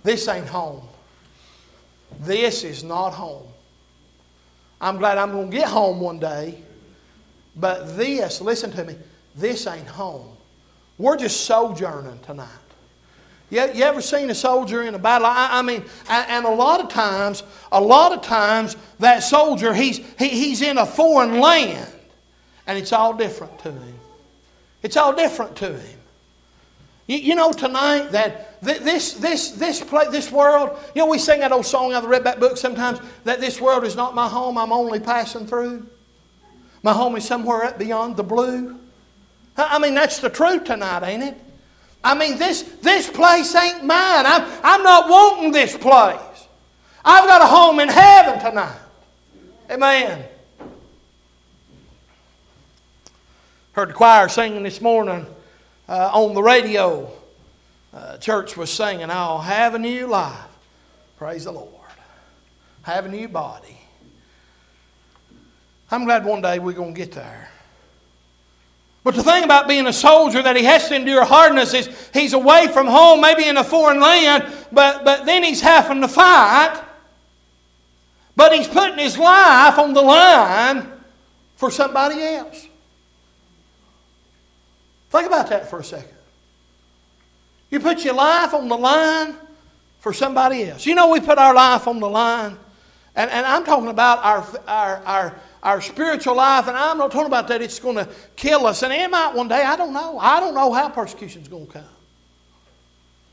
This 0.03 0.27
ain't 0.27 0.47
home. 0.47 0.87
This 2.21 2.63
is 2.63 2.83
not 2.83 3.11
home. 3.11 3.47
I'm 4.79 4.97
glad 4.97 5.17
I'm 5.17 5.31
going 5.31 5.51
to 5.51 5.57
get 5.57 5.67
home 5.67 5.99
one 5.99 6.19
day, 6.19 6.59
but 7.57 7.97
this, 7.97 8.39
listen 8.39 8.71
to 8.71 8.85
me, 8.85 8.95
this 9.35 9.67
ain't 9.67 9.87
home. 9.87 10.34
We're 10.97 11.17
just 11.17 11.41
sojourning 11.45 12.19
tonight. 12.19 12.47
You, 13.49 13.69
you 13.73 13.83
ever 13.83 14.01
seen 14.01 14.29
a 14.29 14.35
soldier 14.35 14.83
in 14.83 14.95
a 14.95 14.99
battle? 14.99 15.27
I, 15.27 15.49
I 15.51 15.61
mean, 15.61 15.83
and 16.09 16.45
a 16.45 16.49
lot 16.49 16.79
of 16.79 16.89
times, 16.89 17.43
a 17.71 17.79
lot 17.81 18.11
of 18.11 18.21
times, 18.21 18.75
that 18.99 19.19
soldier, 19.19 19.73
he's, 19.73 19.97
he, 20.17 20.29
he's 20.29 20.61
in 20.61 20.77
a 20.77 20.85
foreign 20.85 21.39
land, 21.39 21.91
and 22.65 22.77
it's 22.77 22.91
all 22.91 23.13
different 23.13 23.59
to 23.59 23.71
him. 23.71 23.99
It's 24.81 24.97
all 24.97 25.13
different 25.15 25.55
to 25.57 25.77
him. 25.77 25.99
You, 27.07 27.17
you 27.17 27.35
know, 27.35 27.51
tonight, 27.51 28.11
that 28.13 28.61
this, 28.61 29.13
this, 29.13 29.51
this, 29.51 29.83
play, 29.83 30.05
this 30.09 30.31
world, 30.31 30.77
you 30.95 31.01
know, 31.01 31.07
we 31.07 31.19
sing 31.19 31.41
that 31.41 31.51
old 31.51 31.65
song 31.65 31.93
out 31.93 32.03
of 32.03 32.09
the 32.09 32.15
Redback 32.15 32.39
book 32.39 32.57
sometimes, 32.57 32.99
that 33.25 33.39
this 33.39 33.61
world 33.61 33.83
is 33.83 33.95
not 33.95 34.15
my 34.15 34.27
home, 34.27 34.57
I'm 34.57 34.71
only 34.71 34.99
passing 34.99 35.45
through. 35.45 35.87
My 36.81 36.93
home 36.93 37.15
is 37.15 37.25
somewhere 37.25 37.63
up 37.63 37.77
beyond 37.77 38.15
the 38.17 38.23
blue. 38.23 38.79
I 39.57 39.79
mean, 39.79 39.95
that's 39.95 40.19
the 40.19 40.29
truth 40.29 40.65
tonight, 40.65 41.03
ain't 41.03 41.23
it? 41.23 41.37
I 42.03 42.13
mean, 42.13 42.37
this, 42.37 42.61
this 42.81 43.09
place 43.09 43.55
ain't 43.55 43.83
mine. 43.83 44.25
I'm, 44.25 44.47
I'm 44.63 44.83
not 44.83 45.09
wanting 45.09 45.51
this 45.51 45.75
place. 45.75 46.47
I've 47.03 47.25
got 47.25 47.41
a 47.41 47.45
home 47.45 47.79
in 47.79 47.89
heaven 47.89 48.39
tonight. 48.39 48.79
Amen. 49.71 50.25
Heard 53.71 53.89
the 53.89 53.93
choir 53.93 54.29
singing 54.29 54.63
this 54.63 54.81
morning 54.81 55.25
uh, 55.89 56.11
on 56.13 56.33
the 56.33 56.43
radio. 56.43 57.11
Uh, 57.93 58.17
church 58.17 58.57
was 58.57 58.69
singing, 58.69 59.09
I'll 59.09 59.39
have 59.39 59.73
a 59.73 59.79
new 59.79 60.07
life. 60.07 60.49
Praise 61.17 61.45
the 61.45 61.51
Lord. 61.51 61.69
Have 62.83 63.05
a 63.05 63.09
new 63.09 63.27
body. 63.27 63.77
I'm 65.89 66.03
glad 66.03 66.25
one 66.25 66.41
day 66.41 66.59
we're 66.59 66.73
going 66.73 66.93
to 66.93 66.97
get 66.97 67.13
there. 67.13 67.49
But 69.05 69.13
the 69.13 69.21
thing 69.21 69.43
about 69.43 69.67
being 69.67 69.85
a 69.85 69.93
soldier 69.93 70.41
that 70.41 70.55
he 70.55 70.63
has 70.63 70.87
to 70.87 70.95
endure 70.95 71.23
hardness 71.23 71.75
is 71.75 71.87
he's 72.11 72.33
away 72.33 72.65
from 72.65 72.87
home, 72.87 73.21
maybe 73.21 73.47
in 73.47 73.55
a 73.55 73.63
foreign 73.63 73.99
land, 73.99 74.51
but, 74.71 75.05
but 75.05 75.27
then 75.27 75.43
he's 75.43 75.61
having 75.61 76.01
to 76.01 76.07
fight. 76.07 76.81
But 78.35 78.51
he's 78.55 78.67
putting 78.67 78.97
his 78.97 79.15
life 79.15 79.77
on 79.77 79.93
the 79.93 80.01
line 80.01 80.91
for 81.55 81.69
somebody 81.69 82.19
else. 82.19 82.67
Think 85.11 85.27
about 85.27 85.49
that 85.49 85.69
for 85.69 85.81
a 85.81 85.83
second. 85.83 86.17
You 87.69 87.79
put 87.81 88.03
your 88.03 88.15
life 88.15 88.55
on 88.55 88.67
the 88.67 88.75
line 88.75 89.35
for 89.99 90.13
somebody 90.13 90.63
else. 90.63 90.83
You 90.83 90.95
know, 90.95 91.11
we 91.11 91.19
put 91.19 91.37
our 91.37 91.53
life 91.53 91.87
on 91.87 91.99
the 91.99 92.09
line, 92.09 92.57
and, 93.15 93.29
and 93.29 93.45
I'm 93.45 93.65
talking 93.65 93.89
about 93.89 94.25
our, 94.25 94.47
our, 94.67 94.97
our 95.05 95.35
our 95.65 95.81
spiritual 95.81 96.35
life, 96.35 96.67
and 96.67 96.77
I'm 96.77 96.99
not 96.99 97.11
talking 97.11 97.25
about 97.25 97.47
that 97.47 97.59
it's 97.59 97.79
going 97.79 97.95
to 97.95 98.07
kill 98.35 98.67
us. 98.67 98.83
And 98.83 98.93
it 98.93 99.09
might 99.09 99.33
one 99.33 99.47
day, 99.47 99.63
I 99.63 99.75
don't 99.75 99.93
know. 99.93 100.19
I 100.19 100.39
don't 100.39 100.53
know 100.53 100.71
how 100.71 100.89
persecution 100.89 101.41
is 101.41 101.47
going 101.47 101.65
to 101.65 101.73
come. 101.73 101.83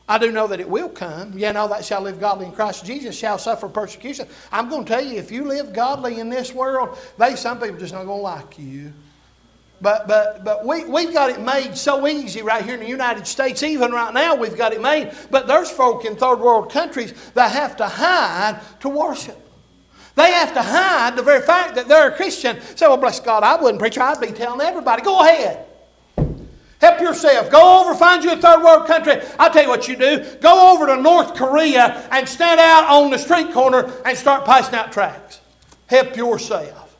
I 0.09 0.17
do 0.17 0.31
know 0.31 0.47
that 0.47 0.59
it 0.59 0.67
will 0.67 0.89
come. 0.89 1.37
Yeah, 1.37 1.51
know 1.51 1.67
that 1.69 1.85
shall 1.85 2.01
live 2.01 2.19
godly 2.19 2.47
in 2.47 2.51
Christ 2.51 2.85
Jesus 2.85 3.17
shall 3.17 3.37
suffer 3.37 3.69
persecution. 3.69 4.27
I'm 4.51 4.67
going 4.67 4.83
to 4.83 4.89
tell 4.89 5.05
you, 5.05 5.17
if 5.17 5.31
you 5.31 5.45
live 5.45 5.73
godly 5.73 6.19
in 6.19 6.29
this 6.29 6.53
world, 6.53 6.97
they 7.19 7.35
some 7.35 7.59
people 7.59 7.77
just 7.77 7.93
not 7.93 8.05
going 8.05 8.17
to 8.17 8.23
like 8.23 8.57
you. 8.57 8.91
but, 9.79 10.07
but, 10.07 10.43
but 10.43 10.65
we, 10.65 10.85
we've 10.85 11.13
got 11.13 11.29
it 11.29 11.41
made 11.41 11.77
so 11.77 12.07
easy 12.07 12.41
right 12.41 12.63
here 12.63 12.73
in 12.73 12.79
the 12.79 12.87
United 12.87 13.27
States. 13.27 13.61
Even 13.61 13.91
right 13.91 14.13
now, 14.13 14.33
we've 14.33 14.57
got 14.57 14.73
it 14.73 14.81
made. 14.81 15.11
But 15.29 15.45
there's 15.45 15.69
folk 15.69 16.05
in 16.05 16.15
third 16.15 16.39
world 16.39 16.71
countries 16.71 17.13
that 17.33 17.51
have 17.51 17.77
to 17.77 17.87
hide 17.87 18.59
to 18.79 18.89
worship. 18.89 19.42
They 20.15 20.31
have 20.31 20.53
to 20.53 20.61
hide 20.61 21.15
the 21.15 21.23
very 21.23 21.41
fact 21.41 21.75
that 21.75 21.87
they're 21.87 22.09
a 22.09 22.15
Christian. 22.15 22.61
Say, 22.75 22.87
well, 22.87 22.97
bless 22.97 23.19
God, 23.19 23.43
I 23.43 23.59
wouldn't 23.59 23.79
preach. 23.79 23.97
I'd 23.97 24.21
be 24.21 24.27
telling 24.27 24.61
everybody, 24.61 25.01
go 25.01 25.21
ahead. 25.21 25.65
Help 26.79 26.99
yourself. 26.99 27.49
Go 27.49 27.81
over, 27.81 27.95
find 27.95 28.23
you 28.23 28.33
a 28.33 28.37
third 28.37 28.61
world 28.61 28.85
country. 28.87 29.21
I'll 29.39 29.49
tell 29.49 29.63
you 29.63 29.69
what 29.69 29.87
you 29.87 29.95
do. 29.95 30.23
Go 30.41 30.73
over 30.73 30.85
to 30.87 31.01
North 31.01 31.33
Korea 31.33 32.07
and 32.11 32.27
stand 32.27 32.59
out 32.59 32.85
on 32.89 33.09
the 33.09 33.17
street 33.17 33.53
corner 33.53 33.91
and 34.05 34.17
start 34.17 34.45
passing 34.45 34.75
out 34.75 34.91
tracts. 34.91 35.39
Help 35.87 36.15
yourself. 36.15 36.95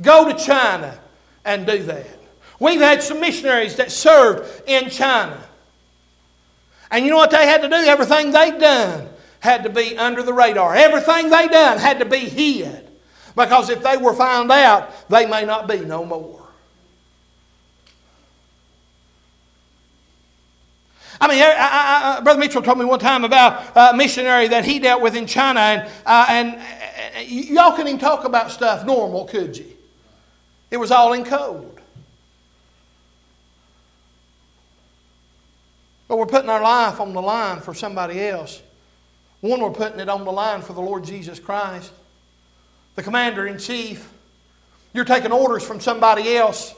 Go 0.00 0.30
to 0.30 0.36
China 0.44 0.98
and 1.44 1.64
do 1.66 1.82
that. 1.84 2.18
We've 2.58 2.80
had 2.80 3.02
some 3.02 3.20
missionaries 3.20 3.76
that 3.76 3.92
served 3.92 4.68
in 4.68 4.90
China. 4.90 5.40
And 6.90 7.04
you 7.04 7.10
know 7.10 7.16
what 7.16 7.30
they 7.30 7.46
had 7.46 7.62
to 7.62 7.68
do? 7.68 7.74
Everything 7.74 8.32
they'd 8.32 8.58
done 8.58 9.08
had 9.42 9.64
to 9.64 9.70
be 9.70 9.98
under 9.98 10.22
the 10.22 10.32
radar. 10.32 10.74
Everything 10.76 11.28
they 11.28 11.48
done 11.48 11.76
had 11.76 11.98
to 11.98 12.04
be 12.04 12.18
hid. 12.18 12.88
Because 13.34 13.70
if 13.70 13.82
they 13.82 13.96
were 13.96 14.14
found 14.14 14.52
out, 14.52 15.08
they 15.08 15.26
may 15.26 15.44
not 15.44 15.66
be 15.66 15.80
no 15.80 16.04
more. 16.04 16.46
I 21.20 21.26
mean, 21.26 21.42
I, 21.42 21.50
I, 21.50 22.16
I, 22.18 22.20
Brother 22.20 22.38
Mitchell 22.38 22.62
told 22.62 22.78
me 22.78 22.84
one 22.84 23.00
time 23.00 23.24
about 23.24 23.76
a 23.76 23.96
missionary 23.96 24.46
that 24.48 24.64
he 24.64 24.78
dealt 24.78 25.02
with 25.02 25.16
in 25.16 25.26
China, 25.26 25.60
and, 25.60 25.90
uh, 26.06 26.26
and 26.28 26.54
uh, 27.16 27.20
y'all 27.20 27.72
couldn't 27.72 27.88
even 27.88 28.00
talk 28.00 28.24
about 28.24 28.52
stuff 28.52 28.86
normal, 28.86 29.24
could 29.24 29.56
you? 29.56 29.66
It 30.70 30.76
was 30.76 30.92
all 30.92 31.14
in 31.14 31.24
code. 31.24 31.80
But 36.06 36.16
we're 36.16 36.26
putting 36.26 36.48
our 36.48 36.62
life 36.62 37.00
on 37.00 37.12
the 37.12 37.22
line 37.22 37.60
for 37.60 37.74
somebody 37.74 38.20
else. 38.20 38.62
One, 39.42 39.60
we're 39.60 39.70
putting 39.70 39.98
it 39.98 40.08
on 40.08 40.24
the 40.24 40.30
line 40.30 40.62
for 40.62 40.72
the 40.72 40.80
Lord 40.80 41.04
Jesus 41.04 41.40
Christ. 41.40 41.92
The 42.94 43.02
commander 43.02 43.46
in 43.46 43.58
chief, 43.58 44.08
you're 44.94 45.04
taking 45.04 45.32
orders 45.32 45.64
from 45.64 45.80
somebody 45.80 46.36
else. 46.36 46.74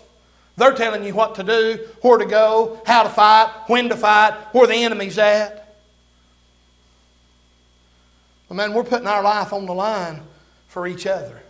They're 0.56 0.72
telling 0.72 1.04
you 1.04 1.14
what 1.14 1.34
to 1.34 1.42
do, 1.42 1.78
where 2.00 2.16
to 2.16 2.24
go, 2.24 2.80
how 2.86 3.02
to 3.02 3.10
fight, 3.10 3.52
when 3.66 3.90
to 3.90 3.96
fight, 3.96 4.32
where 4.52 4.66
the 4.66 4.74
enemy's 4.74 5.18
at. 5.18 5.76
But 8.48 8.54
man, 8.54 8.72
we're 8.72 8.84
putting 8.84 9.08
our 9.08 9.22
life 9.22 9.52
on 9.52 9.66
the 9.66 9.74
line 9.74 10.22
for 10.68 10.86
each 10.86 11.06
other. 11.06 11.42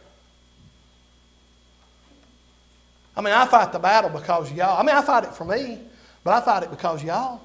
I 3.17 3.21
mean, 3.21 3.35
I 3.35 3.47
fight 3.47 3.73
the 3.73 3.79
battle 3.79 4.11
because 4.11 4.51
y'all. 4.53 4.81
I 4.81 4.83
mean, 4.83 4.97
I 4.97 5.03
fight 5.03 5.23
it 5.23 5.35
for 5.35 5.45
me, 5.45 5.79
but 6.25 6.33
I 6.33 6.45
fight 6.45 6.65
it 6.65 6.71
because 6.71 7.05
y'all. 7.05 7.41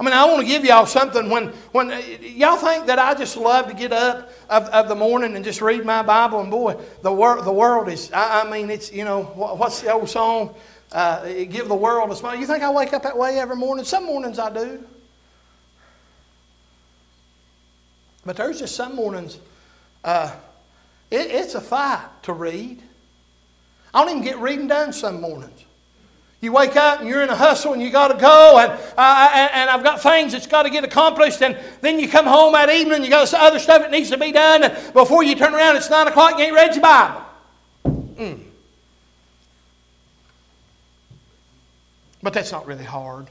I 0.00 0.04
mean, 0.04 0.14
I 0.14 0.24
want 0.24 0.40
to 0.40 0.46
give 0.46 0.64
y'all 0.64 0.86
something 0.86 1.28
when, 1.28 1.48
when 1.70 1.90
y'all 2.22 2.56
think 2.56 2.86
that 2.86 2.98
I 2.98 3.14
just 3.14 3.36
love 3.36 3.68
to 3.68 3.74
get 3.74 3.92
up 3.92 4.32
of, 4.48 4.64
of 4.64 4.88
the 4.88 4.94
morning 4.94 5.36
and 5.36 5.44
just 5.44 5.60
read 5.60 5.84
my 5.84 6.02
Bible, 6.02 6.40
and 6.40 6.50
boy, 6.50 6.76
the, 7.02 7.12
wor- 7.12 7.42
the 7.42 7.52
world 7.52 7.88
is, 7.88 8.10
I, 8.12 8.42
I 8.42 8.50
mean, 8.50 8.70
it's, 8.70 8.92
you 8.92 9.04
know, 9.04 9.22
what, 9.22 9.58
what's 9.58 9.82
the 9.82 9.92
old 9.92 10.08
song? 10.08 10.54
Uh, 10.90 11.26
give 11.44 11.68
the 11.68 11.74
world 11.74 12.10
a 12.10 12.16
smile. 12.16 12.36
You 12.36 12.46
think 12.46 12.62
I 12.62 12.70
wake 12.70 12.92
up 12.92 13.02
that 13.04 13.16
way 13.16 13.38
every 13.38 13.56
morning? 13.56 13.84
Some 13.84 14.06
mornings 14.06 14.38
I 14.38 14.52
do. 14.52 14.84
But 18.24 18.36
there's 18.36 18.58
just 18.58 18.76
some 18.76 18.94
mornings, 18.94 19.38
uh, 20.04 20.34
it, 21.10 21.30
it's 21.30 21.54
a 21.54 21.60
fight 21.60 22.06
to 22.22 22.32
read. 22.32 22.82
I 23.92 24.00
don't 24.00 24.10
even 24.10 24.24
get 24.24 24.38
reading 24.38 24.68
done 24.68 24.92
some 24.92 25.20
mornings. 25.20 25.64
You 26.42 26.50
wake 26.50 26.74
up 26.74 26.98
and 26.98 27.08
you're 27.08 27.22
in 27.22 27.30
a 27.30 27.36
hustle 27.36 27.72
and 27.72 27.80
you 27.80 27.88
got 27.88 28.08
to 28.08 28.18
go, 28.18 28.58
and, 28.58 28.72
uh, 28.72 29.30
and, 29.32 29.50
and, 29.54 29.70
I've 29.70 29.84
got 29.84 30.02
things 30.02 30.32
that's 30.32 30.48
got 30.48 30.64
to 30.64 30.70
get 30.70 30.82
accomplished, 30.82 31.40
and 31.40 31.56
then 31.82 32.00
you 32.00 32.08
come 32.08 32.26
home 32.26 32.52
that 32.54 32.68
evening, 32.68 33.04
you 33.04 33.10
got 33.10 33.32
other 33.32 33.60
stuff 33.60 33.80
that 33.82 33.92
needs 33.92 34.10
to 34.10 34.18
be 34.18 34.32
done, 34.32 34.64
and 34.64 34.92
before 34.92 35.22
you 35.22 35.36
turn 35.36 35.54
around, 35.54 35.76
it's 35.76 35.88
9 35.88 36.08
o'clock, 36.08 36.36
you 36.38 36.46
ain't 36.46 36.54
read 36.54 36.74
your 36.74 36.82
Bible. 36.82 37.22
Mm. 37.86 38.40
But 42.24 42.32
that's 42.32 42.50
not 42.50 42.66
really 42.66 42.84
hard. 42.84 43.28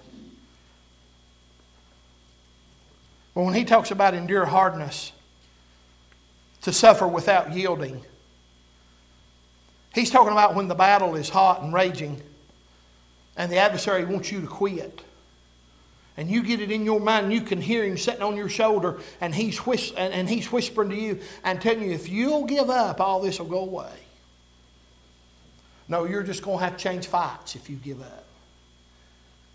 But 3.35 3.43
when 3.43 3.53
he 3.53 3.65
talks 3.65 3.91
about 3.91 4.13
endure 4.13 4.45
hardness, 4.45 5.11
to 6.61 6.71
suffer 6.71 7.09
without 7.09 7.53
yielding, 7.53 8.05
he's 9.93 10.09
talking 10.09 10.31
about 10.31 10.55
when 10.55 10.69
the 10.69 10.75
battle 10.75 11.15
is 11.15 11.27
hot 11.27 11.61
and 11.61 11.73
raging 11.73 12.21
and 13.37 13.51
the 13.51 13.57
adversary 13.57 14.05
wants 14.05 14.31
you 14.31 14.41
to 14.41 14.47
quit. 14.47 15.01
And 16.17 16.29
you 16.29 16.43
get 16.43 16.59
it 16.59 16.71
in 16.71 16.83
your 16.83 16.99
mind, 16.99 17.25
and 17.25 17.33
you 17.33 17.41
can 17.41 17.61
hear 17.61 17.83
him 17.85 17.97
sitting 17.97 18.21
on 18.21 18.35
your 18.35 18.49
shoulder, 18.49 18.99
and 19.21 19.33
he's, 19.33 19.57
whis- 19.59 19.93
and, 19.95 20.13
and 20.13 20.29
he's 20.29 20.51
whispering 20.51 20.89
to 20.89 20.95
you 20.95 21.19
and 21.43 21.61
telling 21.61 21.83
you, 21.83 21.91
if 21.91 22.09
you'll 22.09 22.45
give 22.45 22.69
up, 22.69 22.99
all 22.99 23.21
this 23.21 23.39
will 23.39 23.47
go 23.47 23.59
away. 23.59 23.93
No, 25.87 26.05
you're 26.05 26.23
just 26.23 26.43
going 26.43 26.59
to 26.59 26.63
have 26.65 26.77
to 26.77 26.83
change 26.83 27.07
fights 27.07 27.55
if 27.55 27.69
you 27.69 27.77
give 27.77 28.01
up. 28.01 28.25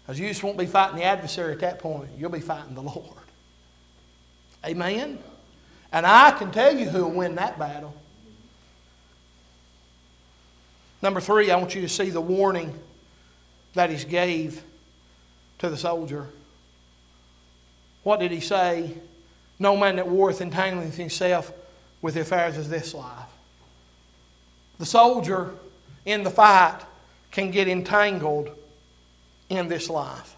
Because 0.02 0.18
you 0.18 0.28
just 0.28 0.42
won't 0.42 0.58
be 0.58 0.66
fighting 0.66 0.96
the 0.96 1.04
adversary 1.04 1.52
at 1.52 1.60
that 1.60 1.78
point. 1.78 2.08
You'll 2.18 2.30
be 2.30 2.40
fighting 2.40 2.74
the 2.74 2.82
Lord. 2.82 3.04
Amen? 4.64 5.18
And 5.92 6.06
I 6.06 6.32
can 6.32 6.50
tell 6.50 6.76
you 6.76 6.86
who 6.88 7.04
will 7.04 7.12
win 7.12 7.34
that 7.36 7.58
battle. 7.58 7.94
Number 11.02 11.20
three, 11.20 11.50
I 11.50 11.56
want 11.56 11.74
you 11.74 11.82
to 11.82 11.88
see 11.88 12.10
the 12.10 12.20
warning 12.20 12.78
that 13.76 13.90
he 13.90 14.04
gave 14.04 14.62
to 15.58 15.70
the 15.70 15.76
soldier. 15.76 16.26
What 18.02 18.20
did 18.20 18.30
he 18.30 18.40
say? 18.40 18.92
No 19.58 19.76
man 19.76 19.96
that 19.96 20.08
warreth 20.08 20.40
entangleth 20.40 20.94
himself 20.94 21.52
with 22.02 22.14
the 22.14 22.20
affairs 22.20 22.58
of 22.58 22.68
this 22.68 22.92
life. 22.92 23.28
The 24.78 24.86
soldier 24.86 25.54
in 26.04 26.22
the 26.22 26.30
fight 26.30 26.78
can 27.30 27.50
get 27.50 27.68
entangled 27.68 28.50
in 29.48 29.68
this 29.68 29.88
life. 29.88 30.34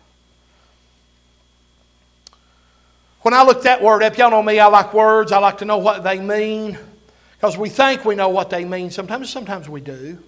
When 3.23 3.35
I 3.35 3.43
look 3.43 3.63
that 3.63 3.83
word 3.83 4.03
up, 4.03 4.17
y'all 4.17 4.31
know 4.31 4.43
me, 4.43 4.61
I 4.61 4.67
like 4.67 4.95
words, 4.95 5.33
I 5.33 5.39
like 5.39 5.59
to 5.59 5.65
know 5.65 5.79
what 5.79 6.05
they 6.05 6.21
mean. 6.21 6.79
Because 7.37 7.59
we 7.59 7.69
think 7.69 8.05
we 8.05 8.15
know 8.15 8.29
what 8.31 8.51
they 8.51 8.65
mean 8.65 8.91
sometimes, 8.91 9.31
sometimes 9.31 9.69
we 9.69 9.81
do. 9.81 10.23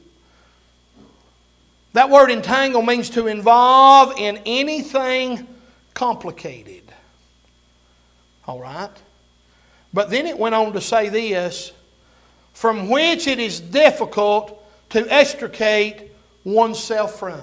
That 1.92 2.10
word 2.10 2.30
entangle 2.30 2.82
means 2.82 3.10
to 3.10 3.26
involve 3.26 4.18
in 4.18 4.40
anything 4.46 5.46
complicated. 5.94 6.82
All 8.46 8.60
right? 8.60 8.90
But 9.92 10.10
then 10.10 10.26
it 10.26 10.38
went 10.38 10.54
on 10.54 10.72
to 10.72 10.80
say 10.80 11.08
this 11.08 11.72
from 12.52 12.88
which 12.88 13.26
it 13.26 13.38
is 13.38 13.58
difficult 13.58 14.56
to 14.90 15.06
extricate 15.12 16.10
oneself 16.44 17.18
from. 17.18 17.40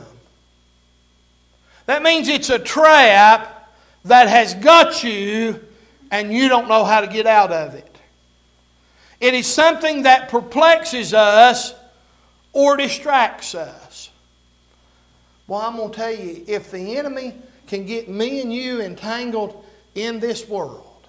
That 1.86 2.04
means 2.04 2.28
it's 2.28 2.50
a 2.50 2.60
trap 2.60 3.72
that 4.06 4.28
has 4.28 4.54
got 4.54 5.04
you 5.04 5.60
and 6.12 6.32
you 6.32 6.50
don't 6.50 6.68
know 6.68 6.84
how 6.84 7.02
to 7.02 7.08
get 7.08 7.26
out 7.26 7.52
of 7.52 7.74
it. 7.74 7.98
It 9.20 9.34
is 9.34 9.48
something 9.48 10.04
that 10.04 10.30
perplexes 10.30 11.14
us 11.14 11.74
or 12.54 12.78
distracts 12.78 13.56
us. 13.56 13.87
Well, 15.48 15.62
I'm 15.62 15.78
going 15.78 15.90
to 15.90 15.96
tell 15.96 16.12
you 16.14 16.44
if 16.48 16.72
the 16.72 16.98
enemy 16.98 17.34
can 17.68 17.86
get 17.86 18.10
me 18.10 18.42
and 18.42 18.54
you 18.54 18.82
entangled 18.82 19.64
in 19.96 20.20
this 20.20 20.48
world, 20.48 21.08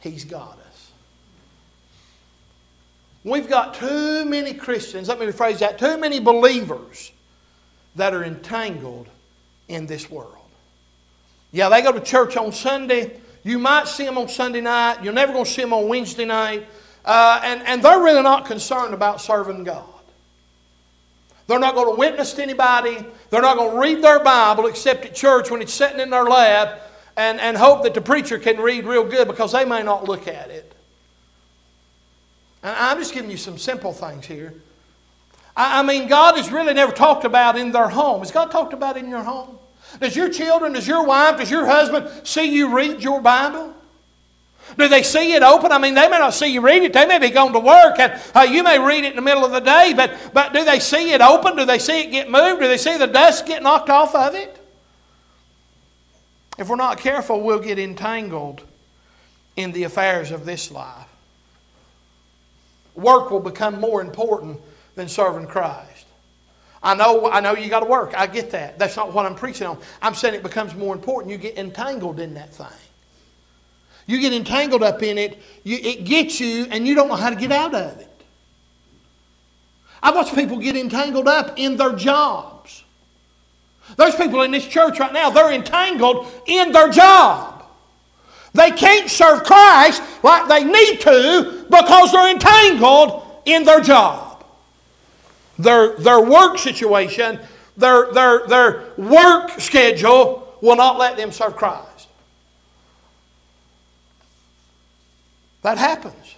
he's 0.00 0.24
got 0.24 0.58
us. 0.58 0.90
We've 3.22 3.48
got 3.48 3.74
too 3.74 4.24
many 4.24 4.52
Christians, 4.52 5.08
let 5.08 5.18
me 5.18 5.26
rephrase 5.26 5.60
that, 5.60 5.78
too 5.78 5.96
many 5.96 6.20
believers 6.20 7.12
that 7.96 8.12
are 8.12 8.24
entangled 8.24 9.08
in 9.68 9.86
this 9.86 10.10
world. 10.10 10.36
Yeah, 11.52 11.68
they 11.68 11.80
go 11.82 11.92
to 11.92 12.00
church 12.00 12.36
on 12.36 12.52
Sunday. 12.52 13.20
You 13.44 13.58
might 13.58 13.86
see 13.86 14.04
them 14.04 14.18
on 14.18 14.28
Sunday 14.28 14.60
night. 14.60 15.02
You're 15.04 15.12
never 15.12 15.32
going 15.32 15.44
to 15.44 15.50
see 15.50 15.62
them 15.62 15.72
on 15.72 15.88
Wednesday 15.88 16.24
night. 16.24 16.66
Uh, 17.04 17.40
and, 17.44 17.62
and 17.62 17.82
they're 17.82 18.00
really 18.00 18.22
not 18.22 18.46
concerned 18.46 18.92
about 18.92 19.20
serving 19.20 19.64
God. 19.64 19.84
They're 21.46 21.58
not 21.58 21.74
going 21.74 21.94
to 21.94 21.98
witness 21.98 22.32
to 22.34 22.42
anybody. 22.42 23.04
They're 23.34 23.42
not 23.42 23.56
going 23.56 23.72
to 23.72 23.78
read 23.78 24.00
their 24.00 24.20
Bible 24.20 24.66
except 24.66 25.04
at 25.04 25.12
church 25.12 25.50
when 25.50 25.60
it's 25.60 25.74
sitting 25.74 25.98
in 25.98 26.10
their 26.10 26.22
lap 26.22 26.88
and, 27.16 27.40
and 27.40 27.56
hope 27.56 27.82
that 27.82 27.92
the 27.92 28.00
preacher 28.00 28.38
can 28.38 28.58
read 28.58 28.84
real 28.84 29.02
good 29.02 29.26
because 29.26 29.50
they 29.50 29.64
may 29.64 29.82
not 29.82 30.04
look 30.04 30.28
at 30.28 30.50
it. 30.50 30.72
And 32.62 32.76
I'm 32.76 32.96
just 32.98 33.12
giving 33.12 33.32
you 33.32 33.36
some 33.36 33.58
simple 33.58 33.92
things 33.92 34.24
here. 34.24 34.54
I, 35.56 35.80
I 35.80 35.82
mean, 35.82 36.06
God 36.06 36.36
has 36.36 36.52
really 36.52 36.74
never 36.74 36.92
talked 36.92 37.24
about 37.24 37.58
in 37.58 37.72
their 37.72 37.88
home. 37.88 38.20
Has 38.20 38.30
God 38.30 38.52
talked 38.52 38.72
about 38.72 38.96
in 38.96 39.08
your 39.08 39.24
home? 39.24 39.58
Does 40.00 40.14
your 40.14 40.28
children, 40.28 40.72
does 40.72 40.86
your 40.86 41.04
wife, 41.04 41.38
does 41.38 41.50
your 41.50 41.66
husband 41.66 42.08
see 42.24 42.54
you 42.54 42.72
read 42.72 43.02
your 43.02 43.20
Bible? 43.20 43.74
Do 44.76 44.88
they 44.88 45.02
see 45.02 45.34
it 45.34 45.42
open? 45.42 45.72
I 45.72 45.78
mean, 45.78 45.94
they 45.94 46.08
may 46.08 46.18
not 46.18 46.34
see 46.34 46.46
you 46.46 46.60
read 46.60 46.82
it. 46.82 46.92
They 46.92 47.06
may 47.06 47.18
be 47.18 47.30
going 47.30 47.52
to 47.52 47.60
work, 47.60 47.98
and 47.98 48.20
uh, 48.34 48.40
you 48.40 48.62
may 48.62 48.78
read 48.78 49.04
it 49.04 49.10
in 49.10 49.16
the 49.16 49.22
middle 49.22 49.44
of 49.44 49.52
the 49.52 49.60
day, 49.60 49.92
but, 49.96 50.14
but 50.32 50.52
do 50.52 50.64
they 50.64 50.80
see 50.80 51.12
it 51.12 51.20
open? 51.20 51.56
Do 51.56 51.64
they 51.64 51.78
see 51.78 52.02
it 52.02 52.10
get 52.10 52.30
moved? 52.30 52.60
Do 52.60 52.68
they 52.68 52.78
see 52.78 52.96
the 52.96 53.06
dust 53.06 53.46
get 53.46 53.62
knocked 53.62 53.90
off 53.90 54.14
of 54.14 54.34
it? 54.34 54.58
If 56.58 56.68
we're 56.68 56.76
not 56.76 56.98
careful, 56.98 57.40
we'll 57.40 57.60
get 57.60 57.78
entangled 57.78 58.62
in 59.56 59.72
the 59.72 59.84
affairs 59.84 60.30
of 60.30 60.44
this 60.44 60.70
life. 60.70 61.08
Work 62.94 63.30
will 63.30 63.40
become 63.40 63.80
more 63.80 64.00
important 64.00 64.60
than 64.94 65.08
serving 65.08 65.46
Christ. 65.46 66.06
I 66.82 66.94
know, 66.94 67.30
I 67.30 67.40
know 67.40 67.54
you 67.54 67.70
got 67.70 67.80
to 67.80 67.86
work. 67.86 68.12
I 68.16 68.26
get 68.26 68.50
that. 68.50 68.78
That's 68.78 68.96
not 68.96 69.12
what 69.12 69.24
I'm 69.24 69.34
preaching 69.34 69.66
on. 69.66 69.78
I'm 70.02 70.14
saying 70.14 70.34
it 70.34 70.42
becomes 70.42 70.74
more 70.74 70.94
important. 70.94 71.32
You 71.32 71.38
get 71.38 71.56
entangled 71.56 72.20
in 72.20 72.34
that 72.34 72.54
thing. 72.54 72.66
You 74.06 74.20
get 74.20 74.32
entangled 74.32 74.82
up 74.82 75.02
in 75.02 75.18
it, 75.18 75.40
you, 75.62 75.78
it 75.78 76.04
gets 76.04 76.40
you, 76.40 76.66
and 76.70 76.86
you 76.86 76.94
don't 76.94 77.08
know 77.08 77.14
how 77.14 77.30
to 77.30 77.36
get 77.36 77.50
out 77.50 77.74
of 77.74 77.98
it. 77.98 78.08
I 80.02 80.10
watch 80.10 80.34
people 80.34 80.58
get 80.58 80.76
entangled 80.76 81.28
up 81.28 81.54
in 81.56 81.76
their 81.76 81.94
jobs. 81.94 82.84
There's 83.96 84.14
people 84.14 84.42
in 84.42 84.50
this 84.50 84.66
church 84.66 84.98
right 84.98 85.12
now, 85.12 85.30
they're 85.30 85.52
entangled 85.52 86.26
in 86.46 86.72
their 86.72 86.90
job. 86.90 87.64
They 88.52 88.70
can't 88.70 89.10
serve 89.10 89.44
Christ 89.44 90.02
like 90.22 90.48
they 90.48 90.64
need 90.64 91.00
to 91.00 91.66
because 91.68 92.12
they're 92.12 92.30
entangled 92.30 93.22
in 93.44 93.64
their 93.64 93.80
job. 93.80 94.44
Their, 95.58 95.96
their 95.96 96.20
work 96.20 96.58
situation, 96.58 97.40
their, 97.76 98.12
their, 98.12 98.46
their 98.46 98.84
work 98.96 99.58
schedule 99.58 100.56
will 100.60 100.76
not 100.76 100.98
let 100.98 101.16
them 101.16 101.32
serve 101.32 101.56
Christ. 101.56 101.93
That 105.64 105.78
happens. 105.78 106.36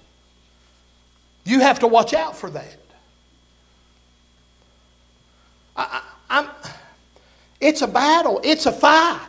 You 1.44 1.58
have 1.58 1.80
to 1.80 1.88
watch 1.88 2.14
out 2.14 2.36
for 2.36 2.48
that. 2.48 2.78
I, 5.76 6.02
I, 6.30 6.48
it's 7.60 7.82
a 7.82 7.88
battle, 7.88 8.40
it's 8.44 8.66
a 8.66 8.72
fight. 8.72 9.20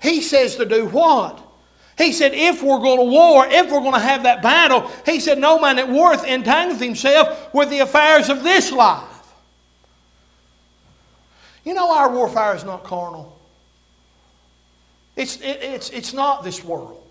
He 0.00 0.22
says 0.22 0.56
to 0.56 0.64
do 0.64 0.86
what? 0.86 1.38
He 1.98 2.12
said, 2.12 2.32
if 2.32 2.62
we're 2.62 2.78
going 2.78 2.98
to 2.98 3.04
war, 3.04 3.46
if 3.46 3.70
we're 3.70 3.80
going 3.80 3.92
to 3.92 4.00
have 4.00 4.22
that 4.22 4.42
battle, 4.42 4.90
he 5.04 5.20
said, 5.20 5.38
no 5.38 5.58
man 5.60 5.78
at 5.78 5.90
warreth 5.90 6.22
entangleth 6.22 6.80
himself 6.80 7.52
with 7.52 7.68
the 7.68 7.80
affairs 7.80 8.30
of 8.30 8.42
this 8.42 8.72
life. 8.72 9.04
You 11.62 11.74
know, 11.74 11.94
our 11.94 12.10
warfare 12.10 12.56
is 12.56 12.64
not 12.64 12.84
carnal. 12.84 13.38
It's, 15.14 15.36
it, 15.36 15.58
it's, 15.60 15.90
it's 15.90 16.14
not 16.14 16.42
this 16.42 16.64
world. 16.64 17.01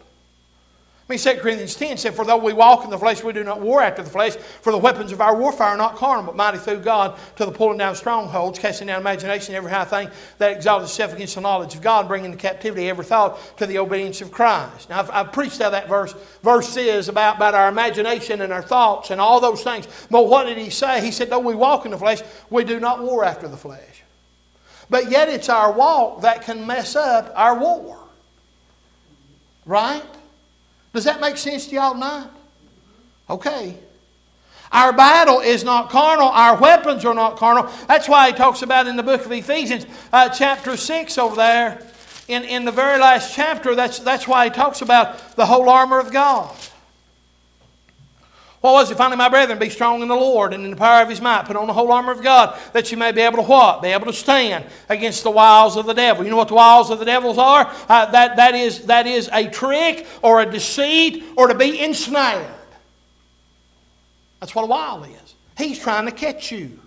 I 1.12 1.14
mean, 1.14 1.20
2 1.20 1.42
Corinthians 1.42 1.76
10 1.76 1.98
said, 1.98 2.16
For 2.16 2.24
though 2.24 2.38
we 2.38 2.54
walk 2.54 2.86
in 2.86 2.90
the 2.90 2.98
flesh, 2.98 3.22
we 3.22 3.34
do 3.34 3.44
not 3.44 3.60
war 3.60 3.82
after 3.82 4.02
the 4.02 4.10
flesh, 4.10 4.38
for 4.38 4.72
the 4.72 4.78
weapons 4.78 5.12
of 5.12 5.20
our 5.20 5.36
warfare 5.36 5.68
are 5.68 5.76
not 5.76 5.98
carnal, 5.98 6.24
but 6.24 6.38
mighty 6.38 6.58
through 6.58 6.80
God 6.80 7.20
to 7.36 7.44
the 7.44 7.52
pulling 7.52 7.78
down 7.78 7.96
strongholds, 7.98 8.60
casting 8.60 8.88
down 8.88 9.02
imagination, 9.02 9.54
every 9.54 9.72
high 9.72 9.84
thing 9.84 10.10
that 10.38 10.56
exalts 10.56 10.86
itself 10.86 11.12
against 11.12 11.36
the 11.36 11.42
knowledge 11.42 11.76
of 11.76 11.82
God, 11.82 12.08
bringing 12.08 12.32
into 12.32 12.38
captivity 12.38 12.90
every 12.90 13.04
thought 13.04 13.38
to 13.58 13.66
the 13.66 13.78
obedience 13.78 14.22
of 14.22 14.32
Christ. 14.32 14.90
Now, 14.90 15.00
I've, 15.00 15.12
I've 15.12 15.34
preached 15.34 15.60
out 15.60 15.74
that 15.74 15.90
verse. 15.90 16.16
Verse 16.44 16.78
is 16.78 17.10
about, 17.10 17.36
about 17.36 17.56
our 17.56 17.68
imagination 17.68 18.40
and 18.40 18.54
our 18.54 18.64
thoughts 18.64 19.12
and 19.12 19.20
all 19.20 19.42
those 19.42 19.66
things. 19.66 19.90
But 20.10 20.30
what 20.30 20.46
did 20.46 20.58
he 20.58 20.70
say? 20.70 21.04
He 21.04 21.12
said, 21.12 21.30
Though 21.30 21.40
we 21.40 21.56
walk 21.56 21.84
in 21.84 21.92
the 21.92 21.98
flesh, 21.98 22.22
we 22.50 22.64
do 22.64 22.80
not 22.80 23.04
war 23.04 23.26
after 23.26 23.50
the 23.50 23.58
flesh. 23.58 24.04
But 24.90 25.12
yet 25.12 25.28
it's 25.28 25.50
our 25.50 25.74
walk 25.74 26.22
that 26.22 26.44
can 26.44 26.66
mess 26.66 26.96
up 26.96 27.34
our 27.36 27.60
war. 27.60 27.98
Right? 29.66 30.06
Does 30.94 31.06
that 31.06 31.22
make 31.22 31.38
sense 31.38 31.68
to 31.68 31.76
y'all 31.76 31.94
tonight? 31.94 32.28
Okay. 33.30 33.78
Our 34.72 34.94
battle 34.94 35.40
is 35.40 35.64
not 35.64 35.90
carnal. 35.90 36.28
Our 36.30 36.58
weapons 36.58 37.04
are 37.04 37.14
not 37.14 37.38
carnal. 37.38 37.70
That's 37.88 38.08
why 38.08 38.28
he 38.28 38.34
talks 38.34 38.62
about 38.62 38.88
in 38.88 38.96
the 38.96 39.04
book 39.04 39.26
of 39.26 39.32
Ephesians, 39.32 39.86
uh, 40.14 40.30
chapter 40.30 40.78
6 40.78 41.18
over 41.18 41.36
there, 41.36 41.88
in, 42.28 42.44
in 42.46 42.64
the 42.64 42.72
very 42.72 42.98
last 42.98 43.34
chapter, 43.34 43.76
that's, 43.76 44.00
that's 44.00 44.28
why 44.28 44.46
he 44.46 44.52
talks 44.52 44.82
about 44.82 45.36
the 45.36 45.46
whole 45.46 45.68
armor 45.70 46.00
of 46.00 46.12
God. 46.14 46.56
What 48.62 48.74
was 48.74 48.92
it? 48.92 48.98
Finally, 48.98 49.18
my 49.18 49.28
brethren, 49.28 49.58
be 49.58 49.72
strong 49.72 50.04
in 50.04 50.08
the 50.08 50.16
Lord 50.16 50.54
and 50.54 50.64
in 50.64 50.70
the 50.70 50.78
power 50.78 51.02
of 51.02 51.10
his 51.10 51.20
might. 51.20 51.46
Put 51.46 51.56
on 51.56 51.66
the 51.66 51.74
whole 51.74 51.92
armor 51.92 52.12
of 52.12 52.22
God 52.22 52.58
that 52.74 52.92
you 52.92 52.98
may 52.98 53.12
be 53.12 53.22
able 53.22 53.38
to 53.38 53.44
what? 53.44 53.82
Be 53.82 53.88
able 53.88 54.06
to 54.06 54.14
stand 54.14 54.66
against 54.88 55.24
the 55.24 55.32
wiles 55.32 55.78
of 55.78 55.88
the 55.88 55.94
devil. 55.94 56.24
You 56.24 56.30
know 56.30 56.38
what 56.38 56.48
the 56.48 56.54
wiles 56.54 56.92
of 56.92 57.00
the 57.00 57.06
devils 57.06 57.40
are? 57.40 57.68
Uh, 57.90 58.06
that, 58.12 58.36
that, 58.36 58.54
is, 58.54 58.86
that 58.86 59.08
is 59.08 59.30
a 59.34 59.50
trick 59.50 60.06
or 60.22 60.42
a 60.42 60.46
deceit 60.46 61.24
or 61.36 61.48
to 61.48 61.56
be 61.56 61.80
ensnared. 61.80 62.46
That's 64.40 64.54
what 64.54 64.64
a 64.64 64.68
wile 64.68 65.04
is. 65.06 65.36
He's 65.58 65.80
trying 65.80 66.06
to 66.06 66.12
catch 66.12 66.52
you. 66.52 66.80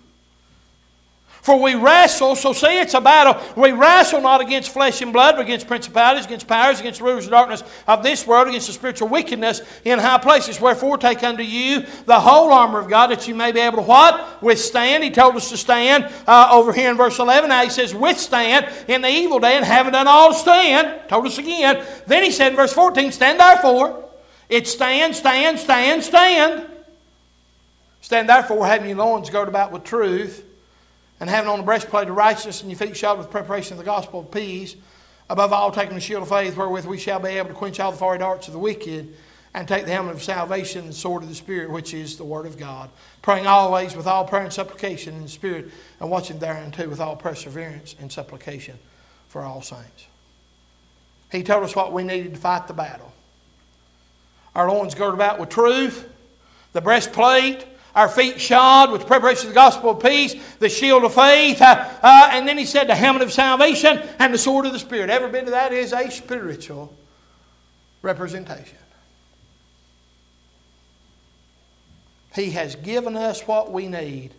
For 1.44 1.60
we 1.60 1.74
wrestle, 1.74 2.36
so 2.36 2.54
say 2.54 2.80
it's 2.80 2.94
a 2.94 3.02
battle. 3.02 3.38
We 3.54 3.72
wrestle 3.72 4.22
not 4.22 4.40
against 4.40 4.70
flesh 4.70 5.02
and 5.02 5.12
blood, 5.12 5.36
but 5.36 5.42
against 5.42 5.66
principalities, 5.66 6.24
against 6.24 6.48
powers, 6.48 6.80
against 6.80 7.02
rulers 7.02 7.26
of 7.26 7.32
darkness 7.32 7.62
of 7.86 8.02
this 8.02 8.26
world, 8.26 8.48
against 8.48 8.68
the 8.68 8.72
spiritual 8.72 9.08
wickedness 9.08 9.60
in 9.84 9.98
high 9.98 10.16
places. 10.16 10.58
Wherefore 10.58 10.96
take 10.96 11.22
unto 11.22 11.42
you 11.42 11.84
the 12.06 12.18
whole 12.18 12.50
armor 12.50 12.78
of 12.78 12.88
God 12.88 13.08
that 13.08 13.28
you 13.28 13.34
may 13.34 13.52
be 13.52 13.60
able 13.60 13.76
to 13.76 13.82
what? 13.82 14.42
Withstand. 14.42 15.04
He 15.04 15.10
told 15.10 15.36
us 15.36 15.50
to 15.50 15.58
stand 15.58 16.10
uh, 16.26 16.48
over 16.50 16.72
here 16.72 16.90
in 16.90 16.96
verse 16.96 17.18
11. 17.18 17.50
Now 17.50 17.62
he 17.62 17.68
says, 17.68 17.94
withstand 17.94 18.66
in 18.88 19.02
the 19.02 19.10
evil 19.10 19.38
day 19.38 19.56
and 19.56 19.66
having 19.66 19.92
done 19.92 20.08
all 20.08 20.32
stand. 20.32 21.10
Told 21.10 21.26
us 21.26 21.36
again. 21.36 21.84
Then 22.06 22.22
he 22.22 22.30
said 22.30 22.52
in 22.52 22.56
verse 22.56 22.72
14, 22.72 23.12
stand 23.12 23.38
therefore. 23.38 24.02
It's 24.48 24.72
stand, 24.72 25.14
stand, 25.14 25.58
stand, 25.58 26.04
stand. 26.04 26.66
Stand 28.00 28.30
therefore, 28.30 28.66
having 28.66 28.88
your 28.88 28.96
loins 28.96 29.28
girded 29.28 29.50
about 29.50 29.72
with 29.72 29.84
truth 29.84 30.42
and 31.20 31.30
having 31.30 31.50
on 31.50 31.58
the 31.58 31.64
breastplate 31.64 32.08
of 32.08 32.16
righteousness 32.16 32.62
and 32.62 32.70
your 32.70 32.78
feet 32.78 32.96
shod 32.96 33.18
with 33.18 33.30
preparation 33.30 33.74
of 33.74 33.78
the 33.78 33.84
gospel 33.84 34.20
of 34.20 34.30
peace, 34.30 34.76
above 35.30 35.52
all 35.52 35.70
taking 35.70 35.94
the 35.94 36.00
shield 36.00 36.22
of 36.22 36.28
faith 36.28 36.56
wherewith 36.56 36.86
we 36.86 36.98
shall 36.98 37.20
be 37.20 37.30
able 37.30 37.48
to 37.48 37.54
quench 37.54 37.80
all 37.80 37.92
the 37.92 37.96
fiery 37.96 38.18
darts 38.18 38.46
of 38.48 38.52
the 38.52 38.58
wicked, 38.58 39.14
and 39.54 39.68
take 39.68 39.84
the 39.84 39.92
helmet 39.92 40.14
of 40.14 40.22
salvation 40.22 40.80
and 40.80 40.90
the 40.90 40.94
sword 40.94 41.22
of 41.22 41.28
the 41.28 41.34
Spirit, 41.34 41.70
which 41.70 41.94
is 41.94 42.16
the 42.16 42.24
Word 42.24 42.44
of 42.44 42.58
God, 42.58 42.90
praying 43.22 43.46
always 43.46 43.94
with 43.94 44.06
all 44.06 44.24
prayer 44.24 44.42
and 44.42 44.52
supplication 44.52 45.14
in 45.14 45.22
the 45.22 45.28
Spirit, 45.28 45.70
and 46.00 46.10
watching 46.10 46.40
thereunto 46.40 46.88
with 46.88 47.00
all 47.00 47.14
perseverance 47.14 47.94
and 48.00 48.10
supplication 48.10 48.76
for 49.28 49.42
all 49.42 49.62
saints. 49.62 50.06
He 51.30 51.44
told 51.44 51.62
us 51.62 51.76
what 51.76 51.92
we 51.92 52.02
needed 52.02 52.34
to 52.34 52.40
fight 52.40 52.66
the 52.66 52.74
battle. 52.74 53.12
Our 54.56 54.68
loins 54.68 54.94
girded 54.94 55.14
about 55.14 55.38
with 55.38 55.50
truth, 55.50 56.08
the 56.72 56.80
breastplate, 56.80 57.64
our 57.94 58.08
feet 58.08 58.40
shod 58.40 58.90
with 58.90 59.06
preparation 59.06 59.46
of 59.46 59.50
the 59.50 59.54
gospel 59.54 59.90
of 59.90 60.02
peace, 60.02 60.34
the 60.58 60.68
shield 60.68 61.04
of 61.04 61.14
faith, 61.14 61.62
uh, 61.62 61.88
uh, 62.02 62.28
and 62.32 62.46
then 62.46 62.58
he 62.58 62.64
said 62.64 62.88
the 62.88 62.94
helmet 62.94 63.22
of 63.22 63.32
salvation 63.32 64.02
and 64.18 64.34
the 64.34 64.38
sword 64.38 64.66
of 64.66 64.72
the 64.72 64.78
Spirit. 64.78 65.10
Every 65.10 65.30
bit 65.30 65.44
of 65.44 65.50
that 65.50 65.72
is 65.72 65.92
a 65.92 66.10
spiritual 66.10 66.94
representation. 68.02 68.78
He 72.34 72.50
has 72.50 72.74
given 72.74 73.16
us 73.16 73.46
what 73.46 73.70
we 73.70 73.86
need 73.86 74.32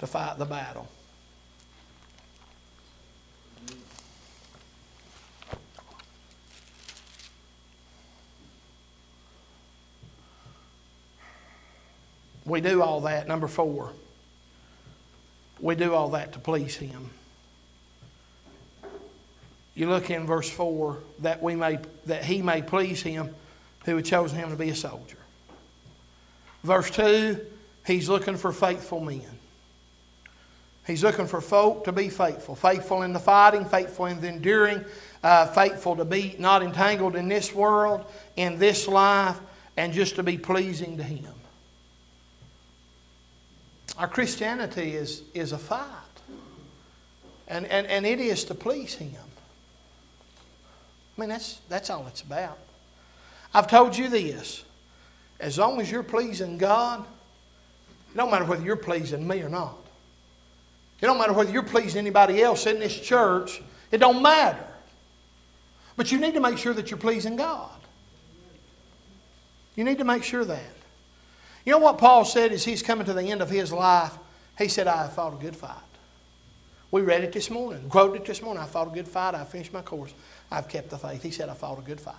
to 0.00 0.06
fight 0.06 0.38
the 0.38 0.44
battle. 0.44 0.88
We 12.50 12.60
do 12.60 12.82
all 12.82 13.02
that. 13.02 13.28
Number 13.28 13.46
four, 13.46 13.92
we 15.60 15.76
do 15.76 15.94
all 15.94 16.10
that 16.10 16.32
to 16.32 16.38
please 16.40 16.74
Him. 16.76 17.10
You 19.76 19.88
look 19.88 20.10
in 20.10 20.26
verse 20.26 20.50
4 20.50 20.98
that, 21.20 21.42
we 21.42 21.54
may, 21.54 21.78
that 22.06 22.24
He 22.24 22.42
may 22.42 22.60
please 22.60 23.02
Him 23.02 23.34
who 23.84 23.96
had 23.96 24.04
chosen 24.04 24.36
Him 24.36 24.50
to 24.50 24.56
be 24.56 24.68
a 24.70 24.74
soldier. 24.74 25.16
Verse 26.64 26.90
2, 26.90 27.40
He's 27.86 28.08
looking 28.08 28.36
for 28.36 28.52
faithful 28.52 29.00
men. 29.00 29.22
He's 30.86 31.04
looking 31.04 31.26
for 31.26 31.40
folk 31.40 31.84
to 31.84 31.92
be 31.92 32.08
faithful. 32.08 32.56
Faithful 32.56 33.02
in 33.02 33.12
the 33.12 33.20
fighting, 33.20 33.64
faithful 33.64 34.06
in 34.06 34.20
the 34.20 34.28
enduring, 34.28 34.84
uh, 35.22 35.46
faithful 35.46 35.94
to 35.96 36.04
be 36.04 36.34
not 36.38 36.62
entangled 36.62 37.14
in 37.14 37.28
this 37.28 37.54
world, 37.54 38.04
in 38.36 38.58
this 38.58 38.88
life, 38.88 39.38
and 39.76 39.92
just 39.92 40.16
to 40.16 40.22
be 40.22 40.36
pleasing 40.36 40.96
to 40.96 41.04
Him. 41.04 41.32
Our 44.00 44.08
Christianity 44.08 44.96
is, 44.96 45.22
is 45.34 45.52
a 45.52 45.58
fight. 45.58 45.84
And, 47.46 47.66
and, 47.66 47.86
and 47.86 48.06
it 48.06 48.18
is 48.18 48.44
to 48.44 48.54
please 48.54 48.94
Him. 48.94 49.12
I 51.16 51.20
mean, 51.20 51.28
that's, 51.28 51.60
that's 51.68 51.90
all 51.90 52.06
it's 52.06 52.22
about. 52.22 52.56
I've 53.52 53.66
told 53.66 53.94
you 53.98 54.08
this. 54.08 54.64
As 55.38 55.58
long 55.58 55.82
as 55.82 55.90
you're 55.90 56.02
pleasing 56.02 56.56
God, 56.56 57.04
it 58.14 58.16
don't 58.16 58.30
matter 58.30 58.46
whether 58.46 58.64
you're 58.64 58.76
pleasing 58.76 59.28
me 59.28 59.42
or 59.42 59.50
not. 59.50 59.76
It 61.02 61.04
don't 61.04 61.18
matter 61.18 61.34
whether 61.34 61.52
you're 61.52 61.62
pleasing 61.62 61.98
anybody 61.98 62.40
else 62.40 62.64
in 62.64 62.80
this 62.80 62.98
church. 62.98 63.60
It 63.90 63.98
don't 63.98 64.22
matter. 64.22 64.66
But 65.96 66.10
you 66.10 66.18
need 66.18 66.32
to 66.34 66.40
make 66.40 66.56
sure 66.56 66.72
that 66.72 66.90
you're 66.90 66.98
pleasing 66.98 67.36
God. 67.36 67.68
You 69.76 69.84
need 69.84 69.98
to 69.98 70.04
make 70.04 70.24
sure 70.24 70.46
that. 70.46 70.79
You 71.70 71.76
know 71.78 71.84
what 71.84 71.98
Paul 71.98 72.24
said 72.24 72.50
as 72.50 72.64
he's 72.64 72.82
coming 72.82 73.06
to 73.06 73.12
the 73.12 73.30
end 73.30 73.42
of 73.42 73.48
his 73.48 73.72
life? 73.72 74.18
He 74.58 74.66
said, 74.66 74.88
I 74.88 75.02
have 75.02 75.12
fought 75.12 75.34
a 75.34 75.36
good 75.36 75.54
fight. 75.54 75.76
We 76.90 77.02
read 77.02 77.22
it 77.22 77.32
this 77.32 77.48
morning, 77.48 77.88
quoted 77.88 78.22
it 78.22 78.26
this 78.26 78.42
morning. 78.42 78.60
I 78.60 78.66
fought 78.66 78.88
a 78.88 78.90
good 78.90 79.06
fight. 79.06 79.36
I 79.36 79.44
finished 79.44 79.72
my 79.72 79.80
course. 79.80 80.12
I've 80.50 80.68
kept 80.68 80.90
the 80.90 80.98
faith. 80.98 81.22
He 81.22 81.30
said, 81.30 81.48
I 81.48 81.54
fought 81.54 81.78
a 81.78 81.82
good 81.82 82.00
fight. 82.00 82.16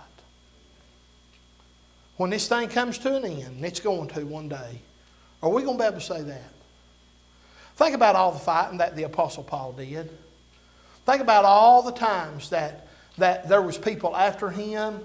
When 2.16 2.30
this 2.30 2.48
thing 2.48 2.70
comes 2.70 2.96
to 3.00 3.14
an 3.14 3.26
end, 3.26 3.62
it's 3.62 3.80
going 3.80 4.08
to 4.08 4.24
one 4.24 4.48
day, 4.48 4.80
are 5.42 5.50
we 5.50 5.64
going 5.64 5.76
to 5.76 5.82
be 5.82 5.86
able 5.86 5.98
to 5.98 6.00
say 6.00 6.22
that? 6.22 6.50
Think 7.76 7.94
about 7.94 8.16
all 8.16 8.32
the 8.32 8.38
fighting 8.38 8.78
that 8.78 8.96
the 8.96 9.02
Apostle 9.02 9.44
Paul 9.44 9.72
did. 9.72 10.10
Think 11.04 11.20
about 11.20 11.44
all 11.44 11.82
the 11.82 11.92
times 11.92 12.48
that, 12.48 12.88
that 13.18 13.50
there 13.50 13.60
was 13.60 13.76
people 13.76 14.16
after 14.16 14.48
him 14.48 15.00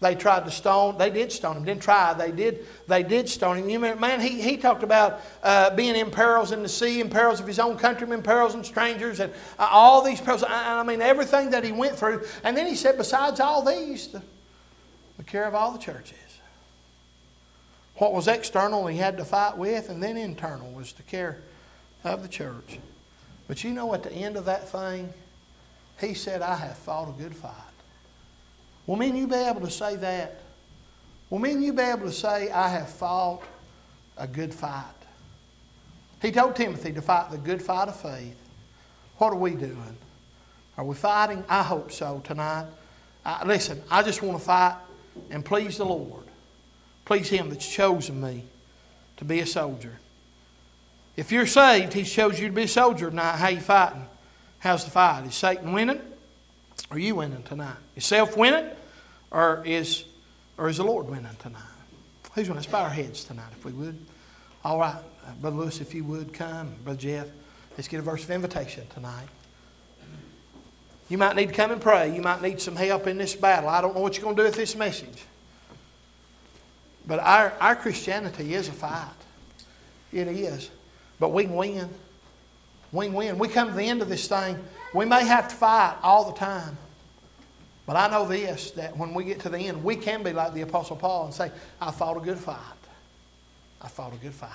they 0.00 0.14
tried 0.14 0.44
to 0.44 0.50
stone. 0.50 0.98
They 0.98 1.08
did 1.08 1.32
stone 1.32 1.56
him. 1.56 1.64
Didn't 1.64 1.82
try. 1.82 2.12
They 2.12 2.30
did. 2.30 2.66
They 2.86 3.02
did 3.02 3.30
stone 3.30 3.56
him. 3.56 3.70
You 3.70 3.78
know, 3.78 3.94
man, 3.96 4.20
he, 4.20 4.42
he 4.42 4.58
talked 4.58 4.82
about 4.82 5.22
uh, 5.42 5.74
being 5.74 5.96
in 5.96 6.10
perils 6.10 6.52
in 6.52 6.62
the 6.62 6.68
sea, 6.68 7.00
in 7.00 7.08
perils 7.08 7.40
of 7.40 7.46
his 7.46 7.58
own 7.58 7.78
countrymen, 7.78 8.22
perils 8.22 8.54
and 8.54 8.64
strangers, 8.64 9.20
and 9.20 9.32
uh, 9.58 9.68
all 9.70 10.02
these 10.02 10.20
perils. 10.20 10.42
I, 10.42 10.80
I, 10.80 10.82
mean, 10.82 11.00
everything 11.00 11.50
that 11.50 11.64
he 11.64 11.72
went 11.72 11.96
through. 11.96 12.24
And 12.44 12.54
then 12.54 12.66
he 12.66 12.74
said, 12.74 12.98
besides 12.98 13.40
all 13.40 13.64
these, 13.64 14.08
the, 14.08 14.22
the 15.16 15.24
care 15.24 15.46
of 15.46 15.54
all 15.54 15.72
the 15.72 15.78
churches. 15.78 16.18
What 17.96 18.12
was 18.12 18.28
external 18.28 18.86
he 18.88 18.98
had 18.98 19.16
to 19.16 19.24
fight 19.24 19.56
with, 19.56 19.88
and 19.88 20.02
then 20.02 20.18
internal 20.18 20.70
was 20.72 20.92
the 20.92 21.02
care 21.04 21.38
of 22.04 22.20
the 22.20 22.28
church. 22.28 22.78
But 23.48 23.64
you 23.64 23.70
know, 23.70 23.94
at 23.94 24.02
the 24.02 24.12
end 24.12 24.36
of 24.36 24.44
that 24.44 24.68
thing, 24.68 25.14
he 25.98 26.12
said, 26.12 26.42
"I 26.42 26.56
have 26.56 26.76
fought 26.76 27.08
a 27.08 27.12
good 27.12 27.34
fight." 27.34 27.65
Will 28.86 28.96
me 28.96 29.08
and 29.08 29.18
you 29.18 29.26
be 29.26 29.34
able 29.34 29.62
to 29.62 29.70
say 29.70 29.96
that? 29.96 30.40
Will 31.28 31.38
me 31.40 31.52
and 31.52 31.64
you 31.64 31.72
be 31.72 31.82
able 31.82 32.06
to 32.06 32.12
say, 32.12 32.50
I 32.50 32.68
have 32.68 32.88
fought 32.88 33.42
a 34.16 34.26
good 34.26 34.54
fight? 34.54 34.84
He 36.22 36.30
told 36.30 36.56
Timothy 36.56 36.92
to 36.92 37.02
fight 37.02 37.30
the 37.30 37.38
good 37.38 37.60
fight 37.60 37.88
of 37.88 38.00
faith. 38.00 38.36
What 39.18 39.32
are 39.32 39.36
we 39.36 39.52
doing? 39.52 39.96
Are 40.78 40.84
we 40.84 40.94
fighting? 40.94 41.44
I 41.48 41.62
hope 41.62 41.90
so 41.90 42.22
tonight. 42.24 42.66
I, 43.24 43.44
listen, 43.44 43.82
I 43.90 44.02
just 44.02 44.22
want 44.22 44.38
to 44.38 44.44
fight 44.44 44.76
and 45.30 45.44
please 45.44 45.78
the 45.78 45.84
Lord. 45.84 46.24
Please 47.04 47.28
Him 47.28 47.50
that's 47.50 47.68
chosen 47.68 48.20
me 48.20 48.44
to 49.16 49.24
be 49.24 49.40
a 49.40 49.46
soldier. 49.46 49.98
If 51.16 51.32
you're 51.32 51.46
saved, 51.46 51.92
He's 51.92 52.12
chosen 52.12 52.42
you 52.42 52.48
to 52.48 52.54
be 52.54 52.64
a 52.64 52.68
soldier 52.68 53.10
tonight. 53.10 53.36
How 53.36 53.48
you 53.48 53.60
fighting? 53.60 54.06
How's 54.58 54.84
the 54.84 54.90
fight? 54.90 55.26
Is 55.26 55.34
Satan 55.34 55.72
winning? 55.72 56.00
Are 56.90 56.98
you 56.98 57.16
winning 57.16 57.42
tonight? 57.42 57.76
Is 57.96 58.04
self 58.04 58.36
winning? 58.36 58.70
Or 59.30 59.62
is, 59.66 60.04
or 60.56 60.68
is 60.68 60.76
the 60.76 60.84
Lord 60.84 61.08
winning 61.08 61.36
tonight? 61.40 61.62
Who's 62.34 62.48
going 62.48 62.60
to 62.60 62.70
bow 62.70 62.82
our 62.82 62.90
heads 62.90 63.24
tonight, 63.24 63.48
if 63.52 63.64
we 63.64 63.72
would? 63.72 63.98
All 64.64 64.78
right, 64.78 64.94
uh, 64.94 65.32
Brother 65.40 65.56
Lewis, 65.56 65.80
if 65.80 65.94
you 65.94 66.04
would 66.04 66.32
come. 66.32 66.74
Brother 66.84 66.98
Jeff, 66.98 67.26
let's 67.76 67.88
get 67.88 67.98
a 67.98 68.02
verse 68.02 68.24
of 68.24 68.30
invitation 68.30 68.86
tonight. 68.94 69.26
You 71.08 71.18
might 71.18 71.36
need 71.36 71.48
to 71.48 71.54
come 71.54 71.70
and 71.70 71.80
pray. 71.80 72.14
You 72.14 72.20
might 72.20 72.42
need 72.42 72.60
some 72.60 72.76
help 72.76 73.06
in 73.06 73.16
this 73.16 73.34
battle. 73.34 73.68
I 73.68 73.80
don't 73.80 73.94
know 73.94 74.00
what 74.00 74.16
you're 74.16 74.24
going 74.24 74.36
to 74.36 74.42
do 74.42 74.46
with 74.46 74.56
this 74.56 74.74
message. 74.74 75.24
But 77.06 77.20
our, 77.20 77.52
our 77.60 77.76
Christianity 77.76 78.54
is 78.54 78.68
a 78.68 78.72
fight. 78.72 79.06
It 80.12 80.26
is. 80.26 80.70
But 81.20 81.32
we 81.32 81.44
can 81.44 81.54
win. 81.54 81.88
We 82.90 83.06
can 83.06 83.14
win. 83.14 83.38
We 83.38 83.48
come 83.48 83.68
to 83.68 83.74
the 83.74 83.84
end 83.84 84.02
of 84.02 84.08
this 84.08 84.26
thing 84.26 84.58
we 84.96 85.04
may 85.04 85.26
have 85.26 85.48
to 85.48 85.54
fight 85.54 85.94
all 86.02 86.24
the 86.32 86.38
time. 86.38 86.78
But 87.84 87.96
I 87.96 88.08
know 88.08 88.26
this 88.26 88.70
that 88.72 88.96
when 88.96 89.12
we 89.12 89.24
get 89.24 89.40
to 89.40 89.50
the 89.50 89.58
end, 89.58 89.84
we 89.84 89.94
can 89.94 90.22
be 90.22 90.32
like 90.32 90.54
the 90.54 90.62
Apostle 90.62 90.96
Paul 90.96 91.26
and 91.26 91.34
say, 91.34 91.52
I 91.78 91.90
fought 91.90 92.16
a 92.16 92.20
good 92.20 92.38
fight. 92.38 92.56
I 93.82 93.88
fought 93.88 94.14
a 94.14 94.16
good 94.16 94.32
fight. 94.32 94.50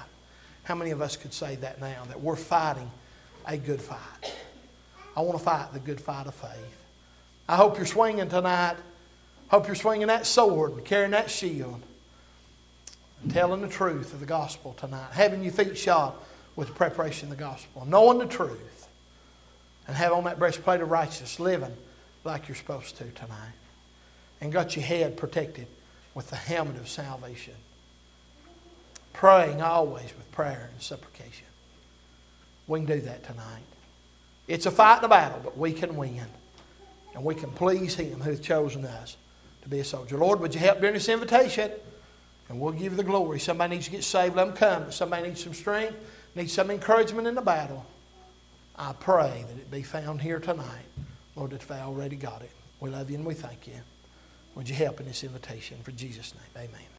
How 0.63 0.73
many 0.73 0.89
of 0.89 0.99
us 0.99 1.15
could 1.15 1.31
say 1.31 1.57
that 1.57 1.79
now, 1.79 2.05
that 2.05 2.19
we're 2.19 2.35
fighting 2.35 2.89
a 3.45 3.55
good 3.55 3.79
fight? 3.79 4.33
I 5.15 5.21
want 5.21 5.37
to 5.37 5.43
fight 5.43 5.73
the 5.73 5.79
good 5.79 6.01
fight 6.01 6.25
of 6.25 6.33
faith. 6.33 6.77
I 7.47 7.55
hope 7.55 7.77
you're 7.77 7.85
swinging 7.85 8.27
tonight. 8.27 8.77
Hope 9.49 9.67
you're 9.67 9.75
swinging 9.75 10.07
that 10.07 10.25
sword 10.25 10.71
and 10.71 10.83
carrying 10.83 11.11
that 11.11 11.29
shield. 11.29 11.83
And 13.21 13.31
telling 13.31 13.61
the 13.61 13.67
truth 13.67 14.11
of 14.11 14.19
the 14.19 14.25
gospel 14.25 14.73
tonight. 14.73 15.11
Having 15.11 15.43
your 15.43 15.53
feet 15.53 15.77
shod 15.77 16.15
with 16.55 16.69
the 16.69 16.73
preparation 16.73 17.31
of 17.31 17.37
the 17.37 17.43
gospel. 17.43 17.85
Knowing 17.85 18.17
the 18.17 18.25
truth 18.25 18.80
and 19.88 19.95
have 19.95 20.11
on 20.13 20.23
that 20.25 20.39
breastplate 20.39 20.82
of 20.82 20.89
righteousness, 20.89 21.39
living 21.39 21.75
like 22.23 22.47
you're 22.47 22.55
supposed 22.55 22.97
to 22.97 23.05
tonight. 23.11 23.53
And 24.39 24.51
got 24.51 24.75
your 24.75 24.86
head 24.86 25.17
protected 25.17 25.67
with 26.13 26.29
the 26.29 26.36
helmet 26.36 26.77
of 26.77 26.89
salvation. 26.89 27.53
Praying 29.13 29.61
always 29.61 30.03
with 30.03 30.32
prayer 30.32 30.69
and 30.71 30.82
supplication. 30.82 31.47
We 32.67 32.79
can 32.79 32.86
do 32.88 33.01
that 33.01 33.23
tonight. 33.23 33.63
It's 34.47 34.65
a 34.65 34.71
fight 34.71 34.97
and 34.97 35.05
a 35.05 35.09
battle, 35.09 35.39
but 35.43 35.57
we 35.57 35.73
can 35.73 35.95
win. 35.95 36.25
And 37.13 37.23
we 37.23 37.36
can 37.36 37.51
please 37.51 37.95
Him 37.95 38.21
who's 38.21 38.39
chosen 38.39 38.86
us 38.86 39.17
to 39.61 39.69
be 39.69 39.79
a 39.79 39.84
soldier. 39.84 40.17
Lord, 40.17 40.39
would 40.39 40.53
you 40.53 40.59
help 40.59 40.79
during 40.79 40.93
this 40.93 41.09
invitation? 41.09 41.71
And 42.49 42.59
we'll 42.59 42.73
give 42.73 42.91
you 42.93 42.97
the 42.97 43.03
glory. 43.03 43.39
Somebody 43.39 43.75
needs 43.75 43.86
to 43.86 43.91
get 43.91 44.03
saved, 44.03 44.36
let 44.36 44.45
them 44.45 44.55
come. 44.55 44.91
Somebody 44.91 45.29
needs 45.29 45.43
some 45.43 45.53
strength, 45.53 45.95
needs 46.36 46.51
some 46.51 46.71
encouragement 46.71 47.27
in 47.27 47.36
the 47.36 47.41
battle. 47.41 47.86
I 48.82 48.93
pray 48.93 49.45
that 49.47 49.57
it 49.57 49.69
be 49.69 49.84
found 49.84 50.21
here 50.21 50.39
tonight. 50.39 50.65
Lord, 51.36 51.51
that 51.51 51.61
they 51.61 51.75
already 51.75 52.15
got 52.15 52.41
it. 52.41 52.49
We 52.79 52.89
love 52.89 53.11
you 53.11 53.17
and 53.17 53.25
we 53.25 53.36
thank 53.36 53.67
you. 53.67 53.75
Would 54.55 54.67
you 54.67 54.73
help 54.73 54.99
in 54.99 55.05
this 55.05 55.23
invitation? 55.23 55.77
For 55.84 55.91
Jesus' 55.91 56.34
name, 56.34 56.67
amen. 56.67 56.88